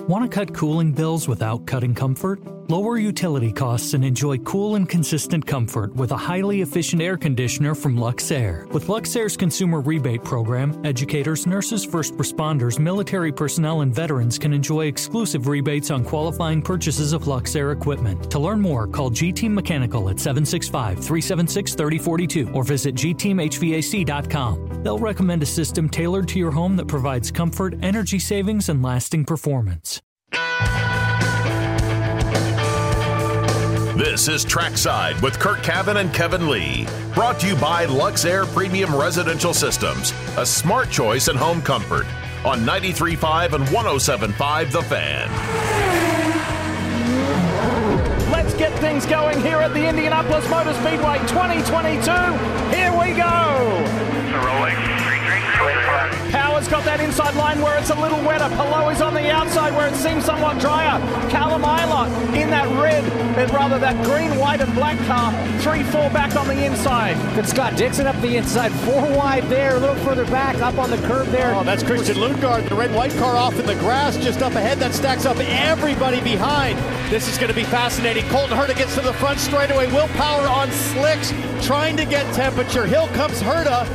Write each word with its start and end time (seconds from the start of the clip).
Want 0.00 0.24
to 0.24 0.28
cut 0.28 0.54
cooling 0.54 0.92
bills 0.92 1.28
without 1.28 1.66
cutting 1.66 1.94
comfort? 1.94 2.40
Lower 2.72 2.96
utility 2.96 3.52
costs 3.52 3.92
and 3.92 4.02
enjoy 4.02 4.38
cool 4.38 4.76
and 4.76 4.88
consistent 4.88 5.46
comfort 5.46 5.94
with 5.94 6.10
a 6.12 6.16
highly 6.16 6.62
efficient 6.62 7.02
air 7.02 7.18
conditioner 7.18 7.74
from 7.74 7.98
Luxair. 7.98 8.66
With 8.72 8.86
Luxair's 8.86 9.36
consumer 9.36 9.82
rebate 9.82 10.24
program, 10.24 10.80
educators, 10.82 11.46
nurses, 11.46 11.84
first 11.84 12.14
responders, 12.14 12.78
military 12.78 13.30
personnel, 13.30 13.82
and 13.82 13.94
veterans 13.94 14.38
can 14.38 14.54
enjoy 14.54 14.86
exclusive 14.86 15.48
rebates 15.48 15.90
on 15.90 16.02
qualifying 16.02 16.62
purchases 16.62 17.12
of 17.12 17.24
Luxair 17.24 17.76
equipment. 17.76 18.30
To 18.30 18.38
learn 18.38 18.58
more, 18.58 18.86
call 18.86 19.10
G 19.10 19.32
Team 19.32 19.54
Mechanical 19.54 20.08
at 20.08 20.18
765 20.18 20.94
376 20.94 21.74
3042 21.74 22.52
or 22.54 22.64
visit 22.64 22.94
gteamhvac.com. 22.94 24.82
They'll 24.82 24.98
recommend 24.98 25.42
a 25.42 25.52
system 25.60 25.90
tailored 25.90 26.26
to 26.28 26.38
your 26.38 26.52
home 26.52 26.76
that 26.76 26.88
provides 26.88 27.30
comfort, 27.30 27.74
energy 27.82 28.18
savings, 28.18 28.70
and 28.70 28.82
lasting 28.82 29.26
performance. 29.26 30.00
This 33.96 34.26
is 34.26 34.42
Trackside 34.42 35.20
with 35.20 35.38
Curt 35.38 35.58
Cavin 35.58 36.00
and 36.00 36.14
Kevin 36.14 36.48
Lee. 36.48 36.86
Brought 37.12 37.38
to 37.40 37.46
you 37.46 37.54
by 37.54 37.84
Luxair 37.84 38.46
Premium 38.46 38.96
Residential 38.96 39.52
Systems, 39.52 40.14
a 40.38 40.46
smart 40.46 40.88
choice 40.88 41.28
in 41.28 41.36
home 41.36 41.60
comfort. 41.60 42.06
On 42.46 42.60
93.5 42.60 43.52
and 43.52 43.66
107.5 43.66 44.72
The 44.72 44.82
Fan. 44.82 45.28
Let's 48.32 48.54
get 48.54 48.72
things 48.78 49.04
going 49.04 49.38
here 49.42 49.58
at 49.58 49.74
the 49.74 49.86
Indianapolis 49.86 50.48
Motor 50.48 50.72
Speedway 50.72 51.18
2022. 51.28 52.10
Here 52.74 52.92
we 52.98 53.12
go. 53.14 53.84
Rolling. 54.42 55.01
Power's 56.30 56.66
got 56.66 56.84
that 56.84 57.00
inside 57.00 57.34
line 57.34 57.60
where 57.60 57.78
it's 57.78 57.90
a 57.90 57.94
little 57.94 58.20
wetter. 58.24 58.48
Palou 58.56 58.90
is 58.90 59.02
on 59.02 59.12
the 59.12 59.30
outside 59.30 59.74
where 59.76 59.86
it 59.86 59.94
seems 59.94 60.24
somewhat 60.24 60.58
drier. 60.58 60.98
Callum 61.28 61.62
Ilott 61.62 62.08
in 62.34 62.48
that 62.50 62.68
red, 62.80 63.04
rather 63.52 63.78
that 63.78 64.02
green, 64.04 64.38
white, 64.38 64.60
and 64.60 64.72
black 64.74 64.98
car. 65.06 65.32
Three, 65.60 65.82
four 65.82 66.08
back 66.10 66.34
on 66.36 66.48
the 66.48 66.64
inside. 66.64 67.16
And 67.36 67.46
Scott 67.46 67.76
Dixon 67.76 68.06
up 68.06 68.18
the 68.22 68.36
inside, 68.36 68.72
four 68.72 69.02
wide 69.14 69.44
there, 69.44 69.76
a 69.76 69.80
little 69.80 69.96
further 69.96 70.24
back, 70.24 70.56
up 70.56 70.78
on 70.78 70.90
the 70.90 70.96
curb 71.08 71.26
there. 71.28 71.54
Oh, 71.54 71.64
that's 71.64 71.82
Christian 71.82 72.16
Lundgaard, 72.16 72.68
the 72.68 72.74
red 72.74 72.94
white 72.94 73.12
car 73.12 73.36
off 73.36 73.58
in 73.58 73.66
the 73.66 73.76
grass, 73.76 74.16
just 74.16 74.40
up 74.40 74.54
ahead. 74.54 74.78
That 74.78 74.94
stacks 74.94 75.26
up 75.26 75.36
everybody 75.38 76.20
behind. 76.22 76.78
This 77.10 77.28
is 77.28 77.36
going 77.36 77.50
to 77.50 77.54
be 77.54 77.64
fascinating. 77.64 78.24
Colton 78.30 78.56
Herta 78.56 78.76
gets 78.76 78.94
to 78.94 79.02
the 79.02 79.12
front 79.14 79.38
straightaway. 79.38 79.86
Will 79.92 80.08
Power 80.08 80.48
on 80.48 80.70
slicks, 80.70 81.32
trying 81.60 81.96
to 81.98 82.06
get 82.06 82.32
temperature. 82.34 82.86
Hill 82.86 83.08
comes 83.08 83.40
Herta 83.42 83.86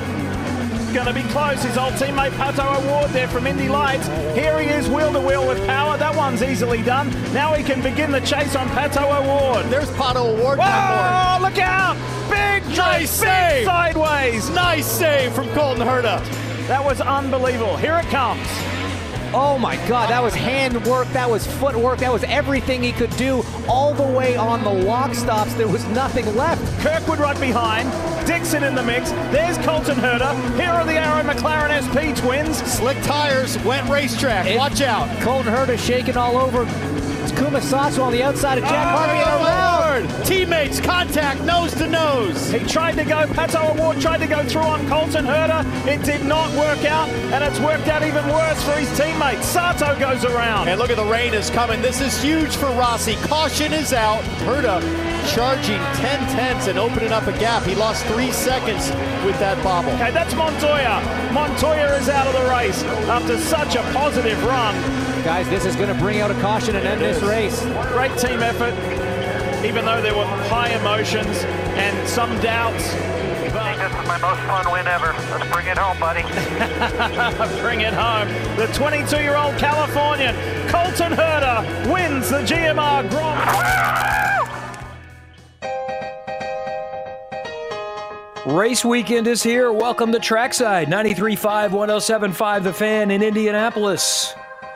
going 1.03 1.07
to 1.07 1.13
be 1.13 1.29
close. 1.29 1.61
His 1.61 1.77
old 1.77 1.93
teammate 1.93 2.31
Pato 2.31 2.65
O'Ward 2.75 3.11
there 3.11 3.27
from 3.27 3.45
Indy 3.45 3.69
Lights. 3.69 4.07
Here 4.35 4.59
he 4.59 4.67
is 4.67 4.89
wheel 4.89 5.13
to 5.13 5.19
wheel 5.19 5.47
with 5.47 5.63
power. 5.67 5.95
That 5.95 6.15
one's 6.15 6.41
easily 6.41 6.81
done. 6.81 7.11
Now 7.33 7.53
he 7.53 7.63
can 7.63 7.83
begin 7.83 8.09
the 8.11 8.19
chase 8.21 8.55
on 8.55 8.67
Pato 8.69 9.03
O'Ward. 9.03 9.67
There's 9.67 9.89
Pato 9.89 10.25
O'Ward. 10.25 10.57
Oh, 10.59 11.37
look 11.39 11.59
out! 11.59 11.95
Big 12.31 12.63
nice 12.75 13.11
save. 13.11 13.65
sideways. 13.65 14.49
Nice 14.49 14.87
save 14.87 15.33
from 15.33 15.47
Colton 15.49 15.85
Herta. 15.85 16.19
That 16.67 16.83
was 16.83 16.99
unbelievable. 16.99 17.77
Here 17.77 17.99
it 17.99 18.05
comes. 18.07 18.47
Oh 19.33 19.57
my 19.57 19.75
God, 19.87 20.09
that 20.09 20.21
was 20.21 20.33
handwork, 20.33 21.07
that 21.09 21.29
was 21.29 21.45
footwork, 21.45 21.99
that 21.99 22.11
was 22.11 22.23
everything 22.23 22.81
he 22.81 22.91
could 22.91 23.15
do 23.17 23.43
all 23.67 23.93
the 23.93 24.03
way 24.03 24.35
on 24.35 24.63
the 24.63 24.71
lock 24.71 25.13
stops. 25.13 25.53
There 25.55 25.67
was 25.67 25.85
nothing 25.87 26.25
left. 26.35 26.61
Kirkwood 26.81 27.19
right 27.19 27.39
behind, 27.39 27.91
Dixon 28.25 28.63
in 28.63 28.75
the 28.75 28.83
mix. 28.83 29.11
There's 29.31 29.57
Colton 29.59 29.97
Herta. 29.97 30.33
Here 30.59 30.69
are 30.69 30.85
the 30.85 30.93
Arrow 30.93 31.23
McLaren 31.23 31.71
SP 31.75 32.17
twins. 32.17 32.57
Slick 32.71 33.01
tires, 33.03 33.57
wet 33.63 33.87
racetrack. 33.89 34.47
It, 34.47 34.57
Watch 34.57 34.81
out. 34.81 35.07
Colton 35.21 35.53
Herta 35.53 35.77
shaking 35.77 36.17
all 36.17 36.37
over. 36.37 36.65
It's 37.23 37.31
Kuma 37.37 37.61
Sato 37.61 38.03
on 38.03 38.13
the 38.13 38.23
outside 38.23 38.57
of 38.57 38.63
Jack 38.63 38.93
oh, 38.93 38.97
Harvey 38.97 39.66
around. 39.97 40.25
Teammates 40.25 40.79
contact 40.79 41.41
nose 41.41 41.73
to 41.75 41.87
nose. 41.87 42.51
He 42.51 42.59
tried 42.59 42.93
to 42.93 43.03
go, 43.03 43.25
Pato 43.27 43.71
O'Ward 43.71 43.99
tried 43.99 44.19
to 44.19 44.27
go 44.27 44.43
through 44.43 44.61
on 44.61 44.87
Colton 44.87 45.25
Herta. 45.25 45.65
It 45.87 46.03
did 46.03 46.25
not 46.25 46.49
work 46.57 46.83
out, 46.85 47.09
and 47.09 47.43
it's 47.43 47.59
worked 47.59 47.87
out 47.87 48.03
even 48.03 48.25
worse 48.27 48.63
for 48.63 48.73
his 48.73 48.89
teammate. 48.99 49.43
Sato 49.43 49.97
goes 49.99 50.25
around. 50.25 50.67
And 50.67 50.79
look 50.79 50.89
at 50.89 50.97
the 50.97 51.05
rain 51.05 51.33
is 51.33 51.49
coming. 51.49 51.81
This 51.81 52.01
is 52.01 52.21
huge 52.21 52.55
for 52.55 52.67
Rossi. 52.71 53.15
Caution 53.27 53.73
is 53.73 53.93
out. 53.93 54.23
Herta 54.45 54.81
charging 55.33 55.79
10 55.95 56.19
tenths 56.29 56.67
and 56.67 56.79
opening 56.79 57.11
up 57.11 57.27
a 57.27 57.33
gap. 57.33 57.63
He 57.63 57.75
lost 57.75 58.05
three 58.05 58.31
seconds 58.31 58.89
with 59.25 59.37
that 59.39 59.61
bobble. 59.63 59.91
Okay, 59.91 60.11
that's 60.11 60.33
Montoya. 60.35 61.01
Montoya 61.33 61.95
is 61.97 62.09
out 62.09 62.27
of 62.27 62.33
the 62.33 62.49
race 62.49 62.83
after 63.09 63.37
such 63.37 63.75
a 63.75 63.81
positive 63.93 64.41
run. 64.45 64.75
Guys, 65.23 65.49
this 65.49 65.65
is 65.65 65.75
going 65.75 65.93
to 65.93 65.99
bring 66.01 66.21
out 66.21 66.31
a 66.31 66.39
caution 66.39 66.75
and 66.75 66.87
end 66.87 67.01
this 67.01 67.21
race. 67.21 67.61
Great 67.91 68.17
team 68.17 68.41
effort, 68.41 68.73
even 69.65 69.85
though 69.85 70.01
there 70.01 70.15
were 70.15 70.25
high 70.25 70.69
emotions 70.69 71.43
and 71.77 72.07
some 72.07 72.29
doubts. 72.41 72.93
I 72.93 73.49
think 73.49 73.79
this 73.79 73.91
is 73.91 74.07
my 74.07 74.17
most 74.19 74.39
fun 74.41 74.71
win 74.71 74.87
ever. 74.87 75.13
Let's 75.31 75.51
bring 75.51 75.67
it 75.67 75.77
home, 75.77 75.99
buddy. 75.99 76.21
bring 77.61 77.81
it 77.81 77.93
home. 77.93 78.27
The 78.57 78.67
22-year-old 78.67 79.57
Californian, 79.57 80.35
Colton 80.69 81.13
Herta, 81.13 81.91
wins 81.91 82.29
the 82.29 82.39
GMR 82.39 83.09
Grand 83.09 83.77
Race 88.45 88.85
weekend 88.85 89.27
is 89.27 89.43
here. 89.43 89.73
Welcome 89.73 90.11
to 90.13 90.19
Trackside 90.19 90.87
93.5, 90.87 91.71
107.5 91.71 92.63
The 92.63 92.73
Fan 92.73 93.11
in 93.11 93.21
Indianapolis. 93.21 94.33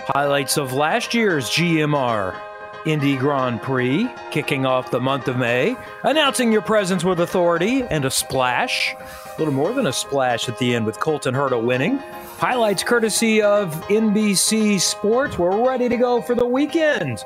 Highlights 0.07 0.57
of 0.57 0.73
last 0.73 1.13
year's 1.13 1.49
GMR 1.49 2.50
Indy 2.85 3.15
Grand 3.15 3.61
Prix, 3.61 4.09
kicking 4.31 4.65
off 4.65 4.91
the 4.91 4.99
month 4.99 5.27
of 5.27 5.37
May, 5.37 5.75
announcing 6.03 6.51
your 6.51 6.61
presence 6.61 7.03
with 7.03 7.19
authority 7.19 7.83
and 7.83 8.05
a 8.05 8.11
splash. 8.11 8.95
A 8.95 9.35
little 9.37 9.53
more 9.53 9.73
than 9.73 9.87
a 9.87 9.93
splash 9.93 10.49
at 10.49 10.57
the 10.57 10.75
end 10.75 10.85
with 10.85 10.99
Colton 10.99 11.33
Herta 11.33 11.61
winning. 11.61 11.97
Highlights 12.37 12.83
courtesy 12.83 13.41
of 13.41 13.73
NBC 13.87 14.79
Sports. 14.79 15.37
We're 15.37 15.67
ready 15.67 15.89
to 15.89 15.97
go 15.97 16.21
for 16.21 16.35
the 16.35 16.45
weekend. 16.45 17.23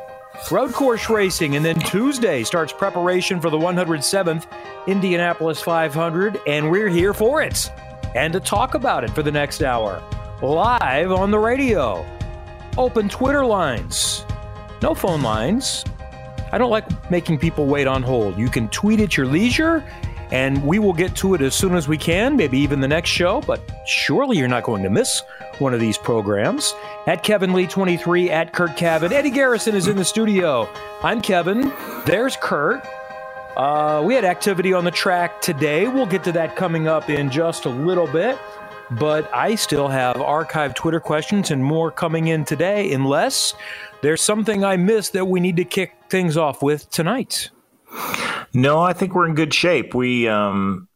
Road 0.52 0.74
course 0.74 1.10
racing, 1.10 1.56
and 1.56 1.64
then 1.64 1.80
Tuesday 1.80 2.44
starts 2.44 2.74
preparation 2.74 3.40
for 3.40 3.50
the 3.50 3.58
107th 3.58 4.46
Indianapolis 4.88 5.62
500, 5.62 6.40
and 6.46 6.70
we're 6.70 6.90
here 6.90 7.14
for 7.14 7.42
it 7.42 7.72
and 8.16 8.34
to 8.34 8.40
talk 8.40 8.74
about 8.74 9.04
it 9.04 9.12
for 9.12 9.22
the 9.22 9.32
next 9.32 9.62
hour. 9.62 10.02
Live 10.42 11.12
on 11.12 11.32
the 11.32 11.40
radio. 11.40 12.06
Open 12.78 13.08
Twitter 13.08 13.46
lines. 13.46 14.26
No 14.82 14.94
phone 14.94 15.22
lines. 15.22 15.84
I 16.52 16.58
don't 16.58 16.72
like 16.72 17.12
making 17.12 17.40
people 17.40 17.66
wait 17.66 17.88
on 17.88 18.04
hold. 18.04 18.38
You 18.38 18.50
can 18.50 18.70
tweet 18.70 19.00
at 19.00 19.18
your 19.18 19.26
leisure, 19.26 19.84
and 20.32 20.64
we 20.66 20.80
will 20.80 20.94
get 20.94 21.16
to 21.18 21.34
it 21.34 21.42
as 21.42 21.56
soon 21.56 21.76
as 21.76 21.88
we 21.88 21.98
can, 21.98 22.36
maybe 22.36 22.58
even 22.60 22.82
the 22.82 22.88
next 22.88 23.10
show, 23.10 23.42
but 23.42 23.60
surely 23.86 24.38
you're 24.38 24.48
not 24.48 24.64
going 24.64 24.84
to 24.84 24.90
miss 24.90 25.22
one 25.60 25.74
of 25.74 25.80
these 25.80 25.98
programs. 25.98 26.74
At 27.08 27.24
Kevin 27.24 27.54
Lee 27.54 27.68
23, 27.68 28.30
at 28.30 28.54
Curt 28.54 28.72
Cavin. 28.72 29.12
Eddie 29.12 29.32
Garrison 29.32 29.76
is 29.76 29.88
in 29.88 29.98
the 29.98 30.06
studio. 30.06 30.70
I'm 31.04 31.22
Kevin. 31.22 31.72
There's 32.06 32.36
Curt. 32.38 32.86
Uh, 33.56 34.04
we 34.06 34.14
had 34.14 34.26
activity 34.26 34.74
on 34.74 34.84
the 34.84 34.92
track 34.92 35.42
today. 35.42 35.88
We'll 35.88 36.06
get 36.06 36.24
to 36.26 36.32
that 36.34 36.56
coming 36.56 36.88
up 36.88 37.10
in 37.10 37.30
just 37.32 37.66
a 37.66 37.70
little 37.70 38.08
bit. 38.08 38.38
But 38.92 39.34
I 39.34 39.56
still 39.56 39.88
have 39.88 40.18
archived 40.18 40.76
Twitter 40.76 41.00
questions 41.00 41.52
and 41.52 41.64
more 41.64 41.92
coming 41.92 42.28
in 42.28 42.46
today, 42.46 42.94
unless 42.94 43.56
there's 44.02 44.22
something 44.22 44.64
I 44.64 44.78
missed 44.78 45.14
that 45.14 45.26
we 45.26 45.40
need 45.40 45.58
to 45.58 45.66
kick 45.66 45.94
things 46.10 46.38
off 46.38 46.62
with 46.62 46.90
tonight. 46.92 47.50
No, 48.54 48.80
I 48.80 48.94
think 48.94 49.16
we're 49.16 49.28
in 49.28 49.36
good 49.36 49.54
shape. 49.54 49.94
We 49.94 50.28
um, 50.28 50.88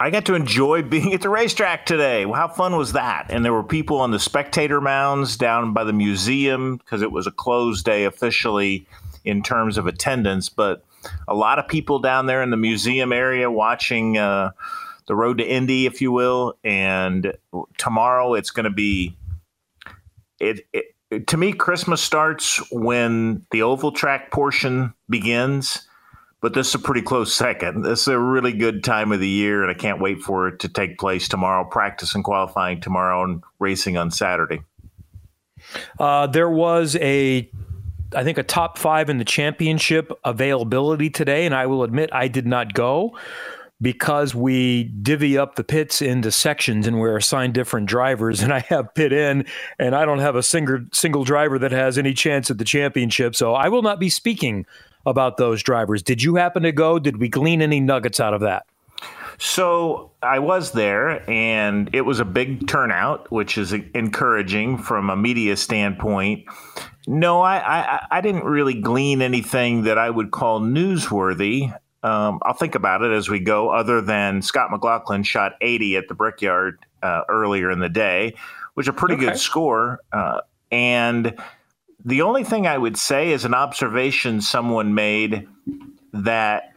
I 0.00 0.10
got 0.10 0.24
to 0.26 0.34
enjoy 0.34 0.82
being 0.82 1.12
at 1.12 1.20
the 1.20 1.28
racetrack 1.28 1.86
today. 1.86 2.24
How 2.24 2.48
fun 2.48 2.76
was 2.76 2.92
that? 2.92 3.26
And 3.30 3.44
there 3.44 3.52
were 3.52 3.64
people 3.64 3.98
on 3.98 4.10
the 4.10 4.18
spectator 4.18 4.80
mounds 4.80 5.36
down 5.36 5.72
by 5.72 5.84
the 5.84 5.92
museum 5.92 6.76
because 6.76 7.02
it 7.02 7.12
was 7.12 7.26
a 7.26 7.32
closed 7.32 7.84
day 7.84 8.04
officially 8.04 8.86
in 9.24 9.42
terms 9.42 9.78
of 9.78 9.86
attendance, 9.86 10.48
but 10.48 10.84
a 11.28 11.34
lot 11.34 11.58
of 11.58 11.68
people 11.68 11.98
down 11.98 12.26
there 12.26 12.42
in 12.42 12.50
the 12.50 12.56
museum 12.56 13.12
area 13.12 13.50
watching 13.50 14.18
uh, 14.18 14.50
the 15.06 15.14
road 15.14 15.38
to 15.38 15.44
Indy, 15.44 15.86
if 15.86 16.00
you 16.00 16.12
will. 16.12 16.54
And 16.64 17.34
tomorrow 17.78 18.34
it's 18.34 18.50
going 18.50 18.64
to 18.64 18.70
be 18.70 19.16
it, 20.40 20.66
it. 20.72 20.86
To 21.26 21.36
me, 21.36 21.52
Christmas 21.52 22.00
starts 22.00 22.58
when 22.72 23.44
the 23.50 23.62
oval 23.62 23.92
track 23.92 24.30
portion 24.30 24.94
begins 25.10 25.86
but 26.42 26.54
this 26.54 26.68
is 26.70 26.74
a 26.74 26.78
pretty 26.80 27.02
close 27.02 27.32
second. 27.32 27.82
This 27.82 28.02
is 28.02 28.08
a 28.08 28.18
really 28.18 28.52
good 28.52 28.82
time 28.82 29.12
of 29.12 29.20
the 29.20 29.28
year, 29.28 29.62
and 29.62 29.70
I 29.70 29.74
can't 29.74 30.00
wait 30.00 30.20
for 30.20 30.48
it 30.48 30.58
to 30.58 30.68
take 30.68 30.98
place 30.98 31.28
tomorrow. 31.28 31.64
Practice 31.64 32.16
and 32.16 32.24
qualifying 32.24 32.80
tomorrow, 32.80 33.22
and 33.22 33.42
racing 33.60 33.96
on 33.96 34.10
Saturday. 34.10 34.60
Uh, 36.00 36.26
there 36.26 36.50
was 36.50 36.96
a, 36.96 37.48
I 38.14 38.24
think, 38.24 38.38
a 38.38 38.42
top 38.42 38.76
five 38.76 39.08
in 39.08 39.18
the 39.18 39.24
championship 39.24 40.10
availability 40.24 41.10
today, 41.10 41.46
and 41.46 41.54
I 41.54 41.66
will 41.66 41.84
admit 41.84 42.10
I 42.12 42.26
did 42.26 42.46
not 42.46 42.74
go. 42.74 43.16
Because 43.82 44.34
we 44.34 44.84
divvy 44.84 45.36
up 45.36 45.56
the 45.56 45.64
pits 45.64 46.00
into 46.00 46.30
sections 46.30 46.86
and 46.86 47.00
we're 47.00 47.16
assigned 47.16 47.52
different 47.52 47.86
drivers 47.86 48.40
and 48.40 48.54
I 48.54 48.60
have 48.60 48.94
pit 48.94 49.12
in 49.12 49.44
and 49.78 49.94
I 49.94 50.06
don't 50.06 50.20
have 50.20 50.36
a 50.36 50.42
single 50.42 50.78
single 50.92 51.24
driver 51.24 51.58
that 51.58 51.72
has 51.72 51.98
any 51.98 52.14
chance 52.14 52.50
at 52.50 52.58
the 52.58 52.64
championship 52.64 53.34
so 53.34 53.54
I 53.54 53.68
will 53.68 53.82
not 53.82 54.00
be 54.00 54.08
speaking 54.08 54.64
about 55.04 55.36
those 55.36 55.62
drivers 55.62 56.02
did 56.02 56.22
you 56.22 56.36
happen 56.36 56.62
to 56.62 56.72
go 56.72 56.98
did 56.98 57.18
we 57.18 57.28
glean 57.28 57.60
any 57.60 57.80
nuggets 57.80 58.20
out 58.20 58.32
of 58.32 58.40
that 58.40 58.64
so 59.38 60.12
I 60.22 60.38
was 60.38 60.70
there, 60.70 61.28
and 61.28 61.90
it 61.92 62.02
was 62.02 62.20
a 62.20 62.24
big 62.24 62.68
turnout, 62.68 63.30
which 63.32 63.58
is 63.58 63.72
encouraging 63.72 64.78
from 64.78 65.10
a 65.10 65.16
media 65.16 65.56
standpoint. 65.56 66.44
No, 67.08 67.40
I, 67.40 67.56
I, 67.56 68.06
I 68.10 68.20
didn't 68.20 68.44
really 68.44 68.74
glean 68.74 69.20
anything 69.20 69.82
that 69.82 69.98
I 69.98 70.10
would 70.10 70.30
call 70.30 70.60
newsworthy. 70.60 71.76
Um, 72.02 72.40
I'll 72.42 72.54
think 72.54 72.74
about 72.74 73.02
it 73.02 73.12
as 73.12 73.28
we 73.28 73.38
go, 73.38 73.70
other 73.70 74.00
than 74.00 74.42
Scott 74.42 74.70
McLaughlin 74.70 75.22
shot 75.22 75.52
80 75.60 75.96
at 75.96 76.08
the 76.08 76.14
Brickyard 76.14 76.84
uh, 77.02 77.22
earlier 77.28 77.70
in 77.70 77.78
the 77.78 77.88
day, 77.88 78.34
which 78.74 78.84
is 78.84 78.88
a 78.88 78.92
pretty 78.92 79.14
okay. 79.14 79.26
good 79.26 79.38
score. 79.38 80.00
Uh, 80.12 80.40
and 80.72 81.38
the 82.04 82.22
only 82.22 82.42
thing 82.42 82.66
I 82.66 82.76
would 82.76 82.96
say 82.96 83.30
is 83.30 83.44
an 83.44 83.54
observation 83.54 84.40
someone 84.40 84.94
made 84.94 85.46
that, 86.12 86.72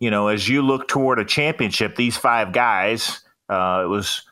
you 0.00 0.10
know, 0.10 0.28
as 0.28 0.48
you 0.48 0.62
look 0.62 0.88
toward 0.88 1.18
a 1.18 1.24
championship, 1.24 1.96
these 1.96 2.16
five 2.16 2.52
guys, 2.52 3.20
uh, 3.48 3.82
it 3.84 3.88
was 3.88 4.22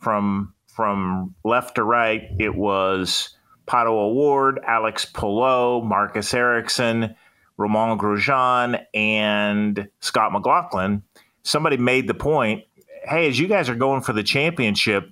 from 0.00 0.52
from 0.66 1.34
left 1.42 1.76
to 1.76 1.82
right, 1.82 2.22
it 2.38 2.54
was 2.54 3.34
Pato 3.66 3.92
O'Ward, 3.92 4.60
Alex 4.66 5.06
Palou, 5.06 5.82
Marcus 5.82 6.34
Ericsson, 6.34 7.14
Romain 7.56 7.98
Grosjean 7.98 8.84
and 8.94 9.88
Scott 10.00 10.32
McLaughlin, 10.32 11.02
somebody 11.42 11.76
made 11.76 12.06
the 12.06 12.14
point 12.14 12.64
hey, 13.06 13.28
as 13.28 13.38
you 13.38 13.46
guys 13.46 13.68
are 13.68 13.74
going 13.74 14.02
for 14.02 14.12
the 14.12 14.22
championship, 14.22 15.08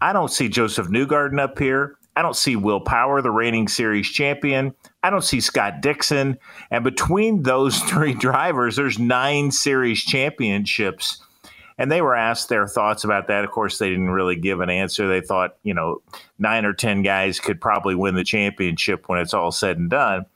I 0.00 0.12
don't 0.12 0.30
see 0.30 0.48
Josef 0.48 0.88
Newgarden 0.88 1.40
up 1.40 1.58
here. 1.58 1.96
I 2.14 2.22
don't 2.22 2.36
see 2.36 2.56
Will 2.56 2.80
Power, 2.80 3.22
the 3.22 3.30
reigning 3.30 3.68
series 3.68 4.08
champion. 4.08 4.74
I 5.02 5.10
don't 5.10 5.24
see 5.24 5.40
Scott 5.40 5.80
Dixon. 5.80 6.38
And 6.70 6.84
between 6.84 7.42
those 7.42 7.78
three 7.84 8.14
drivers, 8.14 8.76
there's 8.76 8.98
nine 8.98 9.50
series 9.50 10.02
championships. 10.02 11.22
And 11.78 11.90
they 11.90 12.02
were 12.02 12.14
asked 12.14 12.48
their 12.48 12.68
thoughts 12.68 13.02
about 13.02 13.28
that. 13.28 13.44
Of 13.44 13.50
course, 13.50 13.78
they 13.78 13.88
didn't 13.88 14.10
really 14.10 14.36
give 14.36 14.60
an 14.60 14.68
answer. 14.68 15.08
They 15.08 15.22
thought, 15.22 15.56
you 15.62 15.72
know, 15.72 16.02
nine 16.38 16.66
or 16.66 16.74
10 16.74 17.02
guys 17.02 17.40
could 17.40 17.60
probably 17.60 17.94
win 17.94 18.14
the 18.14 18.24
championship 18.24 19.08
when 19.08 19.18
it's 19.18 19.34
all 19.34 19.50
said 19.50 19.78
and 19.78 19.88
done. 19.88 20.26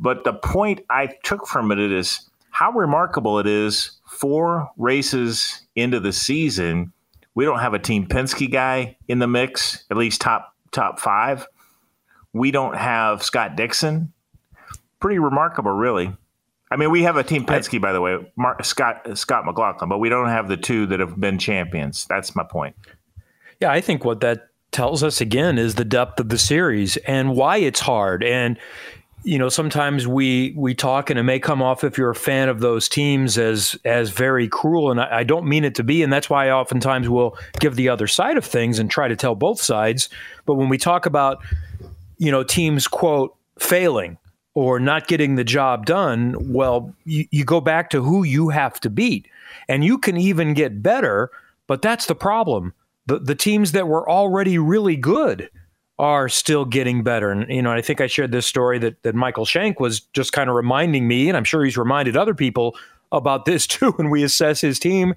But 0.00 0.24
the 0.24 0.32
point 0.32 0.80
I 0.88 1.08
took 1.22 1.46
from 1.46 1.70
it 1.70 1.78
is 1.78 2.28
how 2.50 2.72
remarkable 2.72 3.38
it 3.38 3.46
is 3.46 3.92
four 4.08 4.70
races 4.76 5.62
into 5.76 6.00
the 6.00 6.12
season. 6.12 6.92
We 7.34 7.44
don't 7.44 7.60
have 7.60 7.74
a 7.74 7.78
Team 7.78 8.06
Penske 8.06 8.50
guy 8.50 8.96
in 9.08 9.18
the 9.18 9.26
mix, 9.26 9.84
at 9.90 9.96
least 9.96 10.20
top 10.20 10.54
top 10.72 10.98
five. 10.98 11.46
We 12.32 12.50
don't 12.50 12.76
have 12.76 13.22
Scott 13.22 13.56
Dixon. 13.56 14.12
Pretty 15.00 15.18
remarkable, 15.18 15.72
really. 15.72 16.16
I 16.70 16.76
mean, 16.76 16.90
we 16.90 17.02
have 17.02 17.16
a 17.16 17.24
Team 17.24 17.44
Penske, 17.44 17.80
by 17.80 17.92
the 17.92 18.00
way, 18.00 18.32
Mark, 18.36 18.64
Scott 18.64 19.18
Scott 19.18 19.44
McLaughlin, 19.44 19.88
but 19.88 19.98
we 19.98 20.08
don't 20.08 20.28
have 20.28 20.48
the 20.48 20.56
two 20.56 20.86
that 20.86 21.00
have 21.00 21.20
been 21.20 21.38
champions. 21.38 22.06
That's 22.06 22.34
my 22.34 22.44
point. 22.44 22.74
Yeah, 23.60 23.70
I 23.70 23.80
think 23.80 24.04
what 24.04 24.20
that 24.20 24.48
tells 24.72 25.02
us 25.02 25.20
again 25.20 25.58
is 25.58 25.74
the 25.74 25.84
depth 25.84 26.20
of 26.20 26.28
the 26.28 26.38
series 26.38 26.96
and 26.98 27.34
why 27.34 27.58
it's 27.58 27.80
hard. 27.80 28.22
And 28.22 28.58
you 29.22 29.38
know 29.38 29.48
sometimes 29.48 30.06
we 30.06 30.54
we 30.56 30.74
talk 30.74 31.10
and 31.10 31.18
it 31.18 31.22
may 31.22 31.38
come 31.38 31.62
off 31.62 31.84
if 31.84 31.98
you're 31.98 32.10
a 32.10 32.14
fan 32.14 32.48
of 32.48 32.60
those 32.60 32.88
teams 32.88 33.38
as 33.38 33.78
as 33.84 34.10
very 34.10 34.48
cruel. 34.48 34.90
And 34.90 35.00
I, 35.00 35.18
I, 35.18 35.24
don't 35.24 35.46
mean 35.46 35.64
it 35.64 35.74
to 35.76 35.84
be. 35.84 36.02
And 36.02 36.12
that's 36.12 36.30
why 36.30 36.48
I 36.48 36.52
oftentimes 36.52 37.08
will 37.08 37.36
give 37.58 37.76
the 37.76 37.88
other 37.88 38.06
side 38.06 38.36
of 38.36 38.44
things 38.44 38.78
and 38.78 38.90
try 38.90 39.08
to 39.08 39.16
tell 39.16 39.34
both 39.34 39.60
sides. 39.60 40.08
But 40.46 40.54
when 40.54 40.68
we 40.68 40.78
talk 40.78 41.06
about 41.06 41.42
you 42.18 42.30
know 42.30 42.42
teams 42.42 42.88
quote 42.88 43.34
failing 43.58 44.16
or 44.54 44.80
not 44.80 45.06
getting 45.06 45.36
the 45.36 45.44
job 45.44 45.86
done 45.86 46.34
well 46.52 46.92
you, 47.04 47.24
you 47.30 47.44
go 47.44 47.60
back 47.60 47.90
to 47.90 48.02
who 48.02 48.24
you 48.24 48.48
have 48.48 48.80
to 48.80 48.90
beat. 48.90 49.28
And 49.68 49.84
you 49.84 49.98
can 49.98 50.16
even 50.16 50.54
get 50.54 50.82
better 50.82 51.30
but 51.70 51.82
that's 51.82 52.06
the 52.06 52.16
problem. 52.16 52.74
The 53.06 53.20
the 53.20 53.36
teams 53.36 53.70
that 53.72 53.86
were 53.86 54.10
already 54.10 54.58
really 54.58 54.96
good 54.96 55.50
are 56.00 56.30
still 56.30 56.64
getting 56.64 57.02
better. 57.02 57.30
And, 57.30 57.48
you 57.50 57.60
know, 57.60 57.70
I 57.70 57.82
think 57.82 58.00
I 58.00 58.06
shared 58.06 58.32
this 58.32 58.46
story 58.46 58.78
that, 58.78 59.02
that 59.02 59.14
Michael 59.14 59.44
Shank 59.44 59.78
was 59.80 60.00
just 60.00 60.32
kind 60.32 60.48
of 60.48 60.56
reminding 60.56 61.06
me, 61.06 61.28
and 61.28 61.36
I'm 61.36 61.44
sure 61.44 61.62
he's 61.62 61.76
reminded 61.76 62.16
other 62.16 62.34
people 62.34 62.74
about 63.12 63.44
this 63.44 63.66
too 63.66 63.92
when 63.92 64.08
we 64.08 64.22
assess 64.22 64.62
his 64.62 64.78
team. 64.78 65.14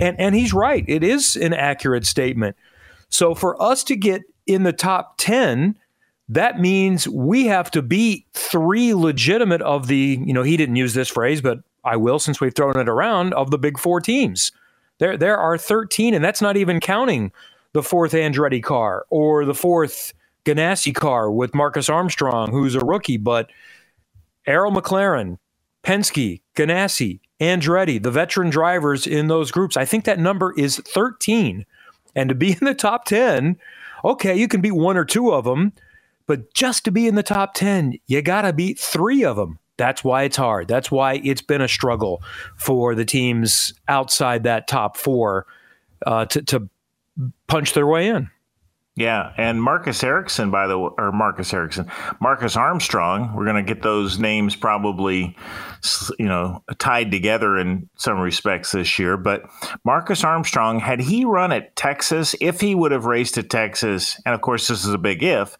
And, 0.00 0.18
and 0.18 0.34
he's 0.34 0.52
right. 0.52 0.84
It 0.88 1.04
is 1.04 1.36
an 1.36 1.54
accurate 1.54 2.04
statement. 2.04 2.56
So 3.10 3.36
for 3.36 3.60
us 3.62 3.84
to 3.84 3.94
get 3.94 4.22
in 4.44 4.64
the 4.64 4.72
top 4.72 5.14
10, 5.18 5.78
that 6.28 6.58
means 6.58 7.06
we 7.06 7.46
have 7.46 7.70
to 7.70 7.80
beat 7.80 8.26
three 8.32 8.92
legitimate 8.92 9.62
of 9.62 9.86
the, 9.86 10.20
you 10.24 10.32
know, 10.32 10.42
he 10.42 10.56
didn't 10.56 10.74
use 10.74 10.94
this 10.94 11.08
phrase, 11.08 11.40
but 11.40 11.60
I 11.84 11.94
will 11.94 12.18
since 12.18 12.40
we've 12.40 12.54
thrown 12.54 12.76
it 12.76 12.88
around, 12.88 13.34
of 13.34 13.52
the 13.52 13.58
big 13.58 13.78
four 13.78 14.00
teams. 14.00 14.50
There, 14.98 15.16
there 15.16 15.38
are 15.38 15.56
13, 15.56 16.12
and 16.12 16.24
that's 16.24 16.42
not 16.42 16.56
even 16.56 16.80
counting 16.80 17.30
the 17.72 17.84
fourth 17.84 18.12
Andretti 18.12 18.62
car 18.62 19.06
or 19.10 19.44
the 19.44 19.54
fourth 19.54 20.12
Ganassi 20.44 20.94
car 20.94 21.30
with 21.30 21.54
Marcus 21.54 21.88
Armstrong, 21.88 22.50
who's 22.50 22.74
a 22.74 22.84
rookie, 22.84 23.16
but 23.16 23.50
Arrow 24.46 24.70
McLaren, 24.70 25.38
Penske, 25.82 26.40
Ganassi, 26.54 27.20
Andretti, 27.40 28.02
the 28.02 28.10
veteran 28.10 28.50
drivers 28.50 29.06
in 29.06 29.28
those 29.28 29.50
groups. 29.50 29.76
I 29.76 29.84
think 29.84 30.04
that 30.04 30.18
number 30.18 30.54
is 30.56 30.78
13. 30.78 31.64
And 32.14 32.28
to 32.28 32.34
be 32.34 32.52
in 32.52 32.58
the 32.62 32.74
top 32.74 33.04
10, 33.04 33.56
okay, 34.04 34.36
you 34.36 34.48
can 34.48 34.60
beat 34.60 34.72
one 34.72 34.96
or 34.96 35.04
two 35.04 35.32
of 35.32 35.44
them, 35.44 35.72
but 36.26 36.54
just 36.54 36.84
to 36.84 36.90
be 36.90 37.06
in 37.06 37.16
the 37.16 37.22
top 37.22 37.54
10, 37.54 37.98
you 38.06 38.22
got 38.22 38.42
to 38.42 38.52
beat 38.52 38.78
three 38.78 39.24
of 39.24 39.36
them. 39.36 39.58
That's 39.76 40.04
why 40.04 40.22
it's 40.22 40.36
hard. 40.36 40.68
That's 40.68 40.90
why 40.90 41.20
it's 41.24 41.42
been 41.42 41.60
a 41.60 41.68
struggle 41.68 42.22
for 42.56 42.94
the 42.94 43.04
teams 43.04 43.74
outside 43.88 44.44
that 44.44 44.68
top 44.68 44.96
four 44.96 45.46
uh, 46.06 46.26
to, 46.26 46.42
to 46.42 46.68
punch 47.48 47.74
their 47.74 47.86
way 47.86 48.08
in. 48.08 48.30
Yeah, 48.96 49.32
and 49.36 49.60
Marcus 49.60 50.04
Ericsson, 50.04 50.52
by 50.52 50.68
the 50.68 50.78
way, 50.78 50.90
or 50.98 51.10
Marcus 51.10 51.52
Ericsson, 51.52 51.90
Marcus 52.20 52.56
Armstrong. 52.56 53.34
We're 53.34 53.44
going 53.44 53.64
to 53.64 53.74
get 53.74 53.82
those 53.82 54.20
names 54.20 54.54
probably, 54.54 55.36
you 56.16 56.26
know, 56.26 56.62
tied 56.78 57.10
together 57.10 57.58
in 57.58 57.88
some 57.96 58.20
respects 58.20 58.70
this 58.70 58.96
year. 58.96 59.16
But 59.16 59.50
Marcus 59.84 60.22
Armstrong, 60.22 60.78
had 60.78 61.00
he 61.00 61.24
run 61.24 61.50
at 61.50 61.74
Texas, 61.74 62.36
if 62.40 62.60
he 62.60 62.76
would 62.76 62.92
have 62.92 63.04
raced 63.04 63.36
at 63.36 63.50
Texas, 63.50 64.20
and 64.24 64.32
of 64.32 64.42
course 64.42 64.68
this 64.68 64.84
is 64.84 64.94
a 64.94 64.98
big 64.98 65.24
if, 65.24 65.56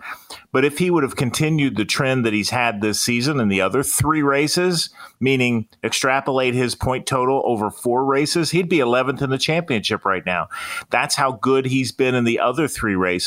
but 0.52 0.64
if 0.64 0.78
he 0.78 0.88
would 0.88 1.02
have 1.02 1.16
continued 1.16 1.76
the 1.76 1.84
trend 1.84 2.24
that 2.24 2.32
he's 2.32 2.50
had 2.50 2.80
this 2.80 3.00
season 3.00 3.40
in 3.40 3.48
the 3.48 3.60
other 3.60 3.82
three 3.82 4.22
races, 4.22 4.90
meaning 5.18 5.66
extrapolate 5.82 6.54
his 6.54 6.76
point 6.76 7.06
total 7.06 7.42
over 7.44 7.68
four 7.68 8.04
races, 8.04 8.52
he'd 8.52 8.68
be 8.68 8.78
11th 8.78 9.22
in 9.22 9.30
the 9.30 9.38
championship 9.38 10.04
right 10.04 10.24
now. 10.24 10.46
That's 10.90 11.16
how 11.16 11.32
good 11.32 11.66
he's 11.66 11.90
been 11.90 12.14
in 12.14 12.22
the 12.22 12.38
other 12.38 12.68
three 12.68 12.94
races. 12.94 13.23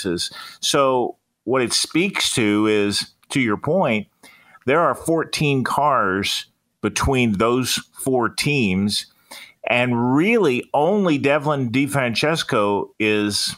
So, 0.59 1.17
what 1.43 1.61
it 1.61 1.73
speaks 1.73 2.33
to 2.35 2.67
is, 2.67 3.13
to 3.29 3.39
your 3.39 3.57
point, 3.57 4.07
there 4.65 4.81
are 4.81 4.93
14 4.93 5.63
cars 5.63 6.47
between 6.81 7.33
those 7.33 7.75
four 7.93 8.29
teams. 8.29 9.07
And 9.69 10.15
really, 10.15 10.69
only 10.73 11.17
Devlin 11.17 11.71
DeFrancesco 11.71 12.89
is 12.99 13.55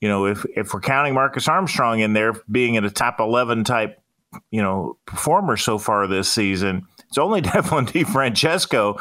you 0.00 0.08
know, 0.08 0.26
if 0.26 0.44
if 0.56 0.72
we're 0.72 0.80
counting 0.80 1.14
Marcus 1.14 1.48
Armstrong 1.48 2.00
in 2.00 2.12
there 2.12 2.34
being 2.50 2.74
in 2.74 2.84
a 2.84 2.90
top 2.90 3.20
eleven 3.20 3.64
type, 3.64 4.00
you 4.50 4.62
know, 4.62 4.96
performer 5.06 5.56
so 5.56 5.78
far 5.78 6.06
this 6.06 6.30
season, 6.30 6.86
it's 7.08 7.18
only 7.18 7.40
Devlin 7.42 7.86
DeFrancesco. 7.86 9.00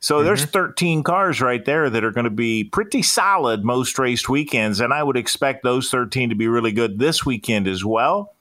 So 0.00 0.16
mm-hmm. 0.16 0.24
there's 0.24 0.44
13 0.44 1.02
cars 1.02 1.40
right 1.40 1.64
there 1.64 1.90
that 1.90 2.04
are 2.04 2.10
going 2.10 2.24
to 2.24 2.30
be 2.30 2.64
pretty 2.64 3.02
solid 3.02 3.64
most 3.64 3.98
raced 3.98 4.28
weekends, 4.28 4.80
and 4.80 4.92
I 4.92 5.02
would 5.02 5.16
expect 5.16 5.62
those 5.62 5.90
13 5.90 6.30
to 6.30 6.34
be 6.34 6.48
really 6.48 6.72
good 6.72 6.98
this 6.98 7.26
weekend 7.26 7.68
as 7.68 7.84
well. 7.84 8.34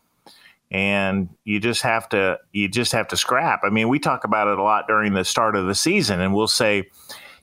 And 0.70 1.30
you 1.46 1.62
just 1.62 1.82
have 1.84 2.10
to 2.10 2.40
you 2.52 2.68
just 2.68 2.92
have 2.92 3.08
to 3.10 3.18
scrap. 3.18 3.62
I 3.64 3.70
mean, 3.70 3.88
we 3.88 4.00
talk 4.00 4.26
about 4.26 4.50
it 4.50 4.60
a 4.60 4.64
lot 4.64 4.88
during 4.88 5.14
the 5.14 5.24
start 5.24 5.56
of 5.56 5.66
the 5.66 5.76
season, 5.76 6.20
and 6.20 6.34
we'll 6.34 6.48
say 6.48 6.90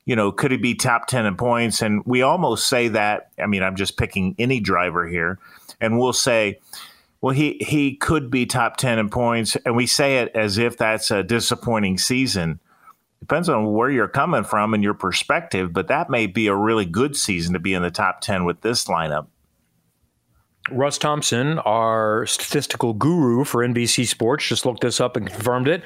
you 0.07 0.15
know, 0.15 0.31
could 0.31 0.51
he 0.51 0.57
be 0.57 0.75
top 0.75 1.07
10 1.07 1.27
in 1.27 1.37
points? 1.37 1.81
And 1.81 2.03
we 2.05 2.23
almost 2.23 2.67
say 2.67 2.89
that. 2.89 3.31
I 3.43 3.47
mean, 3.47 3.63
I'm 3.63 3.77
just 3.77 3.97
picking 3.97 4.35
any 4.39 4.61
driver 4.61 5.07
here, 5.07 5.39
and 5.81 5.99
we'll 5.99 6.13
say, 6.13 6.61
well, 7.25 7.35
he, 7.35 7.57
he 7.67 7.97
could 7.97 8.31
be 8.31 8.45
top 8.45 8.77
10 8.77 8.99
in 8.99 9.09
points. 9.09 9.57
And 9.65 9.75
we 9.75 9.87
say 9.87 10.19
it 10.19 10.31
as 10.35 10.59
if 10.59 10.77
that's 10.77 11.11
a 11.11 11.23
disappointing 11.23 11.97
season. 11.97 12.61
Depends 13.21 13.49
on 13.49 13.73
where 13.73 13.89
you're 13.89 14.09
coming 14.09 14.45
from 14.45 14.75
and 14.75 14.85
your 14.85 14.93
perspective, 14.93 15.73
but 15.73 15.89
that 15.89 16.11
may 16.11 16.27
be 16.27 16.49
a 16.49 16.55
really 16.55 16.85
good 16.85 17.17
season 17.17 17.55
to 17.55 17.59
be 17.59 17.73
in 17.73 17.81
the 17.81 17.91
top 17.91 18.21
10 18.21 18.45
with 18.45 18.61
this 18.61 18.85
lineup. 18.89 19.29
Russ 20.71 20.99
Thompson, 20.99 21.59
our 21.61 22.27
statistical 22.27 22.93
guru 22.93 23.45
for 23.45 23.67
NBC 23.67 24.07
Sports, 24.07 24.47
just 24.47 24.67
looked 24.67 24.83
this 24.83 25.01
up 25.01 25.17
and 25.17 25.27
confirmed 25.27 25.69
it. 25.69 25.83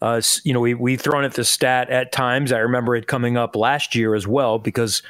Uh, 0.00 0.20
you 0.44 0.52
know, 0.52 0.60
we, 0.60 0.74
we've 0.74 1.00
thrown 1.00 1.24
at 1.24 1.34
the 1.34 1.42
stat 1.42 1.90
at 1.90 2.12
times. 2.12 2.52
I 2.52 2.58
remember 2.58 2.94
it 2.94 3.08
coming 3.08 3.36
up 3.36 3.56
last 3.56 3.96
year 3.96 4.14
as 4.14 4.28
well 4.28 4.60
because 4.60 5.02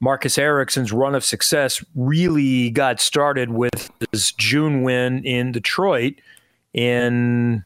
Marcus 0.00 0.38
Ericsson's 0.38 0.92
run 0.92 1.14
of 1.14 1.24
success 1.24 1.84
really 1.94 2.70
got 2.70 3.00
started 3.00 3.50
with 3.50 3.90
his 4.12 4.32
June 4.32 4.82
win 4.82 5.24
in 5.24 5.52
Detroit 5.52 6.14
in 6.74 7.64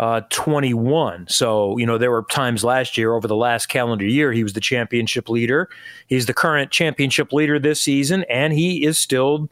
uh, 0.00 0.22
21. 0.30 1.26
So, 1.28 1.76
you 1.76 1.86
know, 1.86 1.98
there 1.98 2.10
were 2.10 2.24
times 2.30 2.64
last 2.64 2.96
year 2.96 3.14
over 3.14 3.28
the 3.28 3.36
last 3.36 3.66
calendar 3.66 4.06
year, 4.06 4.32
he 4.32 4.42
was 4.42 4.54
the 4.54 4.60
championship 4.60 5.28
leader. 5.28 5.68
He's 6.06 6.26
the 6.26 6.34
current 6.34 6.70
championship 6.70 7.32
leader 7.32 7.58
this 7.58 7.80
season, 7.82 8.24
and 8.30 8.52
he 8.52 8.84
is 8.84 8.98
still 8.98 9.50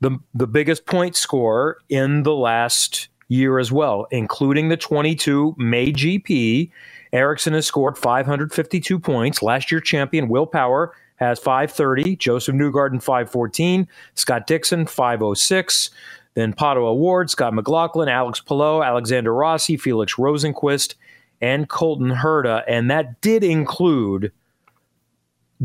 the, 0.00 0.18
the 0.34 0.46
biggest 0.46 0.86
point 0.86 1.16
scorer 1.16 1.78
in 1.88 2.22
the 2.22 2.34
last 2.34 3.08
year 3.28 3.58
as 3.58 3.72
well, 3.72 4.06
including 4.10 4.68
the 4.68 4.76
22 4.76 5.54
May 5.58 5.92
GP. 5.92 6.70
Ericsson 7.12 7.54
has 7.54 7.66
scored 7.66 7.96
552 7.96 8.98
points. 8.98 9.42
Last 9.42 9.72
year 9.72 9.80
champion 9.80 10.28
Will 10.28 10.46
Power 10.46 10.92
has 11.18 11.38
530, 11.38 12.16
Josef 12.16 12.54
Newgarden 12.54 13.02
514, 13.02 13.86
Scott 14.14 14.46
Dixon 14.46 14.86
506. 14.86 15.90
Then 16.34 16.52
Pato 16.52 16.84
O'Ward, 16.84 17.30
Scott 17.30 17.52
McLaughlin, 17.52 18.08
Alex 18.08 18.40
Palou, 18.40 18.82
Alexander 18.82 19.34
Rossi, 19.34 19.76
Felix 19.76 20.14
Rosenqvist, 20.14 20.94
and 21.40 21.68
Colton 21.68 22.10
Herta. 22.10 22.62
And 22.68 22.90
that 22.90 23.20
did 23.20 23.42
include 23.42 24.30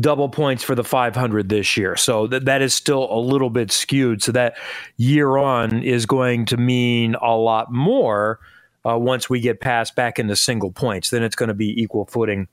double 0.00 0.28
points 0.28 0.64
for 0.64 0.74
the 0.74 0.82
500 0.82 1.48
this 1.48 1.76
year. 1.76 1.96
So 1.96 2.26
that, 2.26 2.46
that 2.46 2.62
is 2.62 2.74
still 2.74 3.06
a 3.10 3.18
little 3.18 3.50
bit 3.50 3.70
skewed. 3.70 4.22
So 4.22 4.32
that 4.32 4.56
year 4.96 5.36
on 5.36 5.82
is 5.82 6.06
going 6.06 6.46
to 6.46 6.56
mean 6.56 7.14
a 7.22 7.36
lot 7.36 7.72
more 7.72 8.40
uh, 8.84 8.98
once 8.98 9.30
we 9.30 9.40
get 9.40 9.60
past 9.60 9.94
back 9.94 10.18
into 10.18 10.34
single 10.34 10.72
points. 10.72 11.10
Then 11.10 11.22
it's 11.22 11.36
going 11.36 11.48
to 11.48 11.54
be 11.54 11.80
equal 11.80 12.06
footing 12.06 12.48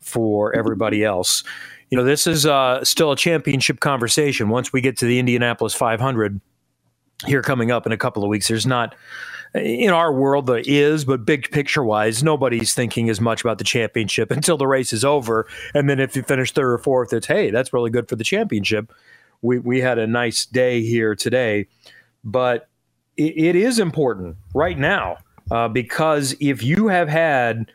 for 0.00 0.54
everybody 0.54 1.04
else. 1.04 1.42
You 1.94 2.00
know, 2.00 2.04
this 2.06 2.26
is 2.26 2.44
uh, 2.44 2.82
still 2.82 3.12
a 3.12 3.16
championship 3.16 3.78
conversation. 3.78 4.48
Once 4.48 4.72
we 4.72 4.80
get 4.80 4.96
to 4.96 5.06
the 5.06 5.20
Indianapolis 5.20 5.74
500, 5.74 6.40
here 7.24 7.40
coming 7.40 7.70
up 7.70 7.86
in 7.86 7.92
a 7.92 7.96
couple 7.96 8.24
of 8.24 8.28
weeks. 8.28 8.48
There's 8.48 8.66
not 8.66 8.96
in 9.54 9.90
our 9.90 10.12
world 10.12 10.48
there 10.48 10.60
is, 10.66 11.04
but 11.04 11.24
big 11.24 11.48
picture 11.52 11.84
wise, 11.84 12.24
nobody's 12.24 12.74
thinking 12.74 13.08
as 13.10 13.20
much 13.20 13.42
about 13.42 13.58
the 13.58 13.64
championship 13.64 14.30
until 14.32 14.56
the 14.56 14.66
race 14.66 14.92
is 14.92 15.04
over. 15.04 15.46
And 15.72 15.88
then 15.88 16.00
if 16.00 16.16
you 16.16 16.24
finish 16.24 16.50
third 16.50 16.72
or 16.72 16.78
fourth, 16.78 17.12
it's 17.12 17.28
hey, 17.28 17.52
that's 17.52 17.72
really 17.72 17.90
good 17.90 18.08
for 18.08 18.16
the 18.16 18.24
championship. 18.24 18.92
We 19.40 19.60
we 19.60 19.80
had 19.80 20.00
a 20.00 20.08
nice 20.08 20.46
day 20.46 20.82
here 20.82 21.14
today, 21.14 21.68
but 22.24 22.68
it, 23.16 23.38
it 23.38 23.54
is 23.54 23.78
important 23.78 24.36
right 24.52 24.76
now 24.76 25.18
uh, 25.52 25.68
because 25.68 26.34
if 26.40 26.60
you 26.60 26.88
have 26.88 27.08
had 27.08 27.70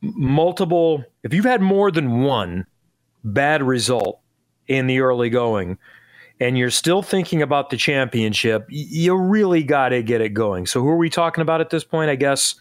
multiple, 0.00 1.02
if 1.24 1.34
you've 1.34 1.44
had 1.44 1.60
more 1.60 1.90
than 1.90 2.22
one 2.22 2.66
bad 3.24 3.62
result 3.62 4.20
in 4.66 4.86
the 4.86 5.00
early 5.00 5.30
going 5.30 5.78
and 6.40 6.58
you're 6.58 6.70
still 6.70 7.02
thinking 7.02 7.40
about 7.40 7.70
the 7.70 7.76
championship, 7.76 8.66
you 8.68 9.16
really 9.16 9.62
got 9.62 9.90
to 9.90 10.02
get 10.02 10.20
it 10.20 10.30
going. 10.30 10.66
So, 10.66 10.80
who 10.80 10.88
are 10.88 10.96
we 10.96 11.08
talking 11.08 11.40
about 11.40 11.60
at 11.60 11.70
this 11.70 11.84
point? 11.84 12.10
I 12.10 12.16
guess 12.16 12.56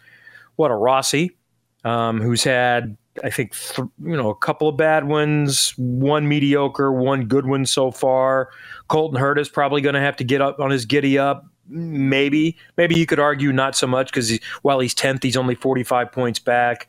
what 0.56 0.70
a 0.70 0.76
Rossi, 0.76 1.36
um, 1.84 2.22
who's 2.22 2.44
had 2.44 2.96
I 3.24 3.30
think 3.30 3.56
th- 3.56 3.88
you 4.04 4.16
know 4.16 4.30
a 4.30 4.36
couple 4.36 4.70
of 4.70 4.78
bad 4.78 5.08
ones, 5.08 5.74
one 5.78 6.28
mediocre, 6.28 6.92
one 6.92 7.26
good 7.26 7.46
one 7.46 7.66
so 7.66 7.92
far. 7.92 8.50
Colton 8.88 9.20
Herta 9.20 9.40
is 9.40 9.50
probably 9.50 9.82
going 9.82 9.96
to 9.96 10.02
have 10.02 10.16
to 10.18 10.24
get 10.24 10.42
up 10.42 10.60
on 10.60 10.70
his 10.70 10.86
giddy 10.86 11.18
up. 11.18 11.46
Maybe, 11.68 12.58
maybe 12.78 12.96
you 12.96 13.06
could 13.06 13.20
argue 13.20 13.54
not 13.54 13.76
so 13.76 13.88
much 13.88 14.08
because 14.08 14.30
he, 14.30 14.42
while 14.62 14.80
he's 14.80 14.94
tenth, 14.94 15.24
he's 15.24 15.38
only 15.38 15.56
forty 15.56 15.84
five 15.84 16.12
points 16.12 16.40
back. 16.40 16.88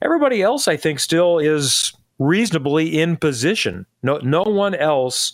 Everybody 0.00 0.42
else, 0.42 0.68
I 0.68 0.76
think, 0.76 1.00
still 1.00 1.38
is 1.38 1.92
reasonably 2.22 3.00
in 3.00 3.16
position. 3.16 3.86
No, 4.02 4.18
no 4.18 4.42
one 4.42 4.74
else 4.74 5.32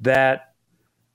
that, 0.00 0.54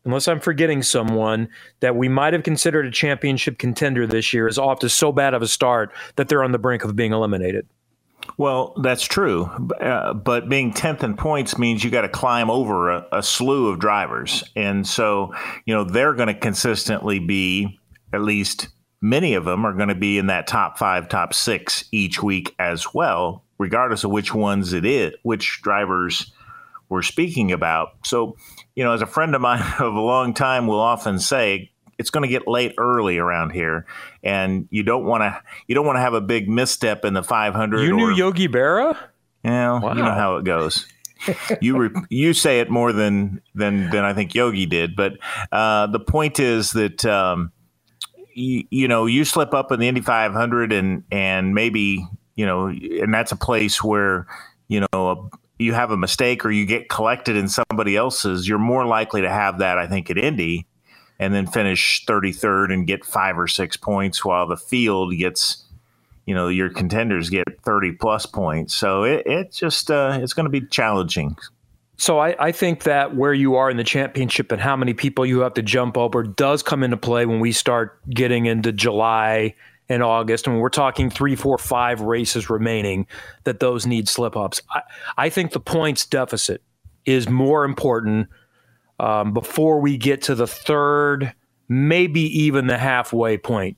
unless 0.06 0.28
I'm 0.28 0.40
forgetting 0.40 0.84
someone, 0.84 1.50
that 1.80 1.96
we 1.96 2.08
might 2.08 2.34
have 2.34 2.44
considered 2.44 2.86
a 2.86 2.92
championship 2.92 3.58
contender 3.58 4.08
this 4.08 4.34
year 4.34 4.48
is 4.48 4.58
off 4.58 4.80
to 4.80 4.90
so 4.90 5.12
bad 5.12 5.34
of 5.34 5.42
a 5.42 5.48
start 5.48 5.92
that 6.16 6.30
they're 6.30 6.44
on 6.44 6.52
the 6.52 6.60
brink 6.60 6.84
of 6.84 6.96
being 6.96 7.14
eliminated. 7.14 7.68
Well, 8.38 8.74
that's 8.82 9.04
true. 9.04 9.46
Uh, 9.80 10.14
but 10.14 10.50
being 10.50 10.74
10th 10.74 11.04
in 11.04 11.16
points 11.16 11.58
means 11.58 11.84
you 11.84 11.90
got 11.90 12.02
to 12.02 12.10
climb 12.10 12.50
over 12.50 12.90
a, 12.90 13.08
a, 13.14 13.24
slew 13.24 13.70
of 13.70 13.80
drivers. 13.80 14.44
And 14.56 14.86
so, 14.86 15.34
you 15.66 15.74
know, 15.74 15.84
they're 15.84 16.14
going 16.14 16.28
to 16.28 16.34
consistently 16.34 17.20
be, 17.20 17.80
at 18.12 18.22
least 18.22 18.68
many 19.02 19.34
of 19.34 19.46
them 19.46 19.66
are 19.66 19.74
going 19.74 19.90
to 19.90 19.96
be 19.96 20.18
in 20.18 20.28
that 20.28 20.48
top 20.48 20.78
five, 20.78 21.08
top 21.08 21.34
six 21.34 21.86
each 21.92 22.22
week 22.22 22.54
as 22.60 22.94
well, 22.94 23.44
regardless 23.58 24.04
of 24.04 24.12
which 24.12 24.34
ones 24.34 24.74
it 24.74 24.86
is, 24.86 25.14
which 25.24 25.62
drivers 25.62 26.32
we're 26.90 27.02
speaking 27.02 27.52
about. 27.52 27.90
So, 28.04 28.38
you 28.76 28.84
know, 28.84 28.94
as 28.94 29.02
a 29.02 29.08
friend 29.08 29.36
of 29.36 29.42
mine 29.42 29.62
of 29.80 29.94
a 29.94 30.00
long 30.00 30.34
time 30.34 30.68
will 30.68 30.80
often 30.80 31.20
say, 31.20 31.72
it's 31.98 32.10
going 32.10 32.24
to 32.24 32.30
get 32.30 32.48
late 32.48 32.76
early 32.78 33.18
around 33.18 33.52
here, 33.52 33.86
and 34.24 34.68
you 34.70 34.84
don't 34.84 35.06
want 35.06 35.22
to 35.22 35.42
you 35.68 35.74
don't 35.74 35.86
want 35.86 35.96
to 35.96 36.02
have 36.02 36.14
a 36.14 36.22
big 36.22 36.48
misstep 36.48 37.04
in 37.04 37.14
the 37.14 37.24
500. 37.24 37.82
You 37.82 37.96
knew 37.96 38.12
Yogi 38.12 38.48
Berra? 38.48 38.96
You 39.44 39.50
know, 39.50 39.80
wow. 39.82 39.94
you 39.94 40.04
know 40.04 40.12
how 40.12 40.36
it 40.36 40.46
goes. 40.46 40.86
you 41.62 41.78
re- 41.78 42.02
you 42.10 42.34
say 42.34 42.60
it 42.60 42.70
more 42.70 42.94
than 42.94 43.42
than 43.56 43.90
than 43.90 44.04
I 44.04 44.14
think 44.14 44.36
Yogi 44.36 44.68
did, 44.68 44.96
but 44.96 45.14
uh, 45.52 45.88
the 45.88 46.00
point 46.00 46.40
is 46.40 46.72
that 46.74 47.04
um, 47.06 47.52
you, 48.34 48.66
you 48.70 48.88
know 48.88 49.08
you 49.08 49.26
slip 49.26 49.54
up 49.54 49.72
in 49.72 49.80
the 49.80 49.88
Indy 49.88 50.02
500 50.02 50.72
and 50.72 51.04
and 51.12 51.56
maybe 51.56 52.06
you 52.38 52.46
know, 52.46 52.68
and 52.68 53.14
that's 53.14 53.34
a 53.34 53.36
place 53.36 53.84
where 53.84 54.28
you 54.70 54.86
know 54.94 55.30
you 55.60 55.74
have 55.74 55.92
a 55.92 55.98
mistake 55.98 56.46
or 56.46 56.52
you 56.52 56.66
get 56.66 56.90
collected 56.90 57.36
in 57.36 57.50
somebody 57.50 57.98
else's, 57.98 58.48
you're 58.48 58.60
more 58.60 58.86
likely 58.86 59.22
to 59.22 59.30
have 59.30 59.60
that, 59.60 59.78
I 59.78 59.88
think, 59.88 60.10
at 60.10 60.18
Indy 60.18 60.68
and 61.20 61.34
then 61.34 61.48
finish 61.48 62.06
33rd 62.06 62.72
and 62.72 62.86
get 62.86 63.04
five 63.04 63.40
or 63.40 63.48
six 63.48 63.76
points 63.76 64.24
while 64.24 64.48
the 64.48 64.58
field 64.58 65.18
gets, 65.18 65.66
you 66.28 66.36
know, 66.36 66.48
your 66.48 66.70
contenders 66.70 67.30
get 67.30 67.46
30 67.64 67.94
plus 67.94 68.28
points. 68.28 68.76
So 68.76 69.04
it, 69.04 69.26
it 69.26 69.52
just, 69.52 69.90
uh, 69.90 70.20
it's 70.22 70.34
going 70.34 70.46
to 70.46 70.52
be 70.52 70.62
challenging. 70.62 71.36
So 72.00 72.20
I, 72.20 72.36
I 72.38 72.52
think 72.52 72.84
that 72.84 73.16
where 73.16 73.34
you 73.34 73.56
are 73.56 73.72
in 73.72 73.78
the 73.78 73.84
championship 73.84 74.52
and 74.52 74.62
how 74.62 74.76
many 74.76 74.94
people 74.94 75.26
you 75.26 75.40
have 75.40 75.56
to 75.56 75.64
jump 75.64 75.98
over 75.98 76.22
does 76.22 76.62
come 76.62 76.84
into 76.84 76.98
play 76.98 77.26
when 77.26 77.40
we 77.40 77.52
start 77.52 78.00
getting 78.12 78.46
into 78.46 78.72
July 78.72 79.56
in 79.90 80.02
August, 80.02 80.48
and 80.48 80.60
we're 80.60 80.70
talking 80.70 81.10
three, 81.10 81.36
four, 81.36 81.58
five 81.58 82.02
races 82.02 82.50
remaining, 82.50 83.08
that 83.46 83.60
those 83.60 83.86
need 83.86 84.10
slip 84.10 84.36
ups. 84.36 84.62
I, 84.70 84.82
I 85.18 85.30
think 85.30 85.52
the 85.52 85.60
points 85.60 86.06
deficit 86.06 86.62
is 87.06 87.30
more 87.30 87.64
important 87.64 88.28
um, 89.00 89.34
before 89.34 89.80
we 89.80 89.98
get 89.98 90.22
to 90.24 90.36
the 90.36 90.48
third, 90.48 91.34
maybe 91.70 92.22
even 92.22 92.68
the 92.68 92.78
halfway 92.78 93.38
point. 93.38 93.78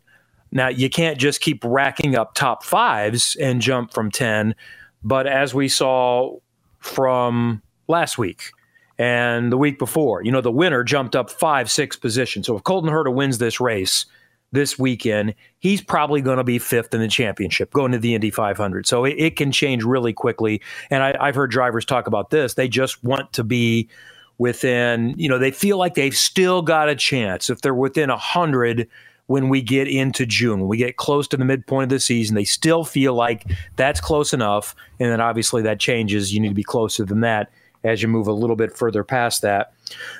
Now, 0.51 0.69
you 0.69 0.89
can't 0.89 1.19
just 1.19 1.41
keep 1.41 1.63
racking 1.63 2.15
up 2.15 2.33
top 2.33 2.63
fives 2.63 3.35
and 3.35 3.61
jump 3.61 3.93
from 3.93 4.09
10, 4.09 4.55
but 5.03 5.27
as 5.27 5.53
we 5.53 5.67
saw 5.67 6.37
from 6.79 7.61
last 7.87 8.17
week 8.17 8.51
and 8.97 9.51
the 9.51 9.57
week 9.57 9.77
before, 9.77 10.23
you 10.23 10.31
know, 10.31 10.41
the 10.41 10.51
winner 10.51 10.83
jumped 10.83 11.15
up 11.15 11.29
five, 11.29 11.69
six 11.69 11.95
positions. 11.95 12.47
So 12.47 12.57
if 12.57 12.63
Colton 12.63 12.89
Herta 12.89 13.13
wins 13.13 13.37
this 13.37 13.59
race, 13.59 14.05
this 14.51 14.79
weekend, 14.79 15.35
he's 15.59 15.81
probably 15.81 16.21
going 16.21 16.37
to 16.37 16.43
be 16.43 16.59
fifth 16.59 16.93
in 16.93 17.01
the 17.01 17.07
championship 17.07 17.71
going 17.71 17.91
to 17.91 17.99
the 17.99 18.15
Indy 18.15 18.31
500. 18.31 18.87
So 18.87 19.05
it, 19.05 19.15
it 19.17 19.35
can 19.35 19.51
change 19.51 19.83
really 19.83 20.13
quickly. 20.13 20.61
And 20.89 21.03
I, 21.03 21.15
I've 21.19 21.35
heard 21.35 21.51
drivers 21.51 21.85
talk 21.85 22.07
about 22.07 22.29
this. 22.29 22.55
They 22.55 22.67
just 22.67 23.03
want 23.03 23.33
to 23.33 23.43
be 23.43 23.89
within, 24.37 25.13
you 25.17 25.29
know, 25.29 25.37
they 25.37 25.51
feel 25.51 25.77
like 25.77 25.95
they've 25.95 26.15
still 26.15 26.61
got 26.61 26.89
a 26.89 26.95
chance. 26.95 27.49
If 27.49 27.61
they're 27.61 27.73
within 27.73 28.09
100 28.09 28.87
when 29.27 29.49
we 29.49 29.61
get 29.61 29.87
into 29.87 30.25
June, 30.25 30.61
when 30.61 30.69
we 30.69 30.77
get 30.77 30.97
close 30.97 31.27
to 31.27 31.37
the 31.37 31.45
midpoint 31.45 31.83
of 31.83 31.89
the 31.89 31.99
season, 31.99 32.35
they 32.35 32.45
still 32.45 32.83
feel 32.83 33.13
like 33.13 33.45
that's 33.75 34.01
close 34.01 34.33
enough. 34.33 34.75
And 34.99 35.11
then 35.11 35.21
obviously 35.21 35.61
that 35.63 35.79
changes. 35.79 36.33
You 36.33 36.39
need 36.39 36.49
to 36.49 36.55
be 36.55 36.63
closer 36.63 37.05
than 37.05 37.21
that 37.21 37.51
as 37.83 38.01
you 38.01 38.07
move 38.07 38.27
a 38.27 38.33
little 38.33 38.55
bit 38.55 38.75
further 38.75 39.03
past 39.03 39.41
that. 39.43 39.73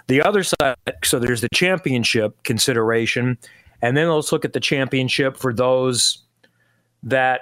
The 0.08 0.22
other 0.22 0.44
side, 0.44 0.76
so 1.04 1.18
there's 1.18 1.42
the 1.42 1.50
championship 1.54 2.42
consideration. 2.44 3.38
And 3.82 3.96
then 3.96 4.10
let's 4.10 4.32
look 4.32 4.46
at 4.46 4.54
the 4.54 4.60
championship 4.60 5.38
for 5.38 5.54
those 5.54 6.24
that, 7.04 7.42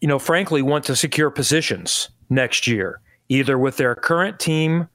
you 0.00 0.08
know, 0.08 0.18
frankly 0.18 0.62
want 0.62 0.84
to 0.84 0.96
secure 0.96 1.30
positions 1.30 2.10
next 2.28 2.66
year, 2.66 3.00
either 3.28 3.58
with 3.58 3.76
their 3.76 3.94
current 3.94 4.40
team 4.40 4.88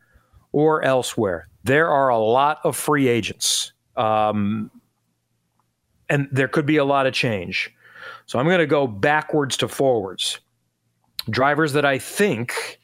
or 0.51 0.83
elsewhere. 0.83 1.47
There 1.63 1.89
are 1.89 2.09
a 2.09 2.17
lot 2.17 2.59
of 2.63 2.75
free 2.75 3.07
agents, 3.07 3.71
um, 3.95 4.69
and 6.09 6.27
there 6.31 6.47
could 6.47 6.65
be 6.65 6.77
a 6.77 6.85
lot 6.85 7.07
of 7.07 7.13
change. 7.13 7.73
So 8.25 8.39
I'm 8.39 8.45
going 8.45 8.59
to 8.59 8.67
go 8.67 8.87
backwards 8.87 9.57
to 9.57 9.67
forwards. 9.67 10.39
Drivers 11.29 11.73
that 11.73 11.85
I 11.85 11.97
think 11.97 12.79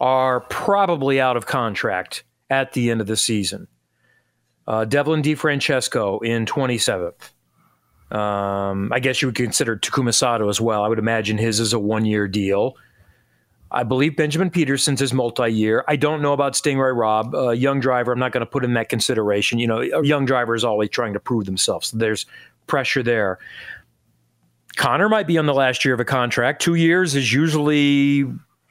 are 0.00 0.40
probably 0.40 1.20
out 1.20 1.36
of 1.36 1.46
contract 1.46 2.24
at 2.50 2.72
the 2.74 2.90
end 2.90 3.00
of 3.00 3.06
the 3.06 3.16
season. 3.16 3.66
Uh, 4.66 4.84
Devlin 4.84 5.22
DeFrancesco 5.22 6.24
in 6.24 6.44
27th. 6.44 7.30
Um, 8.10 8.92
I 8.92 9.00
guess 9.00 9.20
you 9.20 9.28
would 9.28 9.34
consider 9.34 9.76
Takuma 9.76 10.14
Sato 10.14 10.48
as 10.48 10.60
well. 10.60 10.84
I 10.84 10.88
would 10.88 10.98
imagine 10.98 11.38
his 11.38 11.60
is 11.60 11.72
a 11.72 11.78
one 11.78 12.04
year 12.04 12.28
deal. 12.28 12.76
I 13.70 13.82
believe 13.82 14.16
Benjamin 14.16 14.50
Pedersen's 14.50 15.02
is 15.02 15.12
multi-year. 15.12 15.84
I 15.88 15.96
don't 15.96 16.22
know 16.22 16.32
about 16.32 16.54
Sting 16.54 16.78
Ray 16.78 16.92
Robb, 16.92 17.34
a 17.34 17.54
young 17.54 17.80
driver. 17.80 18.12
I'm 18.12 18.18
not 18.18 18.30
going 18.30 18.40
to 18.40 18.50
put 18.50 18.64
in 18.64 18.74
that 18.74 18.88
consideration. 18.88 19.58
You 19.58 19.66
know, 19.66 19.80
a 19.80 20.04
young 20.04 20.24
driver 20.24 20.54
is 20.54 20.62
always 20.62 20.90
trying 20.90 21.14
to 21.14 21.20
prove 21.20 21.46
themselves. 21.46 21.88
So 21.88 21.96
there's 21.96 22.26
pressure 22.68 23.02
there. 23.02 23.38
Conor 24.76 25.08
might 25.08 25.26
be 25.26 25.36
on 25.36 25.46
the 25.46 25.54
last 25.54 25.84
year 25.84 25.94
of 25.94 26.00
a 26.00 26.04
contract. 26.04 26.62
Two 26.62 26.74
years 26.74 27.16
is 27.16 27.32
usually 27.32 28.26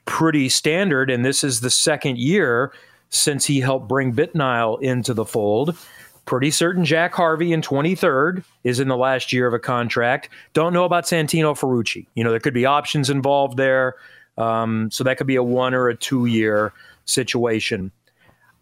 pretty 0.06 0.48
standard, 0.48 1.10
and 1.10 1.26
this 1.26 1.44
is 1.44 1.60
the 1.60 1.70
second 1.70 2.18
year 2.18 2.72
since 3.16 3.46
he 3.46 3.60
helped 3.60 3.88
bring 3.88 4.14
BitNile 4.14 4.82
into 4.82 5.14
the 5.14 5.26
fold. 5.26 5.78
Pretty 6.26 6.50
certain 6.50 6.86
Jack 6.86 7.14
Harvey 7.14 7.54
in 7.54 7.62
23rd 7.62 8.44
is 8.64 8.80
in 8.80 8.88
the 8.88 8.98
last 8.98 9.32
year 9.32 9.48
of 9.48 9.54
a 9.54 9.60
contract. 9.60 10.30
Don't 10.54 10.74
know 10.74 10.84
about 10.84 11.04
Santino 11.04 11.58
Ferrucci. 11.58 12.08
You 12.16 12.24
know, 12.24 12.32
there 12.32 12.40
could 12.40 12.54
be 12.54 12.66
options 12.66 13.10
involved 13.10 13.58
there. 13.58 13.96
Um, 14.38 14.90
so 14.92 15.04
that 15.04 15.18
could 15.18 15.28
be 15.28 15.36
a 15.36 15.44
one 15.44 15.74
or 15.74 15.88
a 15.88 15.96
two 15.96 16.26
year 16.26 16.74
situation. 17.06 17.92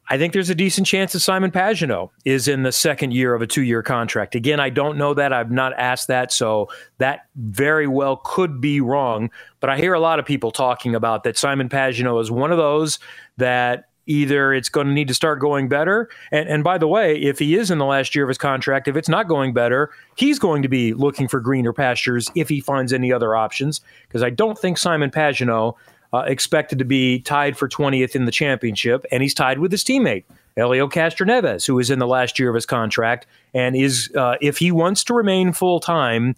I 0.09 0.17
think 0.17 0.33
there's 0.33 0.49
a 0.49 0.55
decent 0.55 0.85
chance 0.85 1.13
that 1.13 1.21
Simon 1.21 1.49
Pagenaud 1.49 2.09
is 2.25 2.49
in 2.49 2.63
the 2.63 2.73
second 2.73 3.13
year 3.13 3.33
of 3.33 3.41
a 3.41 3.47
two 3.47 3.61
year 3.61 3.81
contract. 3.81 4.35
Again, 4.35 4.59
I 4.59 4.69
don't 4.69 4.97
know 4.97 5.13
that. 5.13 5.31
I've 5.31 5.51
not 5.51 5.73
asked 5.77 6.07
that. 6.09 6.31
So 6.31 6.69
that 6.97 7.21
very 7.35 7.87
well 7.87 8.17
could 8.17 8.59
be 8.59 8.81
wrong. 8.81 9.31
But 9.61 9.69
I 9.69 9.77
hear 9.77 9.93
a 9.93 9.99
lot 9.99 10.19
of 10.19 10.25
people 10.25 10.51
talking 10.51 10.93
about 10.93 11.23
that 11.23 11.37
Simon 11.37 11.69
Pagenaud 11.69 12.21
is 12.21 12.29
one 12.29 12.51
of 12.51 12.57
those 12.57 12.99
that 13.37 13.85
either 14.05 14.53
it's 14.53 14.69
going 14.69 14.87
to 14.87 14.93
need 14.93 15.07
to 15.07 15.13
start 15.13 15.39
going 15.39 15.67
better. 15.67 16.09
And, 16.31 16.47
and 16.49 16.63
by 16.63 16.77
the 16.77 16.87
way, 16.87 17.15
if 17.15 17.39
he 17.39 17.55
is 17.55 17.71
in 17.71 17.77
the 17.77 17.85
last 17.85 18.15
year 18.15 18.25
of 18.25 18.29
his 18.29 18.37
contract, 18.37 18.87
if 18.87 18.95
it's 18.95 19.09
not 19.09 19.27
going 19.27 19.53
better, 19.53 19.91
he's 20.15 20.39
going 20.39 20.61
to 20.61 20.67
be 20.67 20.93
looking 20.93 21.27
for 21.27 21.39
greener 21.39 21.73
pastures 21.73 22.29
if 22.35 22.49
he 22.49 22.59
finds 22.59 22.93
any 22.93 23.11
other 23.11 23.35
options. 23.35 23.81
Because 24.07 24.23
I 24.23 24.29
don't 24.29 24.57
think 24.57 24.77
Simon 24.77 25.11
Pagenaud 25.11 25.75
uh, 26.13 26.19
expected 26.19 26.79
to 26.79 26.85
be 26.85 27.19
tied 27.19 27.57
for 27.57 27.67
20th 27.67 28.15
in 28.15 28.25
the 28.25 28.31
championship, 28.31 29.05
and 29.11 29.23
he's 29.23 29.33
tied 29.33 29.59
with 29.59 29.71
his 29.71 29.83
teammate. 29.83 30.25
Helio 30.55 30.87
Castroneves, 30.87 31.65
who 31.65 31.79
is 31.79 31.89
in 31.89 31.97
the 31.97 32.05
last 32.05 32.37
year 32.37 32.49
of 32.49 32.55
his 32.55 32.67
contract, 32.67 33.25
and 33.55 33.75
is, 33.75 34.11
uh, 34.15 34.35
if 34.39 34.59
he 34.59 34.71
wants 34.71 35.03
to 35.05 35.13
remain 35.15 35.51
full 35.51 35.79
time, 35.79 36.35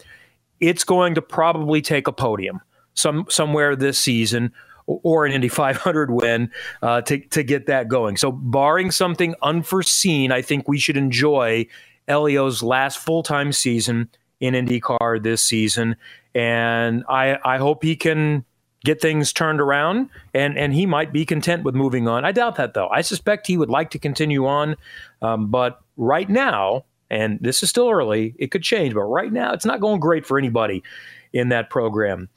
it's 0.61 0.85
going 0.85 1.15
to 1.15 1.21
probably 1.21 1.81
take 1.81 2.07
a 2.07 2.13
podium 2.13 2.61
some 2.95 3.25
somewhere 3.29 3.75
this 3.75 3.99
season 3.99 4.51
or 4.87 5.25
an 5.25 5.31
Indy 5.31 5.47
500 5.47 6.11
win 6.11 6.51
uh, 6.81 7.01
to, 7.01 7.19
to 7.19 7.43
get 7.43 7.67
that 7.67 7.87
going. 7.87 8.17
So, 8.17 8.31
barring 8.31 8.91
something 8.91 9.35
unforeseen, 9.41 10.31
I 10.31 10.41
think 10.41 10.67
we 10.67 10.77
should 10.77 10.97
enjoy 10.97 11.67
Helio's 12.07 12.61
last 12.61 12.99
full 12.99 13.23
time 13.23 13.51
season 13.51 14.09
in 14.39 14.53
IndyCar 14.53 15.23
this 15.23 15.41
season. 15.41 15.95
And 16.33 17.03
I, 17.09 17.37
I 17.43 17.57
hope 17.57 17.83
he 17.83 17.95
can 17.95 18.45
get 18.83 19.01
things 19.01 19.33
turned 19.33 19.59
around 19.59 20.09
and, 20.33 20.57
and 20.57 20.73
he 20.73 20.85
might 20.85 21.11
be 21.11 21.25
content 21.25 21.63
with 21.63 21.75
moving 21.75 22.07
on. 22.07 22.23
I 22.23 22.31
doubt 22.31 22.55
that, 22.57 22.73
though. 22.73 22.87
I 22.89 23.01
suspect 23.01 23.47
he 23.47 23.57
would 23.57 23.69
like 23.69 23.89
to 23.91 23.99
continue 23.99 24.45
on. 24.45 24.75
Um, 25.21 25.47
but 25.47 25.81
right 25.97 26.29
now, 26.29 26.85
and 27.09 27.39
this 27.41 27.63
is 27.63 27.69
still 27.69 27.89
early, 27.89 28.35
it 28.37 28.51
could 28.51 28.63
change, 28.63 28.93
but 28.93 29.03
right 29.03 29.31
now, 29.31 29.53
it's 29.53 29.65
not 29.65 29.79
going 29.79 29.99
great 29.99 30.25
for 30.25 30.37
anybody 30.37 30.83
in 31.33 31.49
that 31.49 31.69
program. 31.69 32.29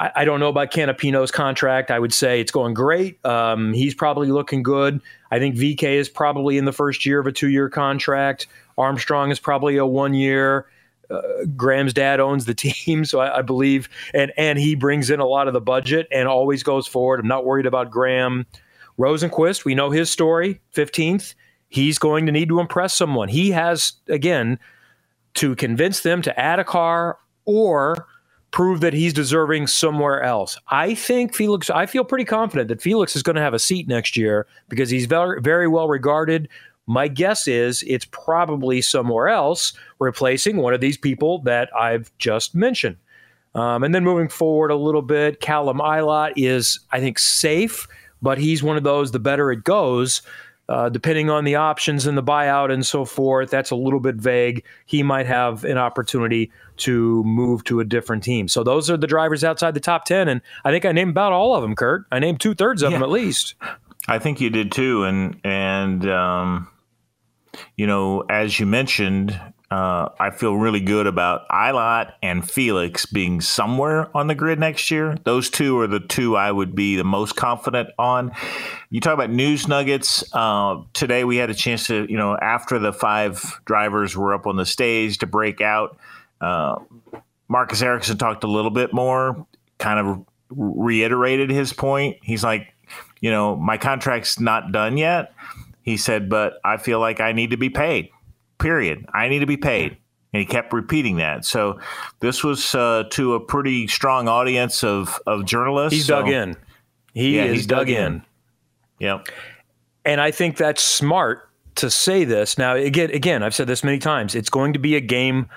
I, 0.00 0.10
I 0.16 0.24
don't 0.24 0.40
know 0.40 0.48
about 0.48 0.72
Canapino's 0.72 1.30
contract. 1.30 1.90
I 1.90 1.98
would 1.98 2.12
say 2.12 2.40
it's 2.40 2.50
going 2.50 2.74
great. 2.74 3.24
Um, 3.24 3.72
he's 3.72 3.94
probably 3.94 4.28
looking 4.28 4.62
good. 4.62 5.00
I 5.30 5.38
think 5.38 5.54
VK 5.54 5.82
is 5.84 6.08
probably 6.08 6.58
in 6.58 6.64
the 6.64 6.72
first 6.72 7.06
year 7.06 7.20
of 7.20 7.26
a 7.26 7.32
two 7.32 7.50
year 7.50 7.68
contract. 7.68 8.48
Armstrong 8.76 9.30
is 9.30 9.38
probably 9.38 9.76
a 9.76 9.86
one 9.86 10.14
year. 10.14 10.66
Uh, 11.10 11.44
Graham's 11.56 11.92
dad 11.92 12.18
owns 12.18 12.46
the 12.46 12.54
team, 12.56 13.04
so 13.04 13.20
I, 13.20 13.38
I, 13.38 13.42
believe, 13.42 13.88
and 14.14 14.32
and 14.36 14.58
he 14.58 14.74
brings 14.74 15.10
in 15.10 15.20
a 15.20 15.26
lot 15.26 15.46
of 15.46 15.54
the 15.54 15.60
budget 15.60 16.08
and 16.10 16.26
always 16.26 16.62
goes 16.62 16.86
forward. 16.86 17.20
I'm 17.20 17.28
not 17.28 17.44
worried 17.44 17.66
about 17.66 17.90
Graham. 17.90 18.46
Rosenqvist, 18.98 19.64
we 19.64 19.74
know 19.74 19.90
his 19.90 20.10
story. 20.10 20.60
Fifteenth, 20.70 21.34
he's 21.68 21.98
going 21.98 22.26
to 22.26 22.32
need 22.32 22.48
to 22.48 22.60
impress 22.60 22.94
someone. 22.94 23.28
He 23.28 23.50
has 23.50 23.94
again 24.08 24.58
to 25.34 25.56
convince 25.56 26.00
them 26.00 26.22
to 26.22 26.40
add 26.40 26.58
a 26.58 26.64
car 26.64 27.18
or 27.44 28.06
prove 28.50 28.80
that 28.80 28.92
he's 28.92 29.12
deserving 29.12 29.66
somewhere 29.66 30.22
else. 30.22 30.58
I 30.68 30.94
think 30.94 31.34
Felix, 31.34 31.70
I 31.70 31.86
feel 31.86 32.04
pretty 32.04 32.24
confident 32.24 32.68
that 32.68 32.82
Felix 32.82 33.14
is 33.14 33.22
going 33.22 33.36
to 33.36 33.42
have 33.42 33.54
a 33.54 33.58
seat 33.58 33.86
next 33.86 34.16
year 34.16 34.46
because 34.68 34.90
he's 34.90 35.06
very, 35.06 35.40
very 35.40 35.68
well 35.68 35.88
regarded. 35.88 36.48
My 36.86 37.06
guess 37.06 37.46
is 37.46 37.84
it's 37.86 38.06
probably 38.06 38.82
somewhere 38.82 39.28
else, 39.28 39.72
replacing 40.00 40.56
one 40.56 40.74
of 40.74 40.80
these 40.80 40.96
people 40.96 41.40
that 41.42 41.70
I've 41.76 42.10
just 42.18 42.54
mentioned. 42.54 42.96
Um, 43.54 43.84
and 43.84 43.94
then 43.94 44.04
moving 44.04 44.28
forward 44.28 44.70
a 44.70 44.76
little 44.76 45.02
bit, 45.02 45.40
Callum 45.40 45.78
Ilott 45.78 46.32
is, 46.36 46.80
I 46.90 47.00
think, 47.00 47.18
safe, 47.18 47.86
but 48.22 48.38
he's 48.38 48.62
one 48.62 48.76
of 48.76 48.82
those, 48.82 49.12
the 49.12 49.18
better 49.18 49.50
it 49.52 49.64
goes, 49.64 50.22
uh, 50.70 50.88
depending 50.88 51.28
on 51.28 51.42
the 51.42 51.56
options 51.56 52.06
and 52.06 52.16
the 52.16 52.22
buyout 52.22 52.72
and 52.72 52.86
so 52.86 53.04
forth, 53.04 53.50
that's 53.50 53.72
a 53.72 53.74
little 53.74 53.98
bit 53.98 54.14
vague. 54.14 54.64
He 54.86 55.02
might 55.02 55.26
have 55.26 55.64
an 55.64 55.76
opportunity 55.76 56.52
to 56.78 57.24
move 57.24 57.64
to 57.64 57.80
a 57.80 57.84
different 57.84 58.22
team. 58.22 58.46
So 58.46 58.62
those 58.62 58.88
are 58.88 58.96
the 58.96 59.08
drivers 59.08 59.42
outside 59.42 59.74
the 59.74 59.80
top 59.80 60.04
10. 60.04 60.28
And 60.28 60.40
I 60.64 60.70
think 60.70 60.84
I 60.84 60.92
named 60.92 61.10
about 61.10 61.32
all 61.32 61.56
of 61.56 61.62
them, 61.62 61.74
Curt. 61.74 62.04
I 62.12 62.20
named 62.20 62.40
two 62.40 62.54
thirds 62.54 62.82
of 62.82 62.92
yeah. 62.92 62.98
them 62.98 63.02
at 63.02 63.10
least. 63.10 63.56
I 64.06 64.20
think 64.20 64.40
you 64.40 64.48
did 64.48 64.70
too. 64.70 65.02
And, 65.02 65.40
and, 65.42 66.08
um, 66.08 66.68
you 67.76 67.88
know, 67.88 68.20
as 68.30 68.60
you 68.60 68.64
mentioned, 68.64 69.38
uh, 69.70 70.08
I 70.18 70.30
feel 70.30 70.56
really 70.56 70.80
good 70.80 71.06
about 71.06 71.48
Ilott 71.48 72.14
and 72.22 72.48
Felix 72.48 73.06
being 73.06 73.40
somewhere 73.40 74.14
on 74.16 74.26
the 74.26 74.34
grid 74.34 74.58
next 74.58 74.90
year. 74.90 75.16
Those 75.22 75.48
two 75.48 75.78
are 75.78 75.86
the 75.86 76.00
two 76.00 76.36
I 76.36 76.50
would 76.50 76.74
be 76.74 76.96
the 76.96 77.04
most 77.04 77.36
confident 77.36 77.90
on. 77.96 78.32
You 78.90 79.00
talk 79.00 79.14
about 79.14 79.30
news 79.30 79.68
nuggets. 79.68 80.24
Uh, 80.32 80.82
today 80.92 81.22
we 81.22 81.36
had 81.36 81.50
a 81.50 81.54
chance 81.54 81.86
to, 81.86 82.04
you 82.10 82.16
know, 82.16 82.36
after 82.36 82.80
the 82.80 82.92
five 82.92 83.60
drivers 83.64 84.16
were 84.16 84.34
up 84.34 84.48
on 84.48 84.56
the 84.56 84.66
stage 84.66 85.18
to 85.18 85.26
break 85.26 85.60
out, 85.60 85.96
uh, 86.40 86.80
Marcus 87.46 87.80
Ericsson 87.80 88.18
talked 88.18 88.42
a 88.42 88.48
little 88.48 88.72
bit 88.72 88.92
more, 88.92 89.46
kind 89.78 90.00
of 90.00 90.24
reiterated 90.50 91.48
his 91.48 91.72
point. 91.72 92.16
He's 92.22 92.42
like, 92.42 92.74
you 93.20 93.30
know, 93.30 93.54
my 93.54 93.76
contract's 93.76 94.40
not 94.40 94.72
done 94.72 94.96
yet. 94.96 95.32
He 95.82 95.96
said, 95.96 96.28
but 96.28 96.54
I 96.64 96.76
feel 96.76 96.98
like 96.98 97.20
I 97.20 97.30
need 97.30 97.50
to 97.50 97.56
be 97.56 97.70
paid 97.70 98.10
period. 98.60 99.06
I 99.12 99.28
need 99.28 99.40
to 99.40 99.46
be 99.46 99.56
paid. 99.56 99.96
And 100.32 100.40
he 100.40 100.46
kept 100.46 100.72
repeating 100.72 101.16
that. 101.16 101.44
So 101.44 101.80
this 102.20 102.44
was 102.44 102.74
uh, 102.74 103.04
to 103.10 103.34
a 103.34 103.40
pretty 103.40 103.88
strong 103.88 104.28
audience 104.28 104.84
of, 104.84 105.18
of 105.26 105.44
journalists. 105.44 105.96
He's 105.96 106.06
so, 106.06 106.20
dug 106.20 106.28
in. 106.28 106.56
He 107.14 107.36
yeah, 107.36 107.44
is 107.44 107.66
dug, 107.66 107.80
dug 107.80 107.88
in. 107.88 107.96
in. 107.96 108.22
Yep. 109.00 109.28
And 110.04 110.20
I 110.20 110.30
think 110.30 110.56
that's 110.56 110.82
smart 110.82 111.48
to 111.76 111.90
say 111.90 112.24
this. 112.24 112.58
Now, 112.58 112.76
again, 112.76 113.10
again, 113.10 113.42
I've 113.42 113.54
said 113.54 113.66
this 113.66 113.82
many 113.82 113.98
times. 113.98 114.34
It's 114.34 114.50
going 114.50 114.72
to 114.74 114.78
be 114.78 114.94
a 114.94 115.00
game 115.00 115.48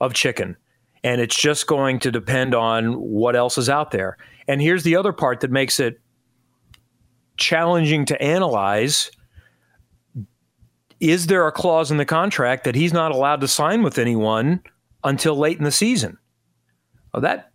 of 0.00 0.14
chicken, 0.14 0.56
and 1.02 1.20
it's 1.20 1.36
just 1.36 1.66
going 1.66 1.98
to 2.00 2.10
depend 2.10 2.54
on 2.54 2.94
what 2.94 3.36
else 3.36 3.56
is 3.56 3.68
out 3.68 3.90
there. 3.90 4.16
And 4.48 4.60
here's 4.60 4.82
the 4.82 4.96
other 4.96 5.12
part 5.12 5.40
that 5.40 5.50
makes 5.50 5.80
it 5.80 6.00
challenging 7.36 8.04
to 8.06 8.20
analyze 8.20 9.10
is 11.00 11.26
there 11.26 11.46
a 11.46 11.52
clause 11.52 11.90
in 11.90 11.96
the 11.96 12.04
contract 12.04 12.64
that 12.64 12.74
he's 12.74 12.92
not 12.92 13.10
allowed 13.10 13.40
to 13.40 13.48
sign 13.48 13.82
with 13.82 13.98
anyone 13.98 14.62
until 15.02 15.36
late 15.36 15.58
in 15.58 15.64
the 15.64 15.72
season? 15.72 16.18
Well, 17.12 17.22
that 17.22 17.50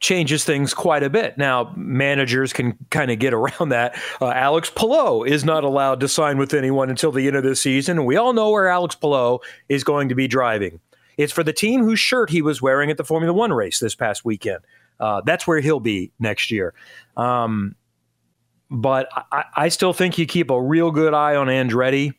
changes 0.00 0.44
things 0.44 0.74
quite 0.74 1.02
a 1.02 1.10
bit. 1.10 1.38
Now, 1.38 1.72
managers 1.76 2.52
can 2.52 2.76
kind 2.90 3.10
of 3.10 3.18
get 3.18 3.32
around 3.34 3.68
that. 3.68 3.96
Uh, 4.20 4.30
Alex 4.30 4.70
Palou 4.70 5.22
is 5.24 5.44
not 5.44 5.64
allowed 5.64 6.00
to 6.00 6.08
sign 6.08 6.38
with 6.38 6.52
anyone 6.54 6.90
until 6.90 7.12
the 7.12 7.26
end 7.26 7.36
of 7.36 7.44
the 7.44 7.54
season. 7.54 8.04
We 8.04 8.16
all 8.16 8.32
know 8.32 8.50
where 8.50 8.68
Alex 8.68 8.94
Palou 8.96 9.38
is 9.68 9.84
going 9.84 10.08
to 10.08 10.14
be 10.14 10.26
driving. 10.26 10.80
It's 11.16 11.32
for 11.32 11.44
the 11.44 11.52
team 11.52 11.82
whose 11.82 12.00
shirt 12.00 12.30
he 12.30 12.42
was 12.42 12.60
wearing 12.60 12.90
at 12.90 12.96
the 12.96 13.04
Formula 13.04 13.32
One 13.32 13.52
race 13.52 13.78
this 13.78 13.94
past 13.94 14.24
weekend. 14.24 14.60
Uh, 14.98 15.20
that's 15.24 15.46
where 15.46 15.60
he'll 15.60 15.80
be 15.80 16.10
next 16.18 16.50
year. 16.50 16.74
Um, 17.16 17.74
but 18.70 19.08
I, 19.30 19.44
I, 19.54 19.68
still 19.68 19.92
think 19.92 20.16
you 20.16 20.26
keep 20.26 20.48
a 20.50 20.60
real 20.60 20.90
good 20.90 21.12
eye 21.12 21.36
on 21.36 21.48
Andretti. 21.48 22.14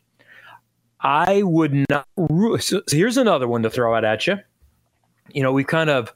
I 1.04 1.42
would 1.42 1.84
not. 1.90 2.06
So 2.60 2.82
here's 2.88 3.18
another 3.18 3.46
one 3.46 3.62
to 3.62 3.70
throw 3.70 3.94
out 3.94 4.04
at 4.04 4.26
you. 4.26 4.38
You 5.32 5.42
know, 5.42 5.52
we 5.52 5.62
kind 5.62 5.90
of 5.90 6.12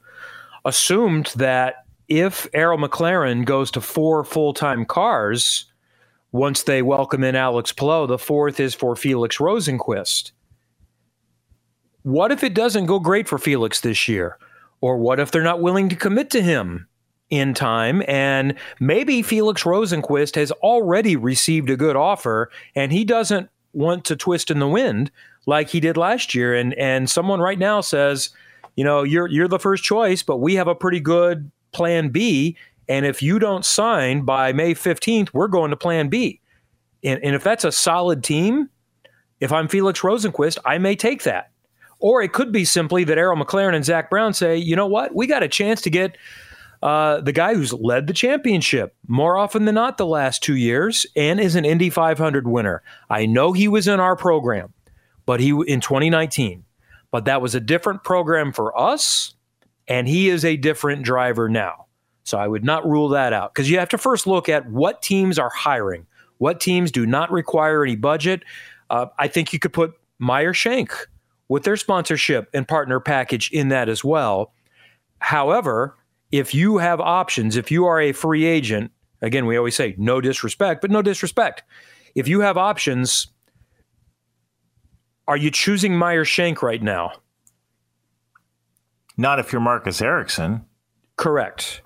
assumed 0.65 1.31
that 1.35 1.85
if 2.07 2.47
Arrow 2.55 2.77
McLaren 2.77 3.45
goes 3.45 3.69
to 3.71 3.81
four 3.81 4.23
full 4.23 4.53
time 4.53 4.85
cars, 4.85 5.65
once 6.31 6.63
they 6.63 6.81
welcome 6.81 7.23
in 7.23 7.35
Alex 7.35 7.71
Palou, 7.71 8.07
the 8.07 8.17
fourth 8.17 8.59
is 8.59 8.73
for 8.73 8.95
Felix 8.95 9.37
Rosenqvist. 9.37 10.31
What 12.01 12.31
if 12.31 12.43
it 12.43 12.55
doesn't 12.55 12.87
go 12.87 12.99
great 12.99 13.27
for 13.27 13.37
Felix 13.37 13.81
this 13.81 14.07
year? 14.07 14.37
Or 14.81 14.97
what 14.97 15.19
if 15.19 15.31
they're 15.31 15.43
not 15.43 15.61
willing 15.61 15.89
to 15.89 15.95
commit 15.95 16.31
to 16.31 16.41
him 16.41 16.87
in 17.29 17.53
time? 17.53 18.01
And 18.07 18.55
maybe 18.79 19.21
Felix 19.21 19.63
Rosenqvist 19.63 20.35
has 20.35 20.51
already 20.51 21.15
received 21.15 21.69
a 21.69 21.77
good 21.77 21.95
offer 21.95 22.49
and 22.75 22.91
he 22.91 23.03
doesn't 23.03 23.49
want 23.73 24.05
to 24.05 24.15
twist 24.15 24.51
in 24.51 24.59
the 24.59 24.67
wind 24.67 25.11
like 25.45 25.69
he 25.69 25.79
did 25.79 25.97
last 25.97 26.33
year. 26.33 26.55
And 26.55 26.73
and 26.75 27.09
someone 27.09 27.39
right 27.39 27.59
now 27.59 27.81
says, 27.81 28.29
you 28.75 28.83
know, 28.83 29.03
you're 29.03 29.27
you're 29.27 29.47
the 29.47 29.59
first 29.59 29.83
choice, 29.83 30.23
but 30.23 30.37
we 30.37 30.55
have 30.55 30.67
a 30.67 30.75
pretty 30.75 30.99
good 30.99 31.51
plan 31.71 32.09
B. 32.09 32.57
And 32.87 33.05
if 33.05 33.21
you 33.21 33.37
don't 33.37 33.63
sign 33.63 34.21
by 34.23 34.51
May 34.51 34.73
15th, 34.73 35.29
we're 35.33 35.47
going 35.47 35.69
to 35.69 35.77
plan 35.77 36.09
B. 36.09 36.41
And, 37.03 37.23
and 37.23 37.35
if 37.35 37.43
that's 37.43 37.63
a 37.63 37.71
solid 37.71 38.23
team, 38.23 38.69
if 39.39 39.51
I'm 39.51 39.67
Felix 39.67 39.99
Rosenqvist, 40.01 40.57
I 40.65 40.79
may 40.79 40.95
take 40.95 41.23
that. 41.23 41.51
Or 41.99 42.21
it 42.21 42.33
could 42.33 42.51
be 42.51 42.65
simply 42.65 43.03
that 43.03 43.17
Arrow 43.17 43.35
McLaren 43.35 43.75
and 43.75 43.85
Zak 43.85 44.09
Brown 44.09 44.33
say, 44.33 44.57
you 44.57 44.75
know 44.75 44.87
what, 44.87 45.13
we 45.13 45.27
got 45.27 45.43
a 45.43 45.47
chance 45.47 45.81
to 45.81 45.89
get 45.89 46.17
uh, 46.81 47.19
the 47.21 47.33
guy 47.33 47.53
who's 47.55 47.73
led 47.73 48.07
the 48.07 48.13
championship 48.13 48.95
more 49.07 49.37
often 49.37 49.65
than 49.65 49.75
not 49.75 49.97
the 49.97 50.05
last 50.05 50.41
two 50.41 50.55
years 50.55 51.05
and 51.15 51.39
is 51.39 51.55
an 51.55 51.65
Indy 51.65 51.89
500 51.89 52.47
winner. 52.47 52.81
I 53.09 53.25
know 53.25 53.51
he 53.51 53.67
was 53.67 53.87
in 53.87 53.99
our 53.99 54.15
program, 54.15 54.73
but 55.25 55.39
he 55.39 55.49
in 55.49 55.81
2019, 55.81 56.63
but 57.11 57.25
that 57.25 57.41
was 57.41 57.53
a 57.53 57.59
different 57.59 58.03
program 58.03 58.53
for 58.53 58.77
us, 58.79 59.33
and 59.87 60.07
he 60.07 60.29
is 60.29 60.45
a 60.45 60.55
different 60.55 61.03
driver 61.03 61.49
now. 61.49 61.87
So 62.23 62.37
I 62.37 62.47
would 62.47 62.63
not 62.63 62.87
rule 62.87 63.09
that 63.09 63.33
out 63.33 63.53
because 63.53 63.69
you 63.69 63.79
have 63.79 63.89
to 63.89 63.97
first 63.97 64.27
look 64.27 64.47
at 64.47 64.69
what 64.69 65.01
teams 65.01 65.37
are 65.37 65.49
hiring, 65.49 66.05
what 66.37 66.61
teams 66.61 66.91
do 66.91 67.05
not 67.05 67.31
require 67.31 67.83
any 67.83 67.95
budget. 67.95 68.43
Uh, 68.89 69.07
I 69.17 69.27
think 69.27 69.51
you 69.51 69.59
could 69.59 69.73
put 69.73 69.93
Meyer 70.19 70.53
Shank 70.53 70.93
with 71.49 71.63
their 71.63 71.75
sponsorship 71.75 72.47
and 72.53 72.67
partner 72.67 72.99
package 72.99 73.51
in 73.51 73.69
that 73.69 73.89
as 73.89 74.03
well. 74.03 74.53
However, 75.19 75.97
if 76.31 76.53
you 76.53 76.77
have 76.77 76.99
options, 76.99 77.55
if 77.55 77.71
you 77.71 77.85
are 77.85 77.99
a 77.99 78.11
free 78.11 78.45
agent, 78.45 78.91
again, 79.21 79.45
we 79.45 79.57
always 79.57 79.75
say 79.75 79.95
no 79.97 80.21
disrespect, 80.21 80.81
but 80.81 80.91
no 80.91 81.01
disrespect. 81.01 81.63
If 82.15 82.27
you 82.27 82.41
have 82.41 82.57
options, 82.57 83.27
are 85.27 85.37
you 85.37 85.51
choosing 85.51 85.95
Meyer 85.95 86.25
Shank 86.25 86.61
right 86.61 86.81
now? 86.81 87.13
Not 89.17 89.39
if 89.39 89.51
you're 89.51 89.61
Marcus 89.61 90.01
Ericsson. 90.01 90.65
Correct. 91.17 91.81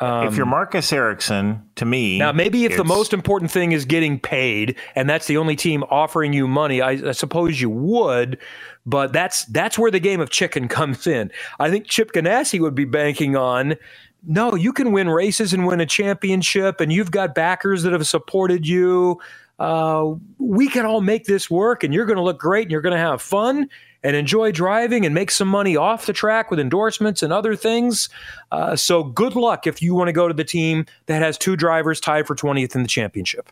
Um, 0.00 0.28
if 0.28 0.36
you're 0.36 0.46
Marcus 0.46 0.92
Ericsson, 0.92 1.68
to 1.74 1.84
me, 1.84 2.18
now 2.18 2.30
maybe 2.30 2.64
if 2.64 2.76
the 2.76 2.84
most 2.84 3.12
important 3.12 3.50
thing 3.50 3.72
is 3.72 3.84
getting 3.84 4.20
paid, 4.20 4.76
and 4.94 5.10
that's 5.10 5.26
the 5.26 5.36
only 5.36 5.56
team 5.56 5.82
offering 5.90 6.32
you 6.32 6.46
money, 6.46 6.80
I, 6.80 6.90
I, 6.90 7.12
suppose 7.12 7.60
you 7.60 7.68
would. 7.68 8.38
But 8.86 9.12
that's 9.12 9.44
that's 9.46 9.76
where 9.76 9.90
the 9.90 9.98
game 9.98 10.20
of 10.20 10.30
chicken 10.30 10.68
comes 10.68 11.06
in. 11.06 11.32
I 11.58 11.68
think 11.70 11.86
Chip 11.86 12.12
Ganassi 12.12 12.60
would 12.60 12.76
be 12.76 12.84
banking 12.84 13.34
on. 13.34 13.74
No, 14.24 14.54
you 14.54 14.72
can 14.72 14.92
win 14.92 15.08
races 15.08 15.52
and 15.52 15.66
win 15.66 15.80
a 15.80 15.86
championship, 15.86 16.80
and 16.80 16.92
you've 16.92 17.10
got 17.10 17.34
backers 17.34 17.82
that 17.82 17.92
have 17.92 18.06
supported 18.06 18.66
you. 18.66 19.20
Uh, 19.58 20.14
we 20.38 20.68
can 20.68 20.86
all 20.86 21.00
make 21.00 21.24
this 21.24 21.50
work, 21.50 21.82
and 21.82 21.92
you're 21.92 22.06
going 22.06 22.16
to 22.16 22.22
look 22.22 22.38
great, 22.38 22.62
and 22.62 22.70
you're 22.70 22.80
going 22.80 22.94
to 22.94 22.98
have 22.98 23.20
fun, 23.20 23.68
and 24.02 24.14
enjoy 24.14 24.52
driving 24.52 25.04
and 25.04 25.14
make 25.14 25.30
some 25.30 25.48
money 25.48 25.76
off 25.76 26.06
the 26.06 26.12
track 26.12 26.50
with 26.50 26.60
endorsements 26.60 27.22
and 27.22 27.32
other 27.32 27.56
things. 27.56 28.08
Uh, 28.52 28.76
so 28.76 29.02
good 29.02 29.34
luck 29.34 29.66
if 29.66 29.82
you 29.82 29.94
want 29.94 30.08
to 30.08 30.12
go 30.12 30.28
to 30.28 30.34
the 30.34 30.44
team 30.44 30.86
that 31.06 31.22
has 31.22 31.36
two 31.36 31.56
drivers 31.56 32.00
tied 32.00 32.26
for 32.26 32.36
20th 32.36 32.74
in 32.76 32.82
the 32.82 32.88
championship. 32.88 33.50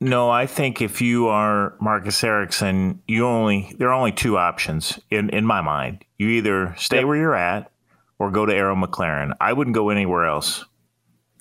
No, 0.00 0.28
I 0.28 0.46
think 0.46 0.82
if 0.82 1.00
you 1.00 1.28
are 1.28 1.74
Marcus 1.80 2.24
Ericsson, 2.24 3.00
you 3.06 3.24
only 3.24 3.72
there 3.78 3.88
are 3.88 3.94
only 3.94 4.10
two 4.10 4.36
options 4.36 4.98
in 5.10 5.30
in 5.30 5.46
my 5.46 5.60
mind. 5.60 6.04
You 6.18 6.28
either 6.30 6.74
stay 6.76 6.96
yep. 6.96 7.06
where 7.06 7.16
you're 7.16 7.36
at 7.36 7.70
or 8.18 8.32
go 8.32 8.44
to 8.44 8.52
Arrow 8.52 8.74
McLaren. 8.74 9.32
I 9.40 9.52
wouldn't 9.52 9.74
go 9.74 9.90
anywhere 9.90 10.26
else. 10.26 10.64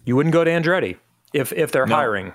You 0.05 0.15
wouldn't 0.15 0.33
go 0.33 0.43
to 0.43 0.51
Andretti 0.51 0.97
if 1.33 1.51
if 1.53 1.71
they're 1.71 1.87
no. 1.87 1.95
hiring. 1.95 2.33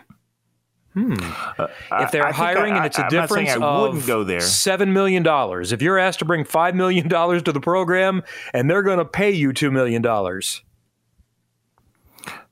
Hmm. 0.96 1.12
Uh, 1.58 1.66
if 2.00 2.10
they're 2.10 2.32
hiring 2.32 2.72
I, 2.72 2.76
and 2.78 2.86
it's 2.86 2.98
a 2.98 3.06
difference 3.10 3.54
of 3.54 4.06
go 4.06 4.24
there. 4.24 4.40
seven 4.40 4.94
million 4.94 5.22
dollars, 5.22 5.72
if 5.72 5.82
you're 5.82 5.98
asked 5.98 6.20
to 6.20 6.24
bring 6.24 6.42
five 6.42 6.74
million 6.74 7.06
dollars 7.06 7.42
to 7.42 7.52
the 7.52 7.60
program 7.60 8.22
and 8.54 8.70
they're 8.70 8.82
going 8.82 8.96
to 8.96 9.04
pay 9.04 9.30
you 9.30 9.52
two 9.52 9.70
million 9.70 10.00
dollars. 10.00 10.62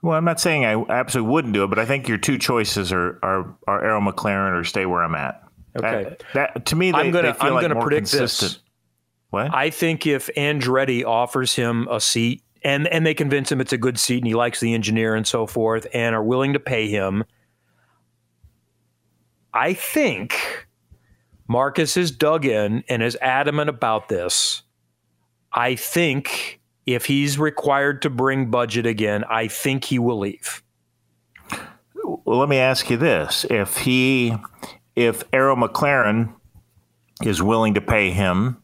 Well, 0.02 0.14
I'm 0.14 0.26
not 0.26 0.40
saying 0.40 0.66
I 0.66 0.74
absolutely 0.90 1.32
wouldn't 1.32 1.54
do 1.54 1.64
it, 1.64 1.68
but 1.68 1.78
I 1.78 1.86
think 1.86 2.06
your 2.06 2.18
two 2.18 2.36
choices 2.36 2.92
are 2.92 3.18
are, 3.22 3.56
are 3.66 3.82
Arrow 3.82 4.00
McLaren 4.02 4.60
or 4.60 4.62
stay 4.62 4.84
where 4.84 5.02
I'm 5.02 5.14
at. 5.14 5.42
Okay, 5.76 6.04
that, 6.04 6.22
that 6.34 6.66
to 6.66 6.76
me, 6.76 6.92
they, 6.92 6.98
I'm 6.98 7.12
gonna 7.12 7.34
I'm 7.40 7.54
like 7.54 7.66
gonna 7.66 7.80
predict 7.80 8.10
consistent. 8.10 8.52
this. 8.52 8.60
What 9.30 9.54
I 9.54 9.70
think 9.70 10.06
if 10.06 10.28
Andretti 10.36 11.02
offers 11.02 11.56
him 11.56 11.88
a 11.90 11.98
seat 11.98 12.42
and 12.62 12.86
and 12.88 13.06
they 13.06 13.14
convince 13.14 13.50
him 13.50 13.62
it's 13.62 13.72
a 13.72 13.78
good 13.78 13.98
seat 13.98 14.18
and 14.18 14.26
he 14.26 14.34
likes 14.34 14.60
the 14.60 14.74
engineer 14.74 15.14
and 15.14 15.26
so 15.26 15.46
forth 15.46 15.86
and 15.94 16.14
are 16.14 16.22
willing 16.22 16.52
to 16.52 16.60
pay 16.60 16.88
him 16.88 17.24
I 19.54 19.72
think 19.72 20.66
Marcus 21.46 21.96
is 21.96 22.10
dug 22.10 22.44
in 22.44 22.82
and 22.88 23.02
is 23.02 23.16
adamant 23.22 23.70
about 23.70 24.08
this. 24.08 24.62
I 25.52 25.76
think 25.76 26.60
if 26.86 27.06
he's 27.06 27.38
required 27.38 28.02
to 28.02 28.10
bring 28.10 28.50
budget 28.50 28.84
again, 28.84 29.24
I 29.30 29.46
think 29.46 29.84
he 29.84 30.00
will 30.00 30.18
leave. 30.18 30.62
Well, 32.02 32.38
let 32.38 32.48
me 32.48 32.58
ask 32.58 32.90
you 32.90 32.96
this: 32.96 33.46
if 33.48 33.78
he, 33.78 34.34
if 34.96 35.22
Arrow 35.32 35.54
McLaren 35.54 36.34
is 37.22 37.40
willing 37.40 37.74
to 37.74 37.80
pay 37.80 38.10
him 38.10 38.60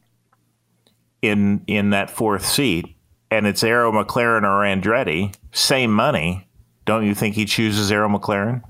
in 1.23 1.63
in 1.69 1.91
that 1.91 2.11
fourth 2.11 2.45
seat, 2.45 2.97
and 3.31 3.47
it's 3.47 3.63
Arrow 3.63 3.93
McLaren 3.93 4.43
or 4.43 4.65
Andretti, 4.65 5.35
same 5.53 5.93
money, 5.93 6.49
don't 6.85 7.07
you 7.07 7.15
think 7.15 7.37
he 7.37 7.45
chooses 7.45 7.93
Arrow 7.93 8.09
McLaren? 8.09 8.63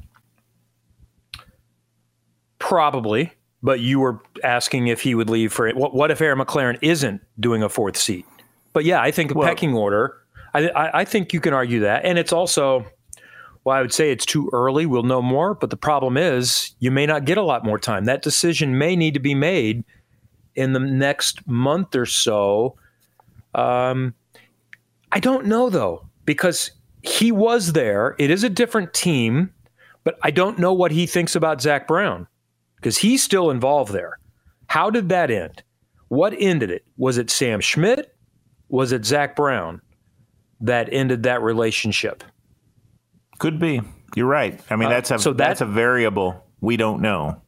Probably, 2.71 3.33
but 3.65 3.81
you 3.81 3.99
were 3.99 4.21
asking 4.45 4.87
if 4.87 5.01
he 5.01 5.17
would 5.17 5.29
leave 5.29 5.53
for 5.53 5.67
it. 5.67 5.75
What, 5.75 5.93
what 5.93 6.13
if 6.13 6.21
Arrow 6.21 6.37
McLaren 6.37 6.79
isn't 6.83 7.21
doing 7.41 7.65
a 7.65 7.69
fourth 7.69 7.97
seat? 7.97 8.25
But 8.73 8.85
yeah, 8.85 9.03
I 9.03 9.11
think 9.11 9.33
a 9.33 9.35
well, 9.35 9.49
pecking 9.49 9.75
order. 9.75 10.17
I, 10.55 10.69
I, 10.69 11.01
I 11.01 11.05
think 11.05 11.33
you 11.33 11.41
can 11.41 11.53
argue 11.53 11.81
that, 11.81 12.05
and 12.05 12.17
it's 12.17 12.33
also. 12.33 12.87
Well, 13.65 13.77
I 13.77 13.81
would 13.81 13.93
say 13.93 14.13
it's 14.13 14.25
too 14.25 14.49
early. 14.53 14.87
We'll 14.87 15.03
know 15.03 15.21
more, 15.21 15.55
but 15.55 15.71
the 15.71 15.77
problem 15.77 16.17
is 16.17 16.77
you 16.79 16.93
may 16.93 17.07
not 17.07 17.25
get 17.25 17.39
a 17.39 17.43
lot 17.43 17.65
more 17.65 17.77
time. 17.77 18.05
That 18.05 18.23
decision 18.23 18.79
may 18.79 18.95
need 18.95 19.15
to 19.15 19.21
be 19.21 19.35
made 19.35 19.83
in 20.55 20.73
the 20.73 20.79
next 20.79 21.45
month 21.49 21.97
or 21.97 22.07
so. 22.07 22.77
Um, 23.53 24.15
I 25.11 25.19
don't 25.19 25.47
know 25.47 25.71
though, 25.71 26.07
because 26.25 26.71
he 27.03 27.33
was 27.33 27.73
there. 27.73 28.15
It 28.21 28.31
is 28.31 28.45
a 28.45 28.49
different 28.49 28.95
team, 28.95 29.53
but 30.05 30.21
I 30.23 30.31
don't 30.31 30.57
know 30.57 30.73
what 30.73 30.93
he 30.93 31.05
thinks 31.05 31.35
about 31.35 31.61
Zak 31.61 31.89
Brown 31.89 32.29
because 32.81 32.99
he's 32.99 33.23
still 33.23 33.51
involved 33.51 33.93
there. 33.93 34.19
How 34.67 34.91
did 34.91 35.11
that 35.11 35.31
end? 35.31 35.63
What 36.09 36.35
ended 36.39 36.71
it? 36.71 36.85
Was 36.97 37.19
it 37.19 37.31
Sam 37.31 37.61
Schmidt? 37.61 38.15
Was 38.69 38.93
it 38.93 39.05
Zak 39.05 39.37
Brown 39.37 39.83
that 40.61 40.89
ended 40.93 41.25
that 41.25 41.43
relationship? 41.43 42.25
Could 43.39 43.59
be. 43.59 43.83
You're 44.17 44.27
right. 44.27 44.61
I 44.71 44.77
mean, 44.77 44.87
uh, 44.89 44.91
that's 44.91 45.11
a 45.11 45.19
so 45.19 45.33
that, 45.33 45.39
that's 45.39 45.61
a 45.61 45.67
variable 45.67 46.45
we 46.61 46.77
don't 46.77 47.01
know. 47.01 47.41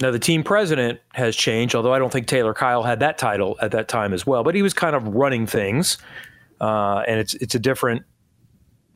Now 0.00 0.10
the 0.10 0.18
team 0.18 0.42
president 0.42 1.00
has 1.12 1.36
changed, 1.36 1.74
although 1.74 1.94
I 1.94 1.98
don't 1.98 2.12
think 2.12 2.26
Taylor 2.26 2.54
Kiel 2.54 2.82
had 2.82 3.00
that 3.00 3.18
title 3.18 3.56
at 3.62 3.70
that 3.70 3.88
time 3.88 4.12
as 4.12 4.26
well. 4.26 4.42
But 4.42 4.54
he 4.54 4.62
was 4.62 4.74
kind 4.74 4.96
of 4.96 5.06
running 5.06 5.46
things, 5.46 5.98
uh, 6.60 7.04
and 7.06 7.20
it's 7.20 7.34
it's 7.34 7.54
a 7.54 7.58
different 7.58 8.02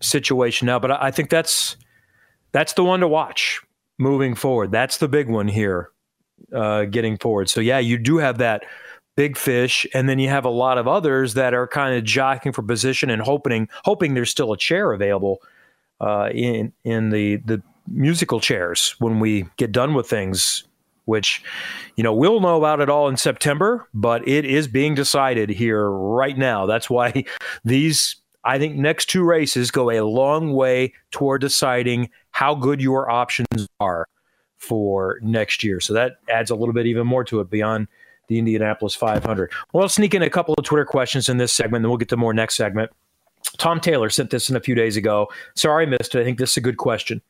situation 0.00 0.66
now. 0.66 0.78
But 0.78 0.90
I, 0.90 1.06
I 1.06 1.10
think 1.10 1.30
that's 1.30 1.76
that's 2.56 2.72
the 2.72 2.82
one 2.82 3.00
to 3.00 3.08
watch 3.08 3.60
moving 3.98 4.34
forward. 4.34 4.72
That's 4.72 4.96
the 4.96 5.08
big 5.08 5.28
one 5.28 5.46
here, 5.46 5.90
uh, 6.54 6.86
getting 6.86 7.18
forward. 7.18 7.50
So 7.50 7.60
yeah, 7.60 7.80
you 7.80 7.98
do 7.98 8.16
have 8.16 8.38
that 8.38 8.64
big 9.14 9.36
fish, 9.36 9.86
and 9.92 10.08
then 10.08 10.18
you 10.18 10.30
have 10.30 10.46
a 10.46 10.50
lot 10.50 10.78
of 10.78 10.88
others 10.88 11.34
that 11.34 11.52
are 11.52 11.68
kind 11.68 11.98
of 11.98 12.04
jockeying 12.04 12.54
for 12.54 12.62
position 12.62 13.10
and 13.10 13.20
hoping 13.20 13.68
hoping 13.84 14.14
there's 14.14 14.30
still 14.30 14.54
a 14.54 14.56
chair 14.56 14.94
available 14.94 15.42
uh, 16.00 16.30
in 16.32 16.72
in 16.82 17.10
the 17.10 17.36
the 17.44 17.62
musical 17.88 18.40
chairs 18.40 18.94
when 19.00 19.20
we 19.20 19.44
get 19.58 19.70
done 19.70 19.92
with 19.92 20.08
things. 20.08 20.64
Which, 21.04 21.44
you 21.94 22.02
know, 22.02 22.12
we'll 22.12 22.40
know 22.40 22.56
about 22.56 22.80
it 22.80 22.88
all 22.88 23.06
in 23.06 23.16
September, 23.16 23.86
but 23.94 24.26
it 24.26 24.44
is 24.44 24.66
being 24.66 24.96
decided 24.96 25.50
here 25.50 25.88
right 25.88 26.36
now. 26.36 26.66
That's 26.66 26.90
why 26.90 27.26
these 27.64 28.16
I 28.46 28.60
think 28.60 28.76
next 28.76 29.06
two 29.06 29.24
races 29.24 29.72
go 29.72 29.90
a 29.90 30.04
long 30.04 30.52
way 30.52 30.94
toward 31.10 31.40
deciding 31.40 32.10
how 32.36 32.54
good 32.54 32.82
your 32.82 33.10
options 33.10 33.66
are 33.80 34.06
for 34.58 35.18
next 35.22 35.64
year. 35.64 35.80
So 35.80 35.94
that 35.94 36.16
adds 36.28 36.50
a 36.50 36.54
little 36.54 36.74
bit 36.74 36.84
even 36.84 37.06
more 37.06 37.24
to 37.24 37.40
it 37.40 37.48
beyond 37.48 37.88
the 38.28 38.38
Indianapolis 38.38 38.94
500. 38.94 39.50
Well, 39.72 39.84
I'll 39.84 39.88
sneak 39.88 40.12
in 40.12 40.20
a 40.20 40.28
couple 40.28 40.54
of 40.58 40.62
Twitter 40.62 40.84
questions 40.84 41.30
in 41.30 41.38
this 41.38 41.50
segment, 41.50 41.82
then 41.82 41.88
we'll 41.88 41.96
get 41.96 42.10
to 42.10 42.16
more 42.18 42.34
next 42.34 42.56
segment. 42.56 42.90
Tom 43.56 43.80
Taylor 43.80 44.10
sent 44.10 44.28
this 44.28 44.50
in 44.50 44.56
a 44.56 44.60
few 44.60 44.74
days 44.74 44.98
ago. 44.98 45.28
Sorry 45.54 45.86
I 45.86 45.88
missed 45.88 46.14
it. 46.14 46.20
I 46.20 46.24
think 46.24 46.38
this 46.38 46.50
is 46.50 46.56
a 46.58 46.60
good 46.60 46.76
question. 46.76 47.22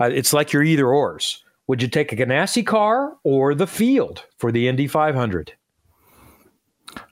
Uh, 0.00 0.10
it's 0.12 0.32
like 0.32 0.52
your 0.52 0.62
either 0.62 0.94
ors. 0.94 1.42
Would 1.66 1.82
you 1.82 1.88
take 1.88 2.12
a 2.12 2.16
Ganassi 2.16 2.64
car 2.64 3.16
or 3.24 3.52
the 3.52 3.66
field 3.66 4.26
for 4.38 4.52
the 4.52 4.68
Indy 4.68 4.86
500? 4.86 5.54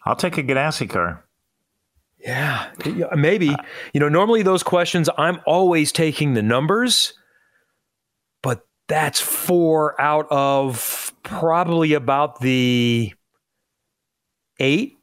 I'll 0.05 0.15
take 0.15 0.39
a 0.39 0.43
Ganassi 0.45 0.89
car. 0.89 1.25
Yeah, 2.21 2.71
maybe. 3.17 3.57
You 3.93 3.99
know, 3.99 4.09
normally 4.09 4.43
those 4.43 4.63
questions, 4.63 5.11
I'm 5.19 5.41
always 5.47 5.91
taking 5.91 6.35
the 6.35 6.43
numbers, 6.43 7.13
that's 8.89 9.21
four 9.21 10.01
out 10.01 10.27
of 10.31 11.13
probably 11.23 11.95
about 11.95 12.41
the 12.41 13.13
eight 14.61 14.99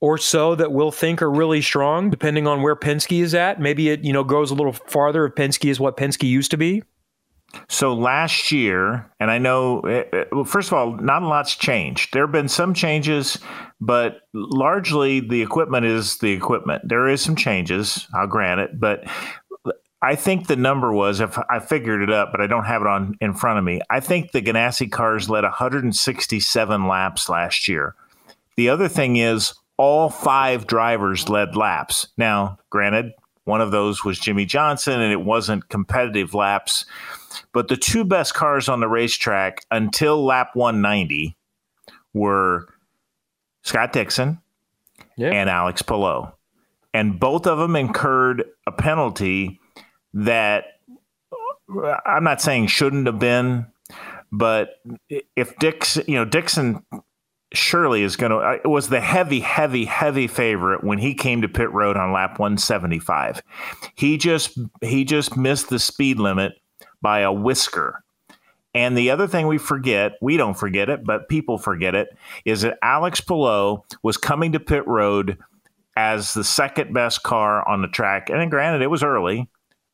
or 0.00 0.16
so 0.18 0.54
that 0.54 0.72
we'll 0.72 0.90
think 0.90 1.20
are 1.20 1.30
really 1.30 1.60
strong, 1.60 2.10
depending 2.10 2.46
on 2.46 2.62
where 2.62 2.76
Penske 2.76 3.22
is 3.22 3.34
at. 3.34 3.60
Maybe 3.60 3.90
it 3.90 4.04
you 4.04 4.12
know 4.12 4.24
goes 4.24 4.50
a 4.50 4.54
little 4.54 4.72
farther 4.72 5.26
if 5.26 5.34
Penske 5.34 5.70
is 5.70 5.80
what 5.80 5.96
Penske 5.96 6.28
used 6.28 6.50
to 6.50 6.56
be. 6.56 6.82
So 7.68 7.94
last 7.94 8.52
year, 8.52 9.10
and 9.18 9.30
I 9.30 9.38
know, 9.38 9.80
eh, 9.80 10.04
eh, 10.12 10.24
well, 10.30 10.44
first 10.44 10.68
of 10.68 10.74
all, 10.74 10.96
not 10.96 11.22
a 11.22 11.26
lot's 11.26 11.56
changed. 11.56 12.12
There 12.12 12.22
have 12.22 12.32
been 12.32 12.48
some 12.48 12.74
changes, 12.74 13.38
but 13.80 14.20
largely 14.32 15.20
the 15.20 15.42
equipment 15.42 15.84
is 15.84 16.18
the 16.18 16.30
equipment. 16.30 16.82
There 16.86 17.08
is 17.08 17.20
some 17.20 17.36
changes, 17.36 18.06
I'll 18.14 18.28
grant 18.28 18.60
it, 18.60 18.78
but 18.78 19.04
I 20.02 20.14
think 20.14 20.46
the 20.46 20.56
number 20.56 20.92
was 20.92 21.20
if 21.20 21.38
I 21.50 21.58
figured 21.58 22.02
it 22.02 22.10
up, 22.10 22.30
but 22.32 22.40
I 22.40 22.46
don't 22.46 22.64
have 22.64 22.80
it 22.82 22.88
on 22.88 23.16
in 23.20 23.34
front 23.34 23.58
of 23.58 23.64
me. 23.64 23.80
I 23.90 24.00
think 24.00 24.32
the 24.32 24.40
Ganassi 24.40 24.90
cars 24.90 25.28
led 25.28 25.44
167 25.44 26.88
laps 26.88 27.28
last 27.28 27.68
year. 27.68 27.94
The 28.56 28.70
other 28.70 28.88
thing 28.88 29.16
is 29.16 29.54
all 29.76 30.08
five 30.08 30.66
drivers 30.66 31.28
led 31.28 31.54
laps. 31.54 32.08
Now, 32.16 32.58
granted, 32.70 33.12
one 33.44 33.60
of 33.60 33.72
those 33.72 34.04
was 34.04 34.18
Jimmie 34.18 34.46
Johnson, 34.46 35.00
and 35.00 35.12
it 35.12 35.22
wasn't 35.22 35.68
competitive 35.68 36.34
laps. 36.34 36.86
But 37.52 37.68
the 37.68 37.76
two 37.76 38.04
best 38.04 38.34
cars 38.34 38.68
on 38.68 38.80
the 38.80 38.88
racetrack 38.88 39.64
until 39.70 40.24
lap 40.24 40.50
190 40.54 41.36
were 42.14 42.68
Scott 43.62 43.92
Dixon 43.92 44.40
yeah. 45.16 45.30
and 45.30 45.50
Alex 45.50 45.82
Palou. 45.82 46.28
And 46.92 47.20
both 47.20 47.46
of 47.46 47.58
them 47.58 47.76
incurred 47.76 48.44
a 48.66 48.72
penalty 48.72 49.59
that 50.14 50.64
I'm 52.06 52.24
not 52.24 52.40
saying 52.40 52.66
shouldn't 52.66 53.06
have 53.06 53.18
been, 53.18 53.66
but 54.32 54.80
if 55.08 55.56
Dixon, 55.58 56.04
you 56.06 56.14
know, 56.14 56.24
Dixon 56.24 56.84
surely 57.52 58.02
is 58.02 58.16
going 58.16 58.30
to 58.30 58.38
uh, 58.38 58.58
was 58.64 58.88
the 58.88 59.00
heavy, 59.00 59.40
heavy, 59.40 59.84
heavy 59.84 60.26
favorite 60.26 60.84
when 60.84 60.98
he 60.98 61.14
came 61.14 61.42
to 61.42 61.48
pit 61.48 61.70
road 61.72 61.96
on 61.96 62.12
lap 62.12 62.38
175. 62.38 63.42
He 63.94 64.16
just 64.18 64.58
he 64.80 65.04
just 65.04 65.36
missed 65.36 65.68
the 65.68 65.78
speed 65.78 66.18
limit 66.18 66.52
by 67.02 67.20
a 67.20 67.32
whisker. 67.32 68.02
And 68.72 68.96
the 68.96 69.10
other 69.10 69.26
thing 69.26 69.48
we 69.48 69.58
forget, 69.58 70.12
we 70.20 70.36
don't 70.36 70.56
forget 70.56 70.88
it, 70.88 71.04
but 71.04 71.28
people 71.28 71.58
forget 71.58 71.96
it, 71.96 72.08
is 72.44 72.60
that 72.60 72.78
Alex 72.82 73.20
Palou 73.20 73.82
was 74.04 74.16
coming 74.16 74.52
to 74.52 74.60
pit 74.60 74.86
road 74.86 75.38
as 75.96 76.34
the 76.34 76.44
second 76.44 76.94
best 76.94 77.24
car 77.24 77.66
on 77.68 77.82
the 77.82 77.88
track. 77.88 78.30
And 78.30 78.48
granted, 78.48 78.82
it 78.82 78.86
was 78.86 79.02
early, 79.02 79.48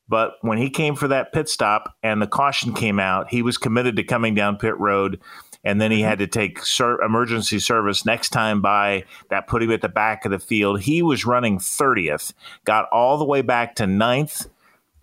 but 0.09 0.35
when 0.41 0.57
he 0.57 0.69
came 0.69 0.95
for 0.95 1.07
that 1.09 1.33
pit 1.33 1.49
stop 1.49 1.95
and 2.01 2.21
the 2.21 2.27
caution 2.27 2.73
came 2.73 2.99
out, 2.99 3.29
he 3.29 3.41
was 3.41 3.57
committed 3.57 3.95
to 3.97 4.03
coming 4.03 4.35
down 4.35 4.57
pit 4.57 4.77
road. 4.79 5.19
And 5.63 5.81
then 5.81 5.91
he 5.91 5.99
mm-hmm. 5.99 6.09
had 6.09 6.19
to 6.19 6.27
take 6.27 6.63
ser- 6.63 7.01
emergency 7.01 7.59
service 7.59 8.05
next 8.05 8.29
time 8.29 8.61
by. 8.61 9.03
That 9.29 9.47
put 9.47 9.61
him 9.61 9.71
at 9.71 9.81
the 9.81 9.89
back 9.89 10.23
of 10.23 10.31
the 10.31 10.39
field. 10.39 10.81
He 10.81 11.01
was 11.01 11.25
running 11.25 11.59
30th, 11.59 12.33
got 12.63 12.87
all 12.89 13.17
the 13.17 13.25
way 13.25 13.41
back 13.41 13.75
to 13.75 13.87
ninth, 13.87 14.47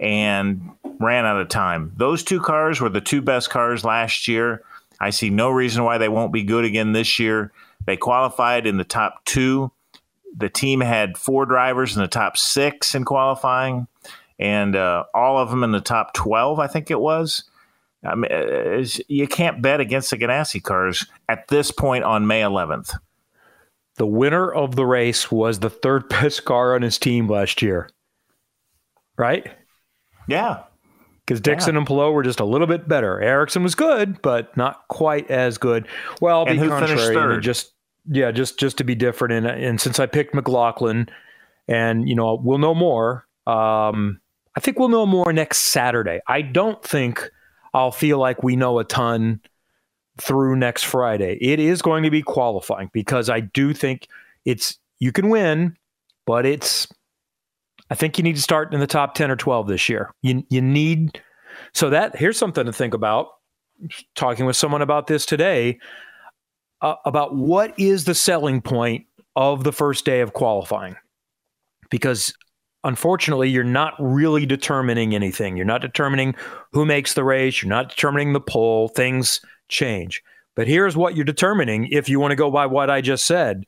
and 0.01 0.71
ran 1.01 1.27
out 1.27 1.41
of 1.41 1.49
time. 1.49 1.93
Those 1.97 2.23
two 2.23 2.41
cars 2.41 2.81
were 2.81 2.89
the 2.89 3.01
two 3.01 3.21
best 3.21 3.51
cars 3.51 3.85
last 3.85 4.27
year. 4.27 4.63
I 5.01 5.11
see 5.11 5.29
no 5.29 5.51
reason 5.51 5.85
why 5.85 5.99
they 5.99 6.09
won't 6.09 6.33
be 6.33 6.45
good 6.45 6.65
again 6.65 6.93
this 6.93 7.19
year. 7.19 7.53
They 7.85 7.97
qualified 7.97 8.67
in 8.67 8.79
the 8.79 8.85
top 8.85 9.25
two. 9.25 9.71
The 10.37 10.49
team 10.49 10.81
had 10.81 11.19
four 11.19 11.45
drivers 11.45 11.95
in 11.95 12.03
the 12.03 12.09
top 12.09 12.39
six 12.39 12.95
in 12.95 13.05
qualifying 13.05 13.87
and 14.39 14.75
uh, 14.77 15.05
all 15.15 15.39
of 15.39 15.51
them 15.51 15.63
in 15.63 15.73
the 15.73 15.81
top 15.81 16.15
12, 16.15 16.59
I 16.59 16.67
think 16.67 16.91
it 16.91 17.01
was. 17.01 17.45
I 18.05 18.15
mean, 18.15 18.31
uh, 18.31 18.85
you 19.09 19.27
can't 19.27 19.63
bet 19.63 19.81
against 19.81 20.11
the 20.11 20.19
Ganassi 20.19 20.63
cars 20.63 21.07
at 21.29 21.49
this 21.49 21.71
point 21.71 22.05
on 22.05 22.27
May 22.27 22.43
11th. 22.43 22.97
The 23.97 24.07
winner 24.07 24.53
of 24.53 24.77
the 24.77 24.85
race 24.85 25.31
was 25.31 25.61
the 25.61 25.71
third 25.71 26.09
best 26.09 26.45
car 26.45 26.75
on 26.75 26.83
his 26.83 26.99
team 26.99 27.29
last 27.29 27.63
year, 27.63 27.89
right? 29.17 29.51
Yeah. 30.29 30.65
Because 31.27 31.41
Dixon 31.41 31.75
yeah. 31.75 31.79
and 31.79 31.87
Palou 31.87 32.13
were 32.13 32.23
just 32.23 32.41
a 32.41 32.45
little 32.45 32.67
bit 32.67 32.87
better. 32.87 33.21
Ericsson 33.21 33.63
was 33.63 33.75
good, 33.75 34.21
but 34.21 34.55
not 34.57 34.87
quite 34.89 35.31
as 35.31 35.57
good. 35.57 35.89
Well, 36.21 36.41
I'll 36.41 36.47
and 36.47 36.61
be 36.61 36.69
contrary. 36.69 37.41
Just 37.41 37.73
yeah, 38.07 38.31
just 38.31 38.59
just 38.59 38.77
to 38.79 38.85
be 38.85 38.95
different. 38.95 39.33
And 39.33 39.47
and 39.47 39.81
since 39.81 39.99
I 39.99 40.05
picked 40.05 40.35
McLaughlin, 40.35 41.09
and 41.67 42.07
you 42.07 42.15
know 42.15 42.39
we'll 42.43 42.59
know 42.59 42.75
more. 42.75 43.27
Um, 43.47 44.21
I 44.57 44.61
think 44.61 44.79
we'll 44.79 44.89
know 44.89 45.07
more 45.07 45.33
next 45.33 45.59
Saturday. 45.59 46.21
I 46.27 46.43
don't 46.43 46.83
think 46.83 47.31
I'll 47.73 47.91
feel 47.91 48.19
like 48.19 48.43
we 48.43 48.57
know 48.57 48.79
a 48.79 48.85
ton 48.85 49.41
through 50.21 50.57
next 50.57 50.85
Friday. 50.85 51.39
It 51.41 51.59
is 51.59 51.83
going 51.83 52.05
to 52.05 52.11
be 52.11 52.23
qualifying 52.23 52.91
because 52.93 53.29
I 53.29 53.41
do 53.41 53.75
think 53.75 54.09
it's 54.45 54.79
you 55.01 55.13
can 55.13 55.29
win, 55.29 55.77
but 56.25 56.47
it's 56.47 56.87
I 57.91 57.95
think 57.95 58.17
you 58.17 58.25
need 58.25 58.37
to 58.37 58.43
start 58.43 58.73
in 58.73 58.81
the 58.81 58.87
top 58.87 59.15
10 59.15 59.31
or 59.31 59.37
12 59.37 59.69
this 59.69 59.89
year. 59.89 60.13
You 60.23 60.45
you 60.51 60.63
need 60.63 61.21
so 61.73 61.91
that 61.91 62.17
here's 62.17 62.39
something 62.39 62.67
to 62.67 62.73
think 62.73 62.95
about. 62.95 63.29
Talking 64.15 64.47
with 64.47 64.57
someone 64.57 64.83
about 64.83 65.09
this 65.09 65.27
today 65.27 65.81
uh, 66.81 66.95
about 67.05 67.35
what 67.35 67.77
is 67.79 68.05
the 68.05 68.15
selling 68.15 68.61
point 68.61 69.07
of 69.35 69.65
the 69.65 69.73
first 69.73 70.05
day 70.05 70.21
of 70.21 70.33
qualifying. 70.33 70.95
Because 71.91 72.35
unfortunately, 72.85 73.49
you're 73.49 73.65
not 73.65 73.95
really 73.99 74.47
determining 74.47 75.15
anything. 75.15 75.57
You're 75.57 75.67
not 75.67 75.81
determining 75.81 76.35
who 76.73 76.85
makes 76.85 77.15
the 77.15 77.25
race. 77.25 77.63
You're 77.63 77.71
not 77.71 77.89
determining 77.89 78.33
the 78.33 78.41
pole. 78.41 78.89
Things 78.89 79.41
change. 79.69 80.23
But 80.55 80.69
here's 80.69 80.97
what 80.97 81.17
you're 81.17 81.25
determining 81.25 81.89
if 81.91 82.09
you 82.09 82.21
want 82.21 82.31
to 82.33 82.37
go 82.37 82.51
by 82.51 82.67
what 82.67 82.91
I 82.91 83.01
just 83.01 83.27
said. 83.27 83.65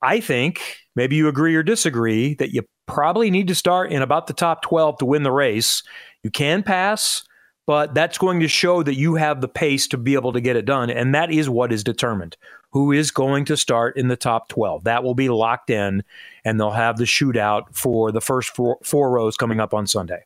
I 0.00 0.20
think, 0.20 0.78
maybe 0.96 1.16
you 1.16 1.28
agree 1.28 1.54
or 1.54 1.62
disagree, 1.62 2.34
that 2.34 2.52
you 2.52 2.62
probably 2.86 3.30
need 3.30 3.48
to 3.48 3.54
start 3.54 3.90
in 3.92 4.02
about 4.02 4.26
the 4.26 4.32
top 4.32 4.62
12 4.62 4.98
to 4.98 5.06
win 5.06 5.22
the 5.22 5.32
race. 5.32 5.82
You 6.22 6.30
can 6.30 6.62
pass, 6.62 7.24
but 7.66 7.94
that's 7.94 8.18
going 8.18 8.40
to 8.40 8.48
show 8.48 8.82
that 8.82 8.96
you 8.96 9.14
have 9.14 9.40
the 9.40 9.48
pace 9.48 9.88
to 9.88 9.98
be 9.98 10.14
able 10.14 10.32
to 10.32 10.40
get 10.40 10.56
it 10.56 10.66
done. 10.66 10.90
And 10.90 11.14
that 11.14 11.32
is 11.32 11.48
what 11.48 11.72
is 11.72 11.82
determined 11.84 12.36
who 12.74 12.90
is 12.90 13.12
going 13.12 13.44
to 13.44 13.56
start 13.56 13.96
in 13.96 14.08
the 14.08 14.16
top 14.16 14.48
12. 14.48 14.82
That 14.82 15.04
will 15.04 15.14
be 15.14 15.28
locked 15.28 15.70
in, 15.70 16.02
and 16.44 16.58
they'll 16.58 16.72
have 16.72 16.96
the 16.96 17.04
shootout 17.04 17.72
for 17.72 18.10
the 18.10 18.20
first 18.20 18.54
four, 18.54 18.78
four 18.82 19.12
rows 19.12 19.36
coming 19.36 19.60
up 19.60 19.72
on 19.72 19.86
Sunday. 19.86 20.24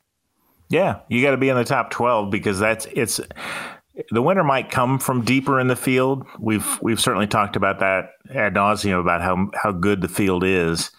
Yeah, 0.67 1.01
you 1.09 1.21
got 1.21 1.31
to 1.31 1.37
be 1.37 1.49
in 1.49 1.55
the 1.55 1.63
top 1.63 1.91
12 1.91 2.31
because 2.31 2.59
that's 2.59 2.87
it's 2.91 3.21
the 4.09 4.21
winner 4.21 4.43
might 4.43 4.71
come 4.71 4.97
from 4.97 5.23
deeper 5.23 5.59
in 5.59 5.67
the 5.67 5.75
field. 5.75 6.25
We've 6.39 6.81
we've 6.81 6.99
certainly 6.99 7.27
talked 7.27 7.55
about 7.55 7.79
that 7.79 8.13
ad 8.33 8.55
nauseum 8.55 8.99
about 8.99 9.21
how 9.21 9.51
how 9.53 9.71
good 9.71 10.01
the 10.01 10.07
field 10.07 10.43
is, 10.43 10.89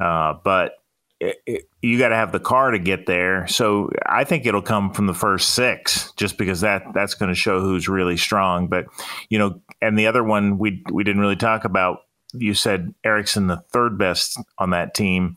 uh, 0.00 0.34
but 0.42 0.72
it, 1.20 1.36
it, 1.46 1.68
you 1.82 1.98
got 1.98 2.08
to 2.08 2.16
have 2.16 2.32
the 2.32 2.40
car 2.40 2.72
to 2.72 2.78
get 2.78 3.06
there. 3.06 3.46
So 3.46 3.90
I 4.06 4.24
think 4.24 4.46
it'll 4.46 4.62
come 4.62 4.92
from 4.92 5.06
the 5.06 5.14
first 5.14 5.50
six, 5.50 6.12
just 6.16 6.36
because 6.36 6.62
that 6.62 6.82
that's 6.94 7.14
going 7.14 7.28
to 7.28 7.34
show 7.34 7.60
who's 7.60 7.88
really 7.88 8.16
strong. 8.16 8.68
But 8.68 8.86
you 9.28 9.38
know, 9.38 9.60
and 9.82 9.98
the 9.98 10.06
other 10.06 10.24
one 10.24 10.58
we 10.58 10.82
we 10.90 11.04
didn't 11.04 11.20
really 11.20 11.36
talk 11.36 11.64
about. 11.64 12.00
You 12.32 12.54
said 12.54 12.94
Ericsson 13.04 13.48
the 13.48 13.56
third 13.56 13.98
best 13.98 14.38
on 14.58 14.70
that 14.70 14.94
team. 14.94 15.36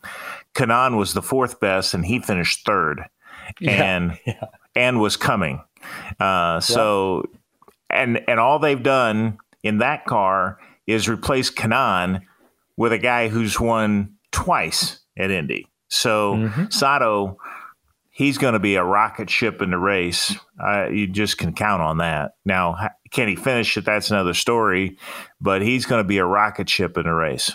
Kanaan 0.54 0.96
was 0.96 1.12
the 1.12 1.22
fourth 1.22 1.58
best, 1.58 1.94
and 1.94 2.04
he 2.04 2.20
finished 2.20 2.64
third, 2.64 3.02
and 3.66 4.18
yeah. 4.26 4.46
and 4.76 5.00
was 5.00 5.16
coming. 5.16 5.62
Uh, 6.20 6.60
so, 6.60 7.28
yeah. 7.90 8.02
and 8.02 8.24
and 8.28 8.40
all 8.40 8.58
they've 8.58 8.82
done 8.82 9.38
in 9.62 9.78
that 9.78 10.04
car 10.06 10.58
is 10.86 11.08
replace 11.08 11.50
Kanaan 11.50 12.22
with 12.76 12.92
a 12.92 12.98
guy 12.98 13.28
who's 13.28 13.58
won 13.58 14.14
twice 14.30 15.00
at 15.16 15.30
Indy. 15.30 15.66
So 15.88 16.34
mm-hmm. 16.34 16.64
Sato, 16.70 17.38
he's 18.14 18.38
going 18.38 18.52
to 18.54 18.60
be 18.60 18.76
a 18.76 18.84
rocket 18.84 19.28
ship 19.28 19.60
in 19.60 19.70
the 19.70 19.78
race. 19.78 20.34
Uh, 20.58 20.86
you 20.86 21.06
just 21.06 21.36
can 21.36 21.52
count 21.52 21.82
on 21.82 21.98
that. 21.98 22.32
Now, 22.44 22.76
can 23.10 23.28
he 23.28 23.36
finish 23.36 23.76
it? 23.76 23.84
That's 23.84 24.10
another 24.10 24.34
story. 24.34 24.96
But 25.40 25.62
he's 25.62 25.84
going 25.84 26.02
to 26.02 26.08
be 26.08 26.18
a 26.18 26.24
rocket 26.24 26.70
ship 26.70 26.96
in 26.96 27.02
the 27.04 27.12
race. 27.12 27.52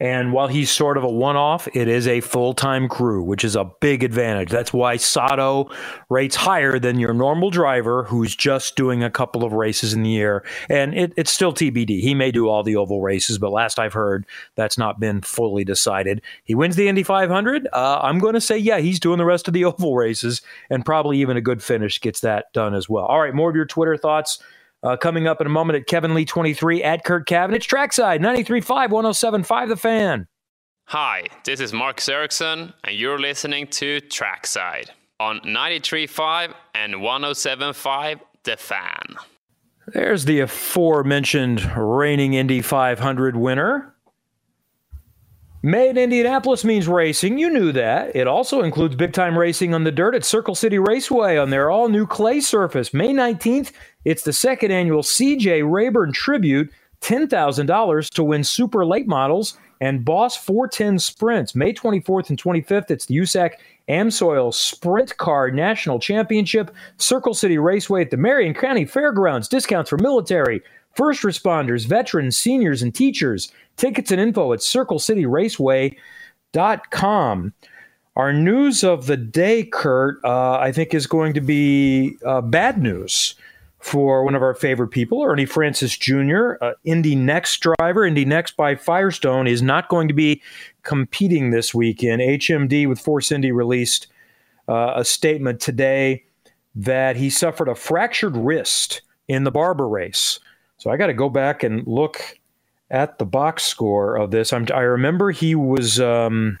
And 0.00 0.32
while 0.32 0.46
he's 0.46 0.70
sort 0.70 0.96
of 0.96 1.02
a 1.02 1.08
one 1.08 1.36
off, 1.36 1.66
it 1.74 1.88
is 1.88 2.06
a 2.06 2.20
full 2.20 2.54
time 2.54 2.88
crew, 2.88 3.22
which 3.22 3.44
is 3.44 3.56
a 3.56 3.64
big 3.64 4.04
advantage. 4.04 4.48
That's 4.48 4.72
why 4.72 4.96
Sato 4.96 5.70
rates 6.08 6.36
higher 6.36 6.78
than 6.78 7.00
your 7.00 7.12
normal 7.12 7.50
driver 7.50 8.04
who's 8.04 8.36
just 8.36 8.76
doing 8.76 9.02
a 9.02 9.10
couple 9.10 9.42
of 9.42 9.52
races 9.52 9.92
in 9.92 10.04
the 10.04 10.10
year. 10.10 10.44
And 10.68 10.94
it, 10.94 11.12
it's 11.16 11.32
still 11.32 11.52
TBD. 11.52 12.00
He 12.00 12.14
may 12.14 12.30
do 12.30 12.48
all 12.48 12.62
the 12.62 12.76
oval 12.76 13.00
races, 13.00 13.38
but 13.38 13.50
last 13.50 13.78
I've 13.78 13.92
heard, 13.92 14.24
that's 14.54 14.78
not 14.78 15.00
been 15.00 15.20
fully 15.20 15.64
decided. 15.64 16.22
He 16.44 16.54
wins 16.54 16.76
the 16.76 16.88
Indy 16.88 17.02
500. 17.02 17.66
Uh, 17.72 18.00
I'm 18.00 18.20
going 18.20 18.34
to 18.34 18.40
say, 18.40 18.56
yeah, 18.56 18.78
he's 18.78 19.00
doing 19.00 19.18
the 19.18 19.24
rest 19.24 19.48
of 19.48 19.54
the 19.54 19.64
oval 19.64 19.96
races, 19.96 20.42
and 20.70 20.84
probably 20.84 21.18
even 21.18 21.36
a 21.36 21.40
good 21.40 21.62
finish 21.62 22.00
gets 22.00 22.20
that 22.20 22.52
done 22.52 22.74
as 22.74 22.88
well. 22.88 23.04
All 23.04 23.20
right, 23.20 23.34
more 23.34 23.50
of 23.50 23.56
your 23.56 23.66
Twitter 23.66 23.96
thoughts 23.96 24.38
uh, 24.82 24.96
coming 24.96 25.26
up 25.26 25.40
in 25.40 25.46
a 25.46 25.50
moment 25.50 25.78
at 25.78 25.86
Kevin 25.86 26.14
Lee 26.14 26.24
23 26.24 26.82
at 26.82 27.04
Kurt 27.04 27.26
Cavenage, 27.26 27.66
trackside 27.66 28.20
93.5, 28.20 28.88
107.5 28.88 29.68
The 29.68 29.76
Fan. 29.76 30.26
Hi, 30.86 31.26
this 31.44 31.60
is 31.60 31.72
Marcus 31.72 32.08
Ericsson, 32.08 32.72
and 32.84 32.96
you're 32.96 33.18
listening 33.18 33.66
to 33.68 34.00
Trackside. 34.02 34.90
on 35.20 35.40
93.5 35.40 36.54
and 36.74 36.94
107.5 36.94 38.20
The 38.44 38.56
Fan. 38.56 39.16
There's 39.88 40.24
the 40.26 40.40
aforementioned 40.40 41.70
reigning 41.76 42.34
Indy 42.34 42.60
500 42.62 43.36
winner. 43.36 43.94
Made 45.60 45.90
in 45.90 45.98
Indianapolis 45.98 46.64
means 46.64 46.86
racing. 46.86 47.36
You 47.36 47.50
knew 47.50 47.72
that. 47.72 48.14
It 48.14 48.28
also 48.28 48.62
includes 48.62 48.94
big 48.94 49.12
time 49.12 49.36
racing 49.36 49.74
on 49.74 49.82
the 49.82 49.90
dirt 49.90 50.14
at 50.14 50.24
Circle 50.24 50.54
City 50.54 50.78
Raceway 50.78 51.36
on 51.36 51.50
their 51.50 51.68
all 51.68 51.88
new 51.88 52.06
clay 52.06 52.40
surface. 52.40 52.94
May 52.94 53.08
19th, 53.08 53.72
it's 54.08 54.22
the 54.22 54.32
second 54.32 54.72
annual 54.72 55.02
CJ 55.02 55.70
Rayburn 55.70 56.12
Tribute. 56.12 56.72
$10,000 57.02 58.10
to 58.10 58.24
win 58.24 58.42
super 58.42 58.86
late 58.86 59.06
models 59.06 59.56
and 59.80 60.04
Boss 60.04 60.36
410 60.36 60.98
sprints. 60.98 61.54
May 61.54 61.72
24th 61.72 62.28
and 62.30 62.42
25th, 62.42 62.90
it's 62.90 63.06
the 63.06 63.18
USAC 63.18 63.52
Amsoil 63.88 64.52
Sprint 64.52 65.16
Car 65.18 65.52
National 65.52 66.00
Championship, 66.00 66.74
Circle 66.96 67.34
City 67.34 67.58
Raceway 67.58 68.02
at 68.02 68.10
the 68.10 68.16
Marion 68.16 68.54
County 68.54 68.84
Fairgrounds. 68.86 69.46
Discounts 69.46 69.90
for 69.90 69.98
military, 69.98 70.60
first 70.96 71.22
responders, 71.22 71.86
veterans, 71.86 72.36
seniors, 72.36 72.82
and 72.82 72.92
teachers. 72.94 73.52
Tickets 73.76 74.10
and 74.10 74.20
info 74.20 74.52
at 74.54 74.60
circlecityraceway.com. 74.60 77.52
Our 78.16 78.32
news 78.32 78.82
of 78.82 79.06
the 79.06 79.18
day, 79.18 79.64
Curt, 79.64 80.18
uh, 80.24 80.58
I 80.58 80.72
think 80.72 80.94
is 80.94 81.06
going 81.06 81.34
to 81.34 81.40
be 81.40 82.18
uh, 82.26 82.40
bad 82.40 82.82
news 82.82 83.36
for 83.78 84.24
one 84.24 84.34
of 84.34 84.42
our 84.42 84.54
favorite 84.54 84.88
people, 84.88 85.22
Ernie 85.22 85.46
Francis 85.46 85.96
Jr., 85.96 86.54
uh, 86.60 86.72
Indy 86.84 87.14
Next 87.14 87.58
driver. 87.60 88.04
Indy 88.04 88.24
Next 88.24 88.56
by 88.56 88.74
Firestone 88.74 89.46
is 89.46 89.62
not 89.62 89.88
going 89.88 90.08
to 90.08 90.14
be 90.14 90.42
competing 90.82 91.50
this 91.50 91.74
weekend. 91.74 92.20
HMD 92.20 92.88
with 92.88 93.00
Force 93.00 93.30
Indy 93.30 93.52
released 93.52 94.08
uh, 94.68 94.94
a 94.96 95.04
statement 95.04 95.60
today 95.60 96.24
that 96.74 97.16
he 97.16 97.30
suffered 97.30 97.68
a 97.68 97.74
fractured 97.74 98.36
wrist 98.36 99.02
in 99.28 99.44
the 99.44 99.50
Barber 99.50 99.88
race. 99.88 100.40
So 100.78 100.90
I 100.90 100.96
got 100.96 101.08
to 101.08 101.14
go 101.14 101.28
back 101.28 101.62
and 101.62 101.86
look 101.86 102.38
at 102.90 103.18
the 103.18 103.26
box 103.26 103.64
score 103.64 104.16
of 104.16 104.30
this. 104.30 104.52
I'm, 104.52 104.66
i 104.74 104.80
remember 104.80 105.30
he 105.30 105.54
was 105.54 106.00
um, 106.00 106.58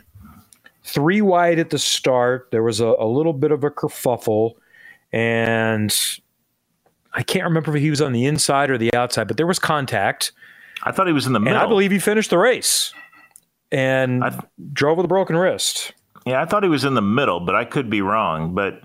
three 0.82 1.20
wide 1.20 1.58
at 1.58 1.70
the 1.70 1.78
start. 1.78 2.48
There 2.50 2.62
was 2.62 2.80
a, 2.80 2.94
a 2.98 3.06
little 3.06 3.32
bit 3.32 3.52
of 3.52 3.64
a 3.64 3.70
kerfuffle, 3.70 4.54
and 5.12 5.94
I 7.12 7.22
can't 7.22 7.44
remember 7.44 7.74
if 7.76 7.82
he 7.82 7.90
was 7.90 8.00
on 8.00 8.12
the 8.12 8.26
inside 8.26 8.70
or 8.70 8.78
the 8.78 8.94
outside, 8.94 9.28
but 9.28 9.36
there 9.36 9.46
was 9.46 9.58
contact. 9.58 10.32
I 10.82 10.92
thought 10.92 11.06
he 11.06 11.12
was 11.12 11.26
in 11.26 11.32
the 11.32 11.40
middle. 11.40 11.58
And 11.58 11.64
I 11.64 11.68
believe 11.68 11.90
he 11.90 11.98
finished 11.98 12.30
the 12.30 12.38
race 12.38 12.92
and 13.72 14.22
th- 14.22 14.34
drove 14.72 14.96
with 14.96 15.04
a 15.04 15.08
broken 15.08 15.36
wrist. 15.36 15.92
Yeah, 16.26 16.40
I 16.40 16.44
thought 16.44 16.62
he 16.62 16.68
was 16.68 16.84
in 16.84 16.94
the 16.94 17.02
middle, 17.02 17.40
but 17.40 17.54
I 17.54 17.64
could 17.64 17.90
be 17.90 18.02
wrong. 18.02 18.54
But 18.54 18.80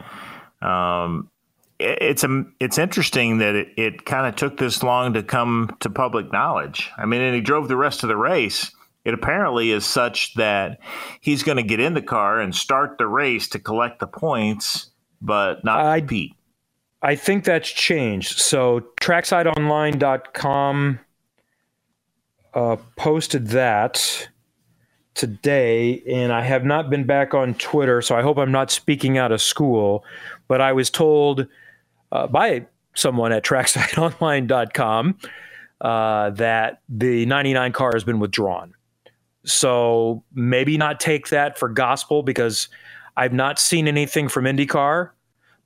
um, 0.66 1.30
it, 1.80 2.02
it's 2.02 2.24
a, 2.24 2.46
it's 2.60 2.78
interesting 2.78 3.40
that 3.40 3.56
it, 3.56 3.68
it 3.78 4.06
kind 4.06 4.28
of 4.28 4.36
took 4.36 4.58
this 4.58 4.82
long 4.82 5.14
to 5.14 5.24
come 5.24 5.76
to 5.82 5.90
public 5.90 6.32
knowledge. 6.32 6.90
I 6.98 7.06
mean, 7.06 7.22
and 7.22 7.36
he 7.36 7.42
drove 7.42 7.68
the 7.68 7.78
rest 7.78 8.04
of 8.04 8.10
the 8.10 8.18
race. 8.18 8.72
It 9.06 9.14
apparently 9.14 9.72
is 9.72 9.86
such 9.86 10.34
that 10.36 10.80
he's 11.20 11.44
going 11.44 11.58
to 11.58 11.64
get 11.64 11.82
in 11.82 11.94
the 11.94 12.02
car 12.02 12.40
and 12.40 12.56
start 12.56 12.98
the 12.98 13.08
race 13.08 13.50
to 13.50 13.60
collect 13.60 14.00
the 14.00 14.08
points, 14.08 14.92
but 15.22 15.64
not 15.66 15.86
I, 15.86 16.00
compete. 16.00 16.34
I 17.04 17.16
think 17.16 17.44
that's 17.44 17.70
changed. 17.70 18.40
So 18.40 18.86
tracksideonline.com 19.02 21.00
uh, 22.54 22.78
posted 22.96 23.48
that 23.48 24.30
today, 25.14 26.02
and 26.10 26.32
I 26.32 26.42
have 26.42 26.64
not 26.64 26.90
been 26.90 27.04
back 27.04 27.34
on 27.34 27.56
Twitter, 27.56 28.02
so 28.02 28.16
I 28.16 28.22
hope 28.22 28.38
I'm 28.38 28.54
not 28.54 28.72
speaking 28.72 29.18
out 29.18 29.34
of 29.34 29.42
school. 29.42 30.06
But 30.48 30.62
I 30.62 30.72
was 30.72 30.90
told 30.90 31.46
uh, 32.14 32.28
by 32.28 32.68
someone 32.94 33.34
at 33.34 33.44
tracksideonline.com 33.44 35.18
uh, 35.82 36.30
that 36.30 36.82
the 36.88 37.26
99 37.26 37.74
car 37.74 37.92
has 37.94 38.06
been 38.06 38.20
withdrawn. 38.20 38.74
So 39.46 40.24
maybe 40.34 40.78
not 40.78 41.02
take 41.02 41.28
that 41.30 41.60
for 41.60 41.68
gospel 41.68 42.24
because 42.24 42.70
I've 43.18 43.34
not 43.34 43.60
seen 43.60 43.90
anything 43.90 44.30
from 44.30 44.46
IndyCar 44.46 45.10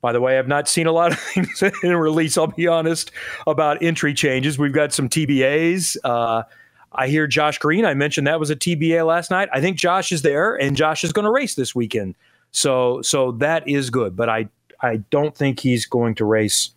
by 0.00 0.12
the 0.12 0.20
way, 0.20 0.38
I've 0.38 0.48
not 0.48 0.68
seen 0.68 0.86
a 0.86 0.92
lot 0.92 1.12
of 1.12 1.18
things 1.34 1.62
in 1.82 1.96
release, 1.96 2.38
I'll 2.38 2.46
be 2.46 2.66
honest, 2.66 3.10
about 3.46 3.82
entry 3.82 4.14
changes. 4.14 4.58
We've 4.58 4.72
got 4.72 4.92
some 4.92 5.08
TBAs. 5.08 5.96
Uh, 6.04 6.42
I 6.92 7.08
hear 7.08 7.26
Josh 7.26 7.58
Green. 7.58 7.84
I 7.84 7.94
mentioned 7.94 8.26
that 8.26 8.40
was 8.40 8.50
a 8.50 8.56
TBA 8.56 9.06
last 9.06 9.30
night. 9.30 9.48
I 9.52 9.60
think 9.60 9.76
Josh 9.76 10.12
is 10.12 10.22
there, 10.22 10.54
and 10.54 10.76
Josh 10.76 11.04
is 11.04 11.12
going 11.12 11.24
to 11.24 11.30
race 11.30 11.54
this 11.54 11.74
weekend. 11.74 12.14
So, 12.50 13.02
so 13.02 13.32
that 13.32 13.66
is 13.68 13.90
good. 13.90 14.16
But 14.16 14.28
I, 14.28 14.48
I 14.80 14.98
don't 15.10 15.36
think 15.36 15.60
he's 15.60 15.84
going 15.84 16.14
to 16.16 16.24
race 16.24 16.70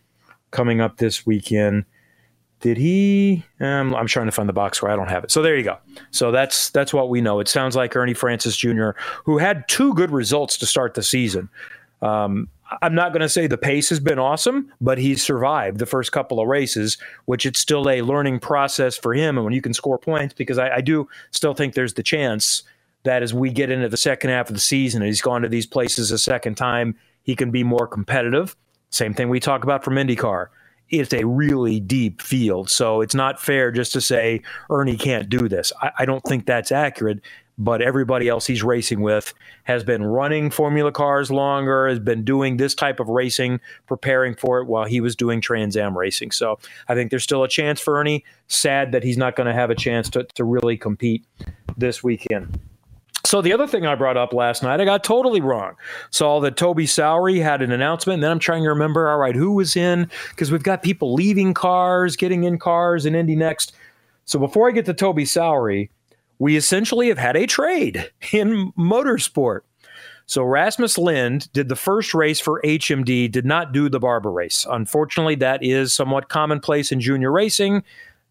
coming 0.52 0.82
up 0.82 0.98
this 0.98 1.26
weekend. 1.26 1.86
Did 2.60 2.78
he? 2.78 3.44
Um, 3.60 3.96
I'm 3.96 4.06
trying 4.06 4.28
to 4.28 4.32
find 4.32 4.48
the 4.48 4.54
box 4.54 4.82
where 4.82 4.92
I 4.92 4.96
don't 4.96 5.10
have 5.10 5.24
it. 5.24 5.32
So 5.32 5.42
there 5.42 5.58
you 5.58 5.64
go. 5.64 5.78
So 6.12 6.32
that's 6.32 6.70
that's 6.70 6.94
what 6.94 7.10
we 7.10 7.20
know. 7.20 7.40
It 7.40 7.48
sounds 7.48 7.76
like 7.76 7.96
Ernie 7.96 8.14
Francis 8.14 8.56
Jr., 8.56 8.92
who 9.26 9.40
had 9.40 9.68
two 9.68 9.96
good 9.96 10.12
results 10.12 10.58
to 10.58 10.68
start 10.68 10.94
the 10.94 11.02
season. 11.02 11.50
Um, 12.04 12.50
I'm 12.82 12.96
not 12.96 13.12
going 13.12 13.22
to 13.22 13.30
say 13.30 13.48
the 13.48 13.58
pace 13.58 13.90
has 13.90 14.00
been 14.00 14.20
awesome, 14.20 14.72
but 14.80 14.98
he's 14.98 15.24
survived 15.24 15.80
the 15.80 15.86
first 15.86 16.12
couple 16.12 16.40
of 16.40 16.48
races, 16.48 16.98
which 17.26 17.46
it's 17.46 17.60
still 17.60 17.90
a 17.90 18.02
learning 18.02 18.40
process 18.40 18.98
for 18.98 19.14
him. 19.14 19.38
And 19.38 19.44
when 19.44 19.54
you 19.54 19.62
can 19.62 19.74
score 19.74 19.98
points, 19.98 20.34
because 20.34 20.58
I, 20.58 20.76
I 20.78 20.82
do 20.82 21.08
still 21.32 21.54
think 21.54 21.74
there's 21.74 21.96
the 21.96 22.04
chance 22.04 22.64
that 23.04 23.24
as 23.24 23.34
we 23.34 23.50
get 23.50 23.72
into 23.72 23.90
the 23.90 23.98
second 23.98 24.30
half 24.30 24.50
of 24.50 24.56
the 24.56 24.62
season 24.62 25.02
and 25.02 25.08
he's 25.08 25.22
gone 25.22 25.42
to 25.42 25.50
these 25.50 25.66
places 25.66 26.12
a 26.12 26.18
second 26.18 26.56
time, 26.56 26.96
he 27.24 27.36
can 27.36 27.52
be 27.52 27.64
more 27.64 27.88
competitive. 27.88 28.56
Same 28.90 29.14
thing 29.14 29.30
we 29.30 29.40
talk 29.40 29.64
about 29.64 29.84
from 29.84 29.96
IndyCar. 29.96 30.48
It's 30.90 31.14
a 31.14 31.26
really 31.26 31.80
deep 31.80 32.22
field. 32.22 32.70
So 32.70 33.02
it's 33.02 33.16
not 33.16 33.40
fair 33.40 33.72
just 33.72 33.94
to 33.94 34.02
say 34.02 34.42
Ernie 34.70 34.98
can't 34.98 35.30
do 35.30 35.48
this. 35.48 35.72
I, 35.82 35.92
I 36.00 36.06
don't 36.06 36.24
think 36.24 36.46
that's 36.46 36.72
accurate 36.72 37.22
but 37.64 37.82
everybody 37.82 38.28
else 38.28 38.48
he's 38.48 38.64
racing 38.64 39.02
with 39.02 39.36
has 39.66 39.84
been 39.84 40.04
running 40.04 40.50
Formula 40.50 40.92
cars 40.92 41.30
longer, 41.30 41.88
has 41.88 42.00
been 42.00 42.24
doing 42.24 42.58
this 42.58 42.74
type 42.74 43.00
of 43.00 43.08
racing, 43.08 43.60
preparing 43.86 44.34
for 44.34 44.60
it 44.60 44.66
while 44.66 44.86
he 44.86 45.00
was 45.00 45.16
doing 45.16 45.42
Trans 45.42 45.78
Am 45.78 45.96
racing. 45.96 46.32
So 46.32 46.58
I 46.88 46.96
think 46.96 47.12
there's 47.12 47.24
still 47.24 47.44
a 47.44 47.48
chance 47.48 47.80
for 47.80 48.00
Ernie. 48.00 48.26
Sad 48.48 48.92
that 48.94 49.04
he's 49.04 49.18
not 49.18 49.36
going 49.36 49.46
to 49.46 49.54
have 49.54 49.70
a 49.70 49.76
chance 49.76 50.10
to, 50.10 50.24
to 50.24 50.44
really 50.44 50.76
compete 50.76 51.24
this 51.78 52.04
weekend. 52.04 52.60
So 53.24 53.44
the 53.44 53.54
other 53.54 53.68
thing 53.68 53.86
I 53.86 53.94
brought 53.94 54.18
up 54.18 54.34
last 54.34 54.64
night, 54.64 54.82
I 54.82 54.86
got 54.86 55.04
totally 55.04 55.40
wrong. 55.40 55.76
Saw 56.10 56.40
that 56.40 56.58
Toby 56.58 56.88
Sowery 56.88 57.44
had 57.44 57.62
an 57.62 57.72
announcement, 57.72 58.16
and 58.16 58.24
then 58.24 58.32
I'm 58.32 58.40
trying 58.40 58.64
to 58.64 58.70
remember, 58.70 59.08
all 59.08 59.20
right, 59.20 59.36
who 59.36 59.54
was 59.54 59.76
in? 59.76 60.10
Because 60.30 60.52
we've 60.52 60.64
got 60.64 60.82
people 60.82 61.14
leaving 61.14 61.54
cars, 61.54 62.16
getting 62.16 62.44
in 62.44 62.58
cars, 62.58 63.06
and 63.06 63.16
Indy 63.16 63.36
next. 63.36 63.74
So 64.26 64.40
before 64.40 64.68
I 64.68 64.72
get 64.72 64.86
to 64.88 64.94
Toby 64.96 65.26
Sowery, 65.26 65.90
we 66.42 66.56
essentially 66.56 67.08
have 67.10 67.20
had 67.20 67.38
a 67.38 67.46
trade 67.46 68.12
in 68.34 68.72
motorsport. 68.72 69.60
So 70.26 70.42
Rasmus 70.44 70.98
Lindh 70.98 71.48
did 71.54 71.70
the 71.70 71.76
first 71.76 72.16
race 72.16 72.40
for 72.40 72.62
HMD, 72.64 73.32
did 73.32 73.46
not 73.46 73.74
do 73.74 73.90
the 73.90 74.00
Barber 74.00 74.32
race. 74.32 74.66
Unfortunately, 74.68 75.36
that 75.36 75.64
is 75.64 75.94
somewhat 75.94 76.30
commonplace 76.30 76.92
in 76.92 77.00
junior 77.00 77.32
racing 77.32 77.84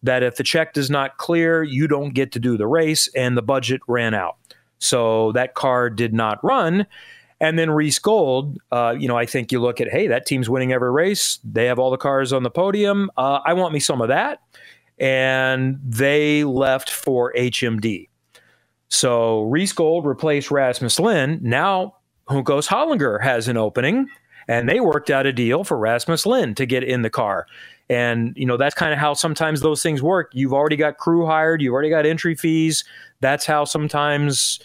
that 0.03 0.23
if 0.23 0.35
the 0.35 0.43
check 0.43 0.73
does 0.73 0.89
not 0.89 1.17
clear, 1.17 1.63
you 1.63 1.87
don't 1.87 2.13
get 2.13 2.33
to 2.33 2.39
do 2.39 2.57
the 2.57 2.67
race, 2.67 3.07
and 3.15 3.37
the 3.37 3.41
budget 3.41 3.79
ran 3.87 4.13
out. 4.13 4.35
So 4.79 5.31
that 5.33 5.53
car 5.53 5.89
did 5.89 6.13
not 6.13 6.43
run. 6.43 6.87
And 7.39 7.57
then 7.57 7.69
Reece 7.69 7.99
Gold, 7.99 8.57
uh, 8.73 8.93
you 8.97 9.07
know, 9.07 9.17
I 9.17 9.25
think 9.25 9.53
you 9.53 9.61
look 9.61 9.79
at, 9.79 9.89
hey, 9.89 10.07
that 10.07 10.25
team's 10.25 10.49
winning 10.49 10.73
every 10.73 10.91
race. 10.91 11.39
They 11.43 11.65
have 11.67 11.79
all 11.79 11.91
the 11.91 11.97
cars 11.97 12.33
on 12.33 12.43
the 12.43 12.51
podium. 12.51 13.09
Uh, 13.15 13.39
I 13.45 13.53
want 13.53 13.73
me 13.73 13.79
some 13.79 14.01
of 14.01 14.09
that 14.09 14.41
and 15.01 15.79
they 15.83 16.43
left 16.43 16.91
for 16.91 17.33
HMD. 17.33 18.07
So 18.87 19.41
Reece 19.43 19.73
Gold 19.73 20.05
replaced 20.05 20.51
Rasmus 20.51 20.99
Lindh. 20.99 21.41
Now 21.41 21.95
Juncos 22.29 22.67
Hollinger 22.67 23.21
has 23.21 23.47
an 23.47 23.57
opening, 23.57 24.07
and 24.47 24.69
they 24.69 24.79
worked 24.79 25.09
out 25.09 25.25
a 25.25 25.33
deal 25.33 25.63
for 25.63 25.77
Rasmus 25.77 26.25
Lindh 26.27 26.55
to 26.57 26.67
get 26.67 26.83
in 26.83 27.01
the 27.01 27.09
car. 27.09 27.47
And, 27.89 28.33
you 28.37 28.45
know, 28.45 28.57
that's 28.57 28.75
kind 28.75 28.93
of 28.93 28.99
how 28.99 29.15
sometimes 29.15 29.61
those 29.61 29.81
things 29.81 30.03
work. 30.03 30.29
You've 30.33 30.53
already 30.53 30.75
got 30.75 30.97
crew 30.97 31.25
hired, 31.25 31.61
you've 31.61 31.73
already 31.73 31.89
got 31.89 32.05
entry 32.05 32.35
fees. 32.35 32.85
That's 33.21 33.45
how 33.45 33.65
sometimes 33.65 34.59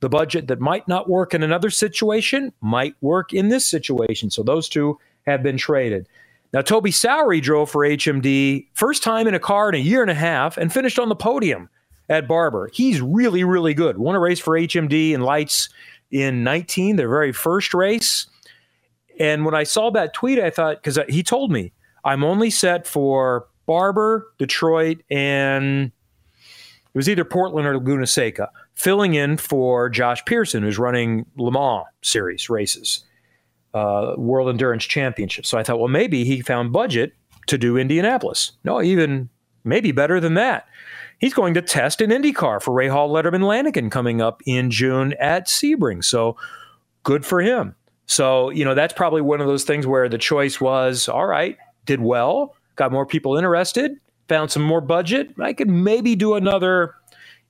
the 0.00 0.08
budget 0.08 0.48
that 0.48 0.58
might 0.58 0.88
not 0.88 1.08
work 1.08 1.34
in 1.34 1.42
another 1.42 1.70
situation 1.70 2.52
might 2.60 2.96
work 3.02 3.32
in 3.32 3.50
this 3.50 3.66
situation. 3.66 4.30
So 4.30 4.42
those 4.42 4.68
two 4.68 4.98
have 5.26 5.42
been 5.42 5.58
traded. 5.58 6.08
Now, 6.52 6.60
Toby 6.60 6.90
Sowery 6.90 7.40
drove 7.40 7.70
for 7.70 7.80
HMD 7.80 8.66
first 8.74 9.02
time 9.02 9.26
in 9.26 9.34
a 9.34 9.40
car 9.40 9.70
in 9.70 9.74
a 9.74 9.78
year 9.78 10.02
and 10.02 10.10
a 10.10 10.14
half 10.14 10.58
and 10.58 10.72
finished 10.72 10.98
on 10.98 11.08
the 11.08 11.16
podium 11.16 11.70
at 12.10 12.28
Barber. 12.28 12.68
He's 12.72 13.00
really, 13.00 13.42
really 13.42 13.72
good. 13.72 13.96
Won 13.96 14.14
a 14.14 14.20
race 14.20 14.38
for 14.38 14.58
HMD 14.58 15.12
in 15.12 15.22
lights 15.22 15.70
in 16.10 16.44
19, 16.44 16.96
their 16.96 17.08
very 17.08 17.32
first 17.32 17.72
race. 17.72 18.26
And 19.18 19.44
when 19.44 19.54
I 19.54 19.62
saw 19.62 19.90
that 19.92 20.12
tweet, 20.12 20.38
I 20.38 20.50
thought, 20.50 20.82
because 20.82 20.98
he 21.08 21.22
told 21.22 21.50
me, 21.50 21.72
I'm 22.04 22.22
only 22.22 22.50
set 22.50 22.86
for 22.86 23.46
Barber, 23.66 24.28
Detroit, 24.38 25.02
and 25.10 25.86
it 25.86 26.98
was 26.98 27.08
either 27.08 27.24
Portland 27.24 27.66
or 27.66 27.74
Laguna 27.74 28.06
Seca, 28.06 28.50
filling 28.74 29.14
in 29.14 29.38
for 29.38 29.88
Josh 29.88 30.22
Pierson, 30.26 30.62
who's 30.62 30.78
running 30.78 31.24
Le 31.36 31.50
Mans 31.50 31.86
series 32.02 32.50
races. 32.50 33.04
Uh, 33.74 34.14
World 34.18 34.48
Endurance 34.48 34.84
Championship. 34.84 35.46
So 35.46 35.58
I 35.58 35.62
thought, 35.62 35.78
well, 35.78 35.88
maybe 35.88 36.24
he 36.24 36.42
found 36.42 36.72
budget 36.72 37.14
to 37.46 37.56
do 37.56 37.76
Indianapolis. 37.76 38.52
No, 38.64 38.82
even 38.82 39.28
maybe 39.64 39.92
better 39.92 40.20
than 40.20 40.34
that. 40.34 40.66
He's 41.18 41.34
going 41.34 41.54
to 41.54 41.62
test 41.62 42.00
an 42.00 42.10
IndyCar 42.10 42.60
for 42.60 42.74
Rahal 42.74 43.08
Letterman 43.10 43.46
Lanigan 43.46 43.90
coming 43.90 44.20
up 44.20 44.42
in 44.44 44.70
June 44.70 45.14
at 45.20 45.46
Sebring. 45.46 46.04
So 46.04 46.36
good 47.04 47.24
for 47.24 47.40
him. 47.40 47.74
So, 48.06 48.50
you 48.50 48.64
know, 48.64 48.74
that's 48.74 48.92
probably 48.92 49.22
one 49.22 49.40
of 49.40 49.46
those 49.46 49.64
things 49.64 49.86
where 49.86 50.08
the 50.08 50.18
choice 50.18 50.60
was 50.60 51.08
all 51.08 51.26
right, 51.26 51.56
did 51.86 52.00
well, 52.00 52.56
got 52.76 52.92
more 52.92 53.06
people 53.06 53.36
interested, 53.36 53.98
found 54.28 54.50
some 54.50 54.62
more 54.62 54.80
budget. 54.80 55.30
I 55.38 55.52
could 55.52 55.70
maybe 55.70 56.16
do 56.16 56.34
another 56.34 56.94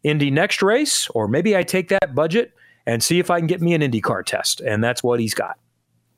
Indy 0.02 0.30
next 0.30 0.62
race, 0.62 1.08
or 1.08 1.26
maybe 1.26 1.56
I 1.56 1.62
take 1.62 1.88
that 1.88 2.14
budget 2.14 2.52
and 2.86 3.02
see 3.02 3.18
if 3.18 3.30
I 3.30 3.38
can 3.38 3.46
get 3.46 3.60
me 3.60 3.74
an 3.74 3.82
IndyCar 3.82 4.24
test. 4.24 4.60
And 4.60 4.84
that's 4.84 5.02
what 5.02 5.18
he's 5.20 5.34
got. 5.34 5.58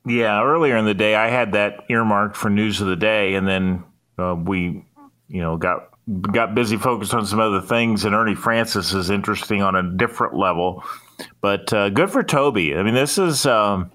Yeah, 0.05 0.43
earlier 0.43 0.77
in 0.77 0.85
the 0.85 0.93
day, 0.93 1.15
I 1.15 1.29
had 1.29 1.53
that 1.53 1.85
earmarked 1.89 2.35
for 2.35 2.49
news 2.49 2.79
of 2.79 2.87
the 2.87 2.95
day, 2.95 3.33
and 3.35 3.47
then 3.47 3.83
uh, 4.19 4.35
we, 4.35 4.85
you 5.27 5.41
know, 5.41 5.57
got 5.57 5.89
got 6.21 6.53
busy 6.53 6.77
focused 6.77 7.15
on 7.15 7.25
some 7.25 7.39
other 7.39 7.61
things. 7.61 8.05
And 8.05 8.13
Ernie 8.13 8.35
Francis 8.35 8.93
is 8.93 9.09
interesting 9.09 9.63
on 9.63 9.75
a 9.75 9.97
different 9.97 10.35
level, 10.35 10.83
but 11.41 11.73
uh, 11.73 11.89
good 11.89 12.11
for 12.11 12.23
Toby. 12.23 12.75
I 12.75 12.83
mean, 12.83 12.93
this 12.93 13.17
is. 13.17 13.45
Um, 13.45 13.91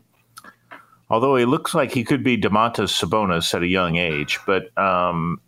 although 1.08 1.36
he 1.36 1.44
looks 1.44 1.74
like 1.74 1.92
he 1.92 2.02
could 2.02 2.24
be 2.24 2.36
Domantas 2.36 2.92
Sabonis 2.92 3.54
at 3.54 3.62
a 3.62 3.68
young 3.68 3.96
age, 3.96 4.40
but 4.46 4.76
um, 4.76 5.40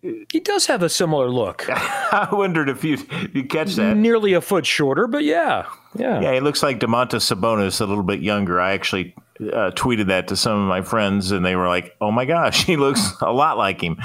he 0.00 0.40
does 0.40 0.66
have 0.66 0.82
a 0.82 0.88
similar 0.88 1.28
look. 1.28 1.66
I 1.68 2.28
wondered 2.32 2.70
if 2.70 2.84
you 2.84 2.98
you 3.34 3.44
catch 3.44 3.74
that. 3.74 3.98
Nearly 3.98 4.32
a 4.32 4.40
foot 4.40 4.64
shorter, 4.64 5.06
but 5.06 5.24
yeah, 5.24 5.66
yeah, 5.94 6.22
yeah. 6.22 6.32
He 6.32 6.40
looks 6.40 6.62
like 6.62 6.80
Domantas 6.80 7.34
Sabonis, 7.34 7.82
a 7.82 7.84
little 7.84 8.02
bit 8.02 8.20
younger. 8.20 8.60
I 8.60 8.72
actually 8.72 9.14
uh, 9.40 9.70
tweeted 9.74 10.08
that 10.08 10.28
to 10.28 10.36
some 10.36 10.60
of 10.60 10.68
my 10.68 10.82
friends, 10.82 11.32
and 11.32 11.44
they 11.44 11.56
were 11.56 11.68
like, 11.68 11.96
"Oh 12.00 12.10
my 12.10 12.24
gosh, 12.24 12.64
he 12.66 12.76
looks 12.76 13.12
a 13.20 13.32
lot 13.32 13.58
like 13.58 13.80
him." 13.80 13.96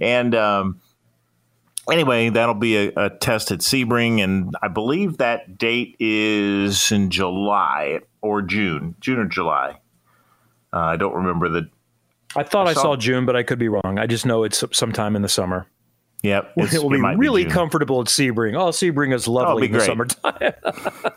And 0.00 0.34
um, 0.34 0.80
anyway, 1.90 2.28
that'll 2.30 2.54
be 2.54 2.76
a, 2.76 2.92
a, 2.96 3.10
test 3.10 3.50
at 3.50 3.60
Sebring, 3.60 4.22
and 4.22 4.54
I 4.62 4.68
believe 4.68 5.18
that 5.18 5.58
date 5.58 5.96
is 5.98 6.92
in 6.92 7.10
July 7.10 8.00
or 8.20 8.42
June, 8.42 8.94
June 9.00 9.18
or 9.18 9.26
July. 9.26 9.78
Uh, 10.72 10.78
I 10.78 10.96
don't 10.96 11.14
remember 11.14 11.48
the. 11.48 11.68
I 12.34 12.42
thought 12.42 12.68
I 12.68 12.74
saw, 12.74 12.80
I 12.80 12.82
saw, 12.82 12.96
June, 12.96 13.24
but 13.24 13.34
I 13.34 13.42
could 13.42 13.58
be 13.58 13.68
wrong. 13.68 13.98
I 13.98 14.06
just 14.06 14.26
know 14.26 14.44
it's 14.44 14.62
sometime 14.72 15.16
in 15.16 15.22
the 15.22 15.28
summer. 15.28 15.66
Yep, 16.26 16.52
it 16.56 16.82
will 16.82 16.90
be 16.90 17.00
really 17.16 17.44
be 17.44 17.50
comfortable 17.50 18.00
at 18.00 18.08
Sebring. 18.08 18.54
Oh, 18.56 18.70
Sebring 18.70 19.14
is 19.14 19.28
lovely 19.28 19.66
in 19.66 19.72
the 19.72 19.80
summertime. 19.80 20.54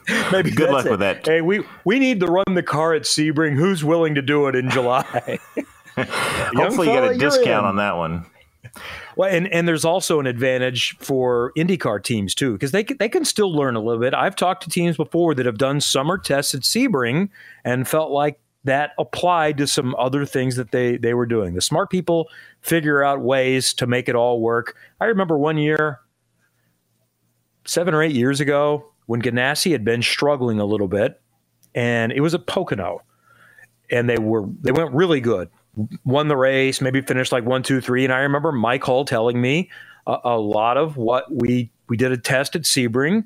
Maybe 0.32 0.52
good 0.52 0.70
luck 0.70 0.86
it. 0.86 0.92
with 0.92 1.00
that. 1.00 1.26
Hey, 1.26 1.42
we 1.42 1.64
we 1.84 1.98
need 1.98 2.20
to 2.20 2.28
run 2.28 2.54
the 2.54 2.62
car 2.62 2.94
at 2.94 3.04
Sebring. 3.04 3.56
Who's 3.56 3.84
willing 3.84 4.14
to 4.16 4.22
do 4.22 4.48
it 4.48 4.56
in 4.56 4.70
July? 4.70 5.04
Hopefully, 5.98 6.90
you 6.90 6.94
get 6.94 7.12
a 7.12 7.18
discount 7.18 7.66
on 7.66 7.78
that 7.78 7.98
one. 7.98 8.26
Well, 9.16 9.34
and, 9.34 9.48
and 9.52 9.68
there's 9.68 9.86
also 9.86 10.20
an 10.20 10.28
advantage 10.28 10.96
for 11.00 11.54
IndyCar 11.58 12.04
teams 12.04 12.36
too, 12.36 12.54
because 12.54 12.72
they 12.72 12.84
can, 12.84 12.98
they 12.98 13.10
can 13.10 13.26
still 13.26 13.52
learn 13.52 13.76
a 13.76 13.80
little 13.80 14.00
bit. 14.00 14.14
I've 14.14 14.36
talked 14.36 14.64
to 14.64 14.70
teams 14.70 14.96
before 14.96 15.34
that 15.36 15.46
have 15.46 15.58
done 15.58 15.82
summer 15.82 16.18
tests 16.18 16.54
at 16.54 16.62
Sebring 16.62 17.30
and 17.66 17.88
felt 17.88 18.12
like 18.12 18.40
that 18.66 18.92
applied 19.00 19.58
to 19.58 19.66
some 19.66 19.96
other 19.98 20.26
things 20.26 20.56
that 20.58 20.72
they 20.72 20.98
they 20.98 21.14
were 21.14 21.26
doing. 21.26 21.56
The 21.56 21.62
smart 21.62 21.90
people 21.90 22.30
figure 22.62 23.04
out 23.04 23.22
ways 23.22 23.74
to 23.76 23.88
make 23.88 24.10
it 24.10 24.16
all 24.16 24.42
work. 24.42 24.76
I 25.00 25.06
remember 25.06 25.38
one 25.38 25.58
year, 25.58 26.00
seven 27.66 27.94
or 27.94 28.04
eight 28.04 28.16
years 28.16 28.40
ago, 28.40 28.86
when 29.06 29.22
Ganassi 29.22 29.72
had 29.72 29.84
been 29.84 30.02
struggling 30.02 30.60
a 30.60 30.66
little 30.66 30.88
bit, 30.88 31.20
and 31.74 32.12
it 32.12 32.22
was 32.22 32.34
at 32.34 32.46
Pocono, 32.46 33.02
and 33.90 34.10
they 34.10 34.18
were 34.18 34.46
they 34.62 34.72
went 34.72 34.94
really 34.94 35.22
good, 35.22 35.50
won 36.04 36.28
the 36.28 36.38
race, 36.38 36.82
maybe 36.82 37.02
finished 37.02 37.32
like 37.32 37.46
one, 37.46 37.64
two, 37.64 37.82
three. 37.82 38.04
And 38.04 38.14
I 38.14 38.20
remember 38.20 38.52
Mike 38.52 38.84
Hull 38.84 39.06
telling 39.06 39.42
me 39.42 39.70
a, 40.06 40.18
a 40.24 40.38
lot 40.38 40.78
of 40.78 40.98
what 40.98 41.26
we 41.34 41.72
we 41.88 41.98
did 41.98 42.12
a 42.12 42.18
test 42.18 42.56
at 42.56 42.64
Sebring, 42.64 43.26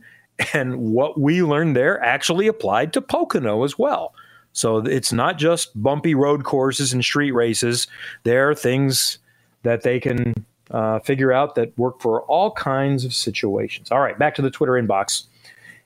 and 0.53 0.77
what 0.77 1.19
we 1.19 1.43
learned 1.43 1.75
there 1.75 2.01
actually 2.01 2.47
applied 2.47 2.93
to 2.93 3.01
Pocono 3.01 3.63
as 3.63 3.77
well. 3.77 4.13
So 4.53 4.77
it's 4.77 5.11
not 5.11 5.37
just 5.37 5.81
bumpy 5.81 6.13
road 6.13 6.43
courses 6.43 6.93
and 6.93 7.03
street 7.03 7.31
races. 7.31 7.87
There 8.23 8.49
are 8.49 8.55
things 8.55 9.17
that 9.63 9.81
they 9.81 9.99
can 9.99 10.33
uh, 10.71 10.99
figure 10.99 11.33
out 11.33 11.55
that 11.55 11.77
work 11.77 12.01
for 12.01 12.21
all 12.23 12.51
kinds 12.51 13.05
of 13.05 13.13
situations. 13.13 13.91
All 13.91 13.99
right, 13.99 14.17
back 14.17 14.35
to 14.35 14.41
the 14.41 14.51
Twitter 14.51 14.73
inbox 14.73 15.25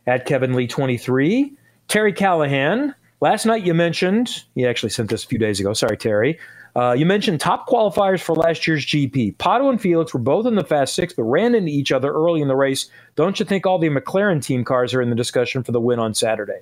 at 0.05 0.25
Kevin 0.25 0.53
Lee 0.53 0.67
23. 0.67 1.53
Terry 1.87 2.13
Callahan. 2.13 2.93
Last 3.19 3.45
night 3.45 3.65
you 3.65 3.73
mentioned, 3.73 4.43
he 4.53 4.67
actually 4.67 4.89
sent 4.89 5.09
this 5.09 5.23
a 5.23 5.27
few 5.27 5.39
days 5.39 5.59
ago. 5.59 5.73
Sorry, 5.73 5.97
Terry. 5.97 6.39
Uh, 6.75 6.93
you 6.93 7.07
mentioned 7.07 7.39
top 7.39 7.67
qualifiers 7.67 8.21
for 8.21 8.35
last 8.35 8.67
year's 8.67 8.85
GP. 8.85 9.35
Pato 9.37 9.67
and 9.69 9.81
Felix 9.81 10.13
were 10.13 10.19
both 10.19 10.45
in 10.45 10.53
the 10.53 10.63
Fast 10.63 10.93
Six, 10.93 11.11
but 11.11 11.23
ran 11.23 11.55
into 11.55 11.71
each 11.71 11.91
other 11.91 12.11
early 12.11 12.39
in 12.39 12.47
the 12.47 12.55
race. 12.55 12.87
Don't 13.15 13.39
you 13.39 13.45
think 13.45 13.65
all 13.65 13.79
the 13.79 13.89
McLaren 13.89 14.43
team 14.43 14.63
cars 14.63 14.93
are 14.93 15.01
in 15.01 15.09
the 15.09 15.15
discussion 15.15 15.63
for 15.63 15.71
the 15.71 15.81
win 15.81 15.97
on 15.97 16.13
Saturday? 16.13 16.59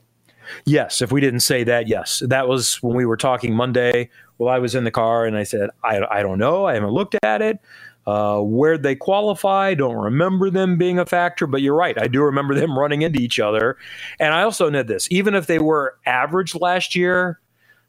Yes, 0.64 1.02
if 1.02 1.12
we 1.12 1.20
didn't 1.20 1.42
say 1.42 1.66
that, 1.66 1.90
yes. 1.90 2.22
That 2.26 2.48
was 2.48 2.82
when 2.82 2.96
we 2.96 3.06
were 3.06 3.18
talking 3.18 3.54
Monday. 3.54 4.10
Well, 4.38 4.54
I 4.54 4.60
was 4.60 4.76
in 4.76 4.84
the 4.84 4.92
car 4.92 5.26
and 5.26 5.38
I 5.38 5.44
said, 5.44 5.70
I, 5.84 6.02
I 6.10 6.24
don't 6.24 6.40
know. 6.40 6.66
I 6.66 6.74
haven't 6.74 6.92
looked 6.92 7.16
at 7.24 7.42
it. 7.42 7.60
Uh, 8.06 8.40
where'd 8.40 8.84
they 8.84 8.96
qualify? 8.96 9.74
Don't 9.74 9.96
remember 9.96 10.50
them 10.50 10.78
being 10.78 11.00
a 11.00 11.06
factor, 11.06 11.48
but 11.48 11.62
you're 11.62 11.76
right. 11.76 12.00
I 12.00 12.08
do 12.08 12.22
remember 12.22 12.54
them 12.54 12.78
running 12.80 13.02
into 13.02 13.20
each 13.20 13.40
other. 13.40 13.78
And 14.20 14.34
I 14.34 14.44
also 14.44 14.70
know 14.70 14.84
this 14.84 15.08
even 15.10 15.34
if 15.36 15.48
they 15.48 15.60
were 15.60 15.98
average 16.06 16.56
last 16.56 16.96
year, 16.96 17.40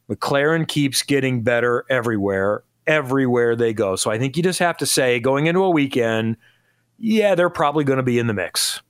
McLaren 0.09 0.66
keeps 0.66 1.03
getting 1.03 1.42
better 1.42 1.84
everywhere, 1.90 2.62
everywhere 2.86 3.57
they 3.57 3.74
go. 3.74 3.97
So 3.97 4.11
I 4.11 4.18
think 4.18 4.36
you 4.36 4.42
just 4.42 4.61
have 4.61 4.76
to 4.78 4.86
say 4.86 5.20
going 5.20 5.47
into 5.47 5.62
a 5.62 5.70
weekend, 5.70 6.36
yeah, 6.99 7.34
they're 7.34 7.51
probably 7.51 7.84
going 7.84 7.99
to 7.99 8.03
be 8.03 8.18
in 8.18 8.26
the 8.26 8.34
mix. 8.34 8.80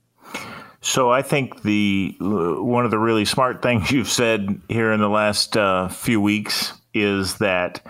So 0.79 1.09
I 1.09 1.23
think 1.23 1.63
the 1.63 2.15
one 2.19 2.85
of 2.85 2.91
the 2.91 2.99
really 2.99 3.25
smart 3.25 3.61
things 3.61 3.91
you've 3.91 4.09
said 4.09 4.61
here 4.69 4.93
in 4.93 5.01
the 5.01 5.09
last 5.09 5.57
uh, 5.57 5.89
few 5.89 6.21
weeks 6.21 6.71
is 6.93 7.37
that, 7.37 7.85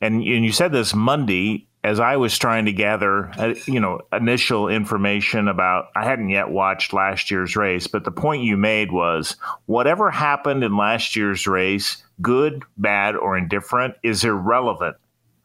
and 0.00 0.16
and 0.16 0.44
you 0.44 0.52
said 0.52 0.72
this 0.72 0.94
Monday 0.94 1.66
as 1.84 2.00
I 2.00 2.16
was 2.16 2.38
trying 2.38 2.64
to 2.64 2.72
gather, 2.72 3.30
uh, 3.38 3.54
you 3.66 3.78
know, 3.78 4.00
initial 4.10 4.68
information 4.68 5.48
about. 5.48 5.88
I 5.94 6.04
hadn't 6.04 6.30
yet 6.30 6.48
watched 6.48 6.94
last 6.94 7.30
year's 7.30 7.56
race, 7.56 7.86
but 7.86 8.04
the 8.04 8.10
point 8.10 8.42
you 8.42 8.56
made 8.56 8.90
was 8.90 9.36
whatever 9.66 10.10
happened 10.10 10.64
in 10.64 10.78
last 10.78 11.14
year's 11.14 11.46
race, 11.46 12.02
good, 12.22 12.64
bad, 12.78 13.16
or 13.16 13.36
indifferent, 13.36 13.94
is 14.02 14.24
irrelevant 14.24 14.96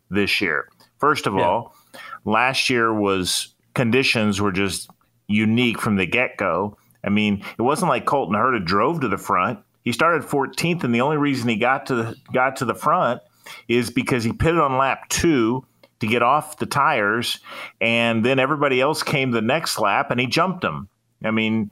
this 0.10 0.40
year. 0.40 0.70
First 0.98 1.28
of 1.28 1.36
yeah. 1.36 1.42
all, 1.42 1.76
last 2.24 2.70
year 2.70 2.94
was 2.94 3.54
conditions 3.74 4.40
were 4.40 4.54
just 4.54 4.90
unique 5.28 5.80
from 5.80 5.98
the 5.98 6.06
get 6.06 6.38
go. 6.38 6.78
I 7.04 7.10
mean, 7.10 7.44
it 7.58 7.62
wasn't 7.62 7.90
like 7.90 8.06
Colton 8.06 8.36
Herta 8.36 8.66
drove 8.66 9.02
to 9.02 9.10
the 9.10 9.18
front. 9.18 9.60
He 9.84 9.92
started 9.92 10.24
14th, 10.24 10.84
and 10.84 10.94
the 10.94 11.02
only 11.02 11.18
reason 11.18 11.50
he 11.50 11.56
got 11.56 11.86
to 11.88 11.96
the, 11.96 12.16
got 12.34 12.58
to 12.58 12.66
the 12.66 12.76
front 12.76 13.22
is 13.68 13.90
because 13.90 14.24
he 14.24 14.34
pitted 14.34 14.60
on 14.60 14.78
lap 14.78 15.10
two 15.10 15.66
to 16.00 16.08
get 16.08 16.22
off 16.22 16.58
the 16.58 16.66
tires, 16.66 17.40
and 17.82 18.24
then 18.24 18.40
everybody 18.40 18.80
else 18.80 19.04
came 19.04 19.32
the 19.32 19.42
next 19.42 19.80
lap, 19.80 20.12
and 20.12 20.20
he 20.20 20.28
jumped 20.28 20.62
them. 20.62 20.88
I 21.24 21.32
mean, 21.32 21.72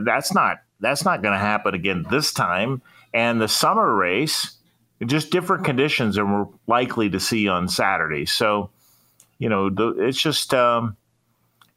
that's 0.00 0.34
not 0.34 0.58
that's 0.80 1.04
not 1.04 1.22
going 1.22 1.32
to 1.32 1.38
happen 1.38 1.74
again 1.74 2.04
this 2.10 2.32
time. 2.32 2.82
And 3.14 3.40
the 3.40 3.48
summer 3.48 3.94
race, 3.94 4.56
just 5.06 5.30
different 5.30 5.64
conditions 5.64 6.16
than 6.16 6.30
we're 6.30 6.46
likely 6.66 7.08
to 7.10 7.20
see 7.20 7.48
on 7.48 7.68
Saturday. 7.68 8.26
So, 8.26 8.70
you 9.38 9.48
know, 9.48 9.70
it's 9.98 10.20
just. 10.20 10.52
Um, 10.52 10.96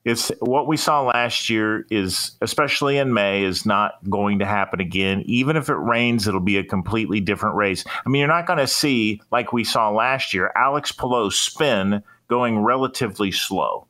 it's 0.08 0.30
what 0.40 0.68
we 0.68 0.78
saw 0.78 1.02
last 1.02 1.50
year 1.50 1.86
is 1.92 2.32
especially 2.42 2.98
in 2.98 3.14
May 3.14 3.44
is 3.44 3.66
not 3.66 3.96
going 4.10 4.40
to 4.40 4.46
happen 4.46 4.80
again. 4.80 5.22
Even 5.26 5.58
if 5.58 5.68
it 5.68 5.76
rains, 5.76 6.30
it'll 6.30 6.40
be 6.40 6.56
a 6.56 6.64
completely 6.64 7.20
different 7.20 7.58
race. 7.58 7.84
I 8.06 8.10
mean, 8.10 8.22
you're 8.22 8.30
not 8.30 8.48
going 8.48 8.60
to 8.60 8.68
see 8.68 9.22
like 9.32 9.52
we 9.52 9.66
saw 9.66 9.90
last 9.90 10.34
year, 10.34 10.54
Alex 10.56 10.94
Palou 10.94 11.30
spin 11.30 12.02
going 12.30 12.60
relatively 12.60 13.32
slow. 13.32 13.86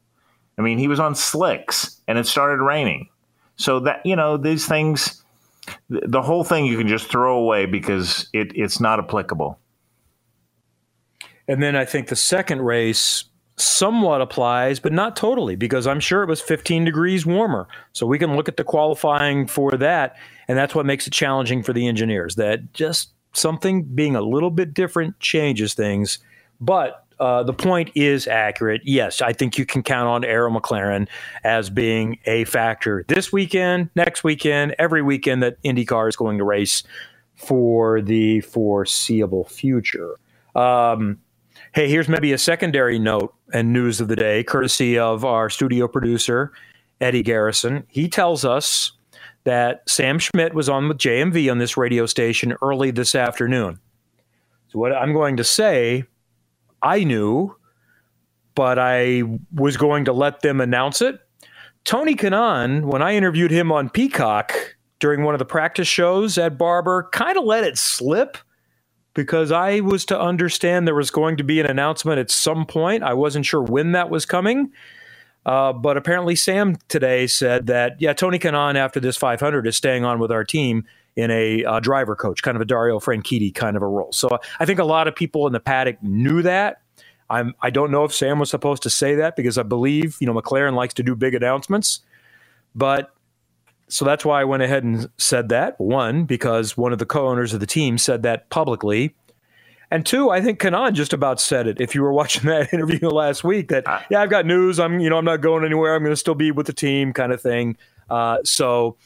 I 0.57 0.63
mean, 0.63 0.80
he 0.80 0.88
was 0.88 0.99
on 0.99 1.13
slicks 1.13 2.01
and 2.07 2.18
it 2.18 2.26
started 2.26 2.63
raining. 2.63 3.09
So 3.55 3.80
that 3.82 4.03
you 4.03 4.15
know, 4.15 4.38
these 4.38 4.65
things 4.65 5.24
the 5.89 6.22
whole 6.24 6.43
thing 6.43 6.65
you 6.65 6.80
can 6.80 6.88
just 6.88 7.11
throw 7.11 7.38
away 7.38 7.68
because 7.68 8.28
it, 8.34 8.53
it's 8.55 8.80
not 8.80 8.97
applicable. 8.97 9.59
And 11.47 11.61
then 11.61 11.76
I 11.76 11.86
think 11.86 12.07
the 12.07 12.15
second 12.15 12.63
race 12.63 13.26
somewhat 13.58 14.22
applies, 14.22 14.80
but 14.80 14.93
not 14.93 15.16
totally, 15.16 15.55
because 15.55 15.88
I'm 15.88 15.99
sure 15.99 16.24
it 16.24 16.30
was 16.30 16.41
15 16.41 16.86
degrees 16.86 17.26
warmer. 17.26 17.68
So 17.91 18.05
we 18.05 18.20
can 18.20 18.36
look 18.36 18.47
at 18.47 18.58
the 18.58 18.64
qualifying 18.64 19.47
for 19.47 19.72
that. 19.72 20.16
And 20.47 20.58
that's 20.58 20.76
what 20.76 20.86
makes 20.86 21.08
it 21.08 21.14
challenging 21.14 21.64
for 21.64 21.74
the 21.74 21.88
engineers 21.88 22.36
that 22.36 22.74
just 22.74 23.10
something 23.34 23.84
being 23.84 24.16
a 24.16 24.22
little 24.22 24.51
bit 24.51 24.74
different 24.74 25.20
changes 25.20 25.74
things. 25.74 26.20
But 26.62 27.03
uh, 27.20 27.43
the 27.43 27.53
point 27.53 27.89
is 27.95 28.28
accurate. 28.28 28.82
Yes, 28.84 29.22
I 29.22 29.34
think 29.34 29.58
you 29.58 29.66
can 29.66 29.82
count 29.82 30.08
on 30.08 30.24
Arrow 30.24 30.51
McLaren 30.51 31.08
as 31.43 31.70
being 31.70 32.20
a 32.26 32.43
factor 32.45 33.05
this 33.08 33.34
weekend, 33.34 33.89
next 33.95 34.24
weekend, 34.24 34.76
every 34.78 35.01
weekend 35.01 35.41
that 35.41 35.62
IndyCar 35.64 36.10
is 36.10 36.16
going 36.16 36.38
to 36.38 36.43
race 36.43 36.84
for 37.36 38.01
the 38.01 38.41
foreseeable 38.41 39.45
future. 39.45 40.20
Um, 40.55 41.20
hey, 41.78 41.88
here's 41.88 42.09
maybe 42.09 42.34
a 42.34 42.39
secondary 42.39 42.97
note 42.97 43.36
and 43.53 43.71
news 43.71 44.01
of 44.01 44.07
the 44.07 44.15
day, 44.15 44.43
courtesy 44.43 44.97
of 44.97 45.23
our 45.23 45.47
studio 45.47 45.88
producer, 45.88 46.51
Eddie 46.99 47.21
Garrison. 47.21 47.84
He 47.88 48.09
tells 48.09 48.43
us 48.43 48.93
that 49.43 49.88
Sam 49.88 50.17
Schmidt 50.17 50.55
was 50.55 50.69
on 50.69 50.88
with 50.88 50.97
JMV 50.97 51.51
on 51.51 51.59
this 51.59 51.78
radio 51.78 52.07
station 52.07 52.55
early 52.63 52.89
this 52.89 53.13
afternoon. 53.13 53.80
So, 54.69 54.80
what 54.80 54.91
I'm 54.91 55.13
going 55.13 55.38
to 55.38 55.43
say, 55.43 56.05
I 56.82 57.03
knew, 57.03 57.55
but 58.55 58.80
I 58.80 59.21
was 59.53 59.78
going 59.78 60.05
to 60.05 60.13
let 60.13 60.41
them 60.41 60.59
announce 60.59 61.03
it. 61.03 61.19
Tony 61.84 62.15
Kanaan, 62.15 62.86
when 62.86 63.03
I 63.03 63.13
interviewed 63.13 63.51
him 63.51 63.71
on 63.71 63.91
Peacock 63.91 64.51
during 64.97 65.23
one 65.23 65.36
of 65.36 65.39
the 65.39 65.45
practice 65.45 65.88
shows 65.88 66.39
at 66.39 66.57
Barber, 66.57 67.07
kind 67.11 67.38
of 67.38 67.43
let 67.43 67.63
it 67.63 67.78
slip 67.78 68.39
because 69.18 69.51
I 69.51 69.80
was 69.80 70.05
to 70.05 70.20
understand 70.20 70.88
there 70.88 70.93
was 70.93 71.09
going 71.09 71.38
to 71.38 71.43
be 71.43 71.59
an 71.59 71.65
announcement 71.65 72.20
at 72.20 72.30
some 72.30 72.68
point. 72.68 73.01
I 73.01 73.15
wasn't 73.15 73.47
sure 73.47 73.63
when 73.63 73.93
that 73.93 74.11
was 74.11 74.28
coming. 74.28 74.72
Uh, 75.43 75.74
but 75.74 75.97
apparently, 75.97 76.36
Sam 76.36 76.78
today 76.88 77.26
said 77.26 77.65
that, 77.65 77.99
yeah, 77.99 78.13
Tony 78.13 78.38
Kanaan, 78.38 78.76
after 78.76 78.99
this 78.99 79.18
500, 79.18 79.65
is 79.65 79.76
staying 79.76 80.05
on 80.05 80.20
with 80.20 80.32
our 80.32 80.43
team 80.43 80.86
in 81.15 81.32
a 81.32 81.65
uh, 81.65 81.80
driver 81.80 82.15
coach, 82.15 82.43
kind 82.43 82.55
of 82.55 82.61
a 82.61 82.65
Dario 82.65 82.99
Franchitti 82.99 83.53
kind 83.55 83.76
of 83.76 83.82
a 83.82 83.88
role. 83.88 84.11
So 84.11 84.30
I 84.59 84.65
think 84.65 84.78
a 84.78 84.84
lot 84.84 85.07
of 85.07 85.15
people 85.15 85.47
in 85.47 85.53
the 85.53 85.59
paddock 85.59 86.01
knew 86.03 86.43
that. 86.43 86.82
I'm, 87.28 87.55
I 87.59 87.72
don't 87.72 87.89
know 87.89 88.03
if 88.03 88.13
Sam 88.13 88.38
was 88.38 88.51
supposed 88.51 88.84
to 88.84 88.89
say 88.91 89.15
that 89.15 89.36
because 89.36 89.57
I 89.57 89.63
believe, 89.63 90.18
you 90.20 90.28
know, 90.28 90.34
McLaren 90.34 90.76
likes 90.76 90.93
to 90.93 91.03
do 91.03 91.15
big 91.15 91.34
announcements. 91.34 92.01
But 92.76 93.15
so 93.90 94.06
that's 94.06 94.26
why 94.26 94.42
I 94.42 94.44
went 94.44 94.64
ahead 94.64 94.84
and 94.84 95.10
said 95.18 95.50
that. 95.50 95.80
One, 95.80 96.26
because 96.26 96.76
one 96.76 96.92
of 96.92 97.00
the 97.00 97.06
co 97.06 97.28
owners 97.28 97.54
of 97.54 97.60
the 97.60 97.66
team 97.68 97.98
said 97.98 98.24
that 98.24 98.50
publicly. 98.50 99.16
And 99.90 100.06
two, 100.06 100.30
I 100.30 100.42
think 100.42 100.60
Kanaan 100.60 100.94
just 100.94 101.14
about 101.14 101.40
said 101.40 101.66
it. 101.66 101.80
If 101.80 101.96
you 101.96 102.02
were 102.02 102.12
watching 102.22 102.50
that 102.50 102.74
interview 102.74 103.08
last 103.08 103.44
week, 103.44 103.70
that 103.70 103.88
uh, 103.88 104.02
yeah, 104.10 104.22
I've 104.22 104.30
got 104.30 104.46
news. 104.46 104.80
I'm 104.80 105.00
you 105.00 105.10
know 105.10 105.18
I'm 105.18 105.26
not 105.26 105.42
going 105.42 105.64
anywhere. 105.64 105.96
I'm 105.96 106.04
going 106.04 106.14
to 106.14 106.18
still 106.18 106.36
be 106.36 106.52
with 106.52 106.68
the 106.68 106.74
team, 106.74 107.14
kind 107.14 107.32
of 107.32 107.42
thing. 107.42 107.78
Uh, 108.10 108.38
so, 108.44 108.98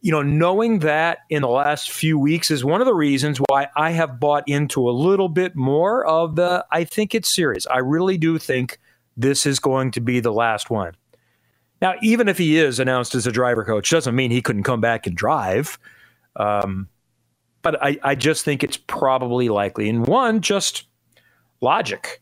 you 0.00 0.10
know, 0.12 0.22
knowing 0.22 0.80
that 0.80 1.18
in 1.30 1.42
the 1.42 1.48
last 1.48 1.90
few 1.90 2.18
weeks 2.18 2.50
is 2.50 2.64
one 2.64 2.80
of 2.80 2.86
the 2.86 2.94
reasons 2.94 3.38
why 3.48 3.68
I 3.76 3.90
have 3.90 4.18
bought 4.18 4.44
into 4.48 4.88
a 4.88 4.92
little 4.92 5.28
bit 5.28 5.56
more 5.56 6.06
of 6.06 6.36
the. 6.36 6.64
I 6.70 6.84
think 6.84 7.14
it's 7.14 7.34
serious. 7.34 7.66
I 7.66 7.78
really 7.78 8.18
do 8.18 8.38
think 8.38 8.78
this 9.16 9.46
is 9.46 9.58
going 9.58 9.90
to 9.92 10.00
be 10.00 10.20
the 10.20 10.32
last 10.32 10.70
one. 10.70 10.94
Now, 11.80 11.94
even 12.02 12.28
if 12.28 12.38
he 12.38 12.58
is 12.58 12.80
announced 12.80 13.14
as 13.14 13.26
a 13.26 13.32
driver 13.32 13.64
coach, 13.64 13.90
doesn't 13.90 14.14
mean 14.14 14.30
he 14.30 14.42
couldn't 14.42 14.64
come 14.64 14.80
back 14.80 15.06
and 15.06 15.16
drive. 15.16 15.78
Um, 16.36 16.88
but 17.62 17.82
I, 17.82 17.98
I 18.02 18.14
just 18.14 18.44
think 18.44 18.62
it's 18.62 18.76
probably 18.76 19.48
likely. 19.48 19.88
And 19.88 20.06
one, 20.06 20.40
just 20.40 20.84
logic 21.60 22.20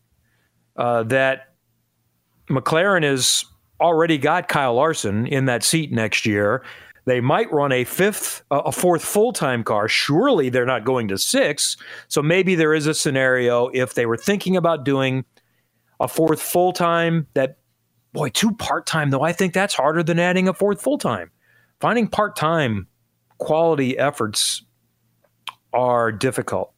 uh, 0.76 1.04
that 1.04 1.54
McLaren 2.48 3.02
has 3.02 3.44
already 3.80 4.18
got 4.18 4.48
Kyle 4.48 4.74
Larson 4.74 5.26
in 5.26 5.46
that 5.46 5.62
seat 5.62 5.92
next 5.92 6.26
year. 6.26 6.62
They 7.04 7.20
might 7.20 7.52
run 7.52 7.70
a 7.70 7.84
fifth, 7.84 8.42
a 8.50 8.72
fourth 8.72 9.04
full 9.04 9.32
time 9.32 9.62
car. 9.62 9.88
Surely 9.88 10.48
they're 10.48 10.66
not 10.66 10.84
going 10.84 11.08
to 11.08 11.18
six. 11.18 11.76
So 12.08 12.20
maybe 12.20 12.56
there 12.56 12.74
is 12.74 12.86
a 12.86 12.94
scenario 12.94 13.68
if 13.68 13.94
they 13.94 14.06
were 14.06 14.16
thinking 14.16 14.56
about 14.56 14.84
doing 14.84 15.24
a 16.00 16.08
fourth 16.08 16.42
full 16.42 16.72
time 16.72 17.28
that, 17.34 17.58
boy, 18.16 18.30
two 18.30 18.52
part 18.52 18.86
time, 18.86 19.10
though, 19.10 19.22
I 19.22 19.32
think 19.32 19.52
that's 19.52 19.74
harder 19.74 20.02
than 20.02 20.18
adding 20.18 20.48
a 20.48 20.54
fourth 20.54 20.80
full 20.80 20.98
time. 20.98 21.30
Finding 21.80 22.08
part 22.08 22.34
time 22.34 22.88
quality 23.38 23.98
efforts 23.98 24.62
are 25.72 26.10
difficult. 26.10 26.72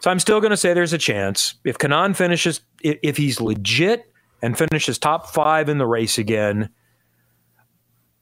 So 0.00 0.10
I'm 0.10 0.20
still 0.20 0.40
going 0.40 0.52
to 0.52 0.56
say 0.56 0.72
there's 0.72 0.92
a 0.92 0.98
chance. 0.98 1.54
If 1.64 1.76
Kanaan 1.76 2.16
finishes, 2.16 2.62
if 2.80 3.16
he's 3.16 3.40
legit 3.40 4.10
and 4.40 4.56
finishes 4.56 4.98
top 4.98 5.26
five 5.28 5.68
in 5.68 5.78
the 5.78 5.86
race 5.86 6.16
again, 6.16 6.70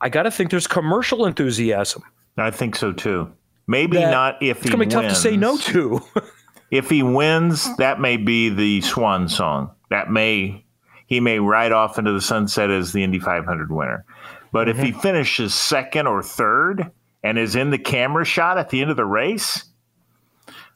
I 0.01 0.09
got 0.09 0.25
to 0.25 0.31
think 0.31 0.51
there's 0.51 0.67
commercial 0.67 1.27
enthusiasm. 1.27 2.03
I 2.37 2.51
think 2.51 2.75
so 2.75 2.93
too. 2.93 3.33
Maybe 3.69 3.99
not 3.99 4.43
if 4.43 4.63
he 4.63 4.69
It's 4.69 4.77
going 4.77 4.89
to 4.89 4.97
be 4.97 5.03
tough 5.03 5.13
to 5.13 5.15
say 5.15 5.37
no 5.37 5.57
to. 5.59 6.01
if 6.71 6.91
he 6.91 7.03
wins, 7.03 7.77
that 7.77 8.01
may 8.01 8.17
be 8.17 8.49
the 8.49 8.81
swan 8.81 9.29
song. 9.29 9.71
That 9.91 10.11
may, 10.11 10.66
he 11.07 11.21
may 11.21 11.39
ride 11.39 11.73
off 11.73 11.99
into 11.99 12.13
the 12.13 12.21
sunset 12.21 12.71
as 12.71 12.93
the 12.93 13.03
Indy 13.03 13.19
500 13.19 13.73
winner. 13.73 14.05
But 14.53 14.69
mm-hmm. 14.69 14.79
if 14.79 14.85
he 14.85 14.93
mm-hmm. 14.93 15.01
finishes 15.01 15.55
second 15.55 16.07
or 16.07 16.23
third 16.23 16.91
and 17.23 17.39
is 17.39 17.57
in 17.57 17.71
the 17.71 17.79
camera 17.79 18.25
shot 18.25 18.59
at 18.59 18.71
the 18.71 18.81
end 18.81 18.91
of 18.91 18.97
the 18.97 19.05
race, 19.05 19.65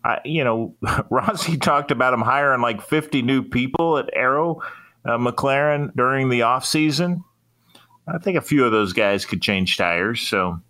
I, 0.04 0.18
you 0.24 0.44
know, 0.44 0.74
Rossi 1.10 1.56
talked 1.56 1.90
about 1.90 2.14
him 2.14 2.20
hiring 2.20 2.60
like 2.60 2.82
50 2.82 3.22
new 3.22 3.42
people 3.42 3.98
at 3.98 4.10
Arrow 4.14 4.62
uh, 5.04 5.18
McLaren 5.18 5.94
during 5.94 6.28
the 6.28 6.42
off 6.42 6.64
season. 6.64 7.24
I 8.06 8.18
think 8.18 8.36
a 8.36 8.42
few 8.42 8.64
of 8.64 8.72
those 8.72 8.92
guys 8.92 9.24
could 9.24 9.40
change 9.40 9.76
tires, 9.76 10.20
so 10.20 10.60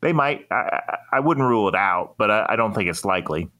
they 0.00 0.12
might. 0.12 0.46
I, 0.50 0.98
I 1.12 1.20
wouldn't 1.20 1.46
rule 1.46 1.68
it 1.68 1.74
out, 1.74 2.14
but 2.16 2.30
I, 2.30 2.46
I 2.50 2.56
don't 2.56 2.74
think 2.74 2.88
it's 2.88 3.04
likely. 3.04 3.50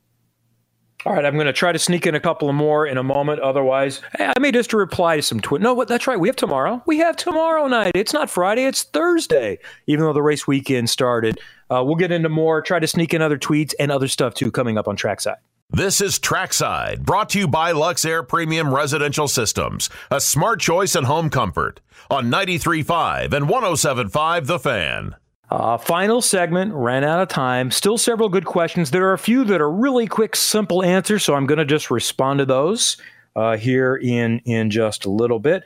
All 1.04 1.12
right, 1.12 1.24
I'm 1.24 1.34
going 1.34 1.46
to 1.46 1.52
try 1.52 1.70
to 1.72 1.78
sneak 1.78 2.06
in 2.06 2.14
a 2.14 2.20
couple 2.20 2.48
of 2.48 2.54
more 2.54 2.86
in 2.86 2.98
a 2.98 3.02
moment. 3.02 3.40
Otherwise, 3.40 4.00
hey, 4.18 4.32
I 4.34 4.40
may 4.40 4.50
just 4.50 4.72
reply 4.72 5.16
to 5.16 5.22
some 5.22 5.40
tweet. 5.40 5.62
No, 5.62 5.74
what? 5.74 5.88
That's 5.88 6.06
right. 6.06 6.18
We 6.18 6.28
have 6.28 6.36
tomorrow. 6.36 6.82
We 6.86 6.98
have 6.98 7.16
tomorrow 7.16 7.68
night. 7.68 7.92
It's 7.94 8.12
not 8.12 8.30
Friday. 8.30 8.64
It's 8.64 8.82
Thursday. 8.82 9.58
Even 9.86 10.04
though 10.04 10.12
the 10.12 10.22
race 10.22 10.46
weekend 10.46 10.90
started, 10.90 11.38
uh, 11.70 11.82
we'll 11.84 11.96
get 11.96 12.10
into 12.10 12.28
more. 12.28 12.60
Try 12.62 12.80
to 12.80 12.86
sneak 12.86 13.14
in 13.14 13.22
other 13.22 13.38
tweets 13.38 13.72
and 13.78 13.92
other 13.92 14.08
stuff 14.08 14.34
too 14.34 14.50
coming 14.50 14.78
up 14.78 14.88
on 14.88 14.96
Trackside. 14.96 15.36
This 15.70 16.00
is 16.00 16.20
Trackside, 16.20 17.04
brought 17.04 17.28
to 17.30 17.40
you 17.40 17.48
by 17.48 17.72
Luxaire 17.72 18.26
Premium 18.26 18.72
Residential 18.72 19.26
Systems, 19.26 19.90
a 20.12 20.20
smart 20.20 20.60
choice 20.60 20.94
in 20.94 21.04
home 21.04 21.28
comfort 21.28 21.80
on 22.08 22.30
93.5 22.30 23.32
and 23.32 23.46
107.5 23.48 24.46
The 24.46 24.58
Fan. 24.60 25.16
Uh, 25.48 25.78
final 25.78 26.20
segment, 26.20 26.72
ran 26.74 27.04
out 27.04 27.20
of 27.20 27.28
time. 27.28 27.70
Still 27.70 27.98
several 27.98 28.28
good 28.28 28.44
questions. 28.44 28.90
There 28.90 29.08
are 29.08 29.12
a 29.12 29.18
few 29.18 29.44
that 29.44 29.60
are 29.60 29.70
really 29.70 30.06
quick, 30.06 30.34
simple 30.34 30.82
answers, 30.82 31.22
so 31.22 31.34
I'm 31.34 31.46
going 31.46 31.58
to 31.58 31.64
just 31.64 31.90
respond 31.90 32.38
to 32.40 32.44
those 32.44 32.96
uh, 33.36 33.56
here 33.56 33.96
in, 33.96 34.40
in 34.40 34.70
just 34.70 35.04
a 35.04 35.10
little 35.10 35.38
bit. 35.38 35.62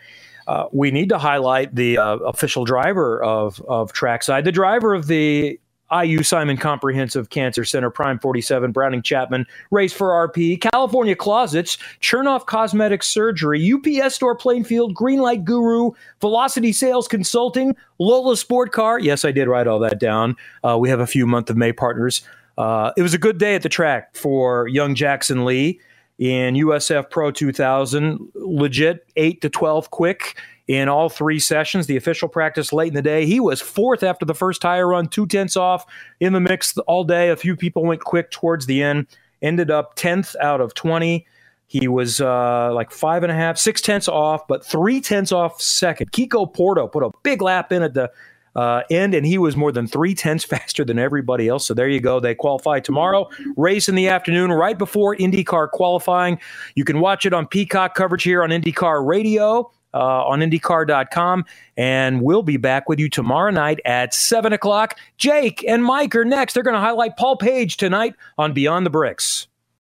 Uh, 0.46 0.66
we 0.72 0.90
need 0.90 1.08
to 1.10 1.18
highlight 1.18 1.74
the 1.74 1.96
uh, 1.96 2.16
official 2.16 2.64
driver 2.64 3.22
of, 3.22 3.62
of 3.68 3.92
Trackside, 3.92 4.44
the 4.44 4.52
driver 4.52 4.92
of 4.92 5.06
the 5.06 5.58
IU 5.92 6.22
Simon 6.22 6.56
Comprehensive 6.56 7.30
Cancer 7.30 7.64
Center, 7.64 7.90
Prime 7.90 8.18
47, 8.18 8.72
Browning 8.72 9.02
Chapman, 9.02 9.46
Race 9.70 9.92
for 9.92 10.08
RP, 10.28 10.60
California 10.60 11.16
Closets, 11.16 11.78
Chernoff 12.00 12.46
Cosmetic 12.46 13.02
Surgery, 13.02 13.72
UPS 13.72 14.14
Store 14.14 14.34
Plainfield, 14.34 14.94
Greenlight 14.94 15.44
Guru, 15.44 15.92
Velocity 16.20 16.72
Sales 16.72 17.08
Consulting, 17.08 17.74
Lola 17.98 18.36
Sport 18.36 18.72
Car. 18.72 18.98
Yes, 18.98 19.24
I 19.24 19.32
did 19.32 19.48
write 19.48 19.66
all 19.66 19.80
that 19.80 19.98
down. 19.98 20.36
Uh, 20.62 20.78
we 20.78 20.88
have 20.88 21.00
a 21.00 21.06
few 21.06 21.26
month 21.26 21.50
of 21.50 21.56
May 21.56 21.72
partners. 21.72 22.22
Uh, 22.56 22.92
it 22.96 23.02
was 23.02 23.14
a 23.14 23.18
good 23.18 23.38
day 23.38 23.54
at 23.54 23.62
the 23.62 23.68
track 23.68 24.14
for 24.14 24.68
young 24.68 24.94
Jackson 24.94 25.44
Lee 25.44 25.80
in 26.18 26.54
USF 26.54 27.10
Pro 27.10 27.30
2000. 27.30 28.30
Legit 28.34 29.06
8 29.16 29.40
to 29.40 29.48
12 29.48 29.90
quick 29.90 30.36
in 30.70 30.88
all 30.88 31.08
three 31.08 31.40
sessions. 31.40 31.88
The 31.88 31.96
official 31.96 32.28
practice 32.28 32.72
late 32.72 32.86
in 32.86 32.94
the 32.94 33.02
day. 33.02 33.26
He 33.26 33.40
was 33.40 33.60
fourth 33.60 34.04
after 34.04 34.24
the 34.24 34.36
first 34.36 34.62
tire 34.62 34.86
run, 34.86 35.08
two 35.08 35.26
tenths 35.26 35.56
off 35.56 35.84
in 36.20 36.32
the 36.32 36.38
mix 36.38 36.78
all 36.86 37.02
day. 37.02 37.30
A 37.30 37.36
few 37.36 37.56
people 37.56 37.82
went 37.82 38.02
quick 38.02 38.30
towards 38.30 38.66
the 38.66 38.80
end. 38.80 39.08
Ended 39.42 39.72
up 39.72 39.96
10th 39.96 40.36
out 40.36 40.60
of 40.60 40.74
20. 40.74 41.26
He 41.66 41.88
was 41.88 42.20
uh, 42.20 42.72
like 42.72 42.92
five 42.92 43.24
and 43.24 43.32
a 43.32 43.34
half, 43.34 43.58
six 43.58 43.80
tenths 43.80 44.06
off, 44.06 44.46
but 44.46 44.64
three 44.64 45.00
tenths 45.00 45.32
off 45.32 45.60
second. 45.60 46.12
Kiko 46.12 46.52
Porto 46.52 46.86
put 46.86 47.02
a 47.02 47.10
big 47.24 47.42
lap 47.42 47.72
in 47.72 47.82
at 47.82 47.94
the 47.94 48.08
uh, 48.54 48.82
end, 48.90 49.12
and 49.12 49.26
he 49.26 49.38
was 49.38 49.56
more 49.56 49.72
than 49.72 49.88
three 49.88 50.14
tenths 50.14 50.44
faster 50.48 50.84
than 50.84 51.00
everybody 51.00 51.48
else. 51.48 51.66
So 51.66 51.74
there 51.74 51.88
you 51.88 52.00
go. 52.00 52.20
They 52.20 52.36
qualify 52.36 52.78
tomorrow. 52.78 53.28
Race 53.56 53.88
in 53.88 53.96
the 53.96 54.06
afternoon, 54.06 54.52
right 54.52 54.78
before 54.78 55.16
IndyCar 55.16 55.70
qualifying. 55.70 56.38
You 56.76 56.84
can 56.84 57.00
watch 57.00 57.26
it 57.26 57.32
on 57.32 57.48
Peacock 57.48 57.96
coverage 57.96 58.22
here 58.22 58.44
on 58.44 58.50
IndyCar 58.50 59.04
Radio 59.04 59.72
uh, 59.94 60.26
on 60.26 60.40
IndyCar.com. 60.40 61.44
And 61.76 62.22
we'll 62.22 62.42
be 62.42 62.56
back 62.56 62.88
with 62.88 62.98
you 62.98 63.08
tomorrow 63.08 63.50
night 63.50 63.80
at 63.84 64.14
7 64.14 64.52
o'clock. 64.52 64.98
Jake 65.16 65.64
and 65.66 65.84
Mike 65.84 66.14
are 66.14 66.24
next. 66.24 66.54
They're 66.54 66.62
going 66.62 66.74
to 66.74 66.80
highlight 66.80 67.16
Paul 67.16 67.36
Page 67.36 67.76
tonight 67.76 68.14
on 68.38 68.52
Beyond 68.52 68.86
the 68.86 68.90
Bricks. 68.90 69.46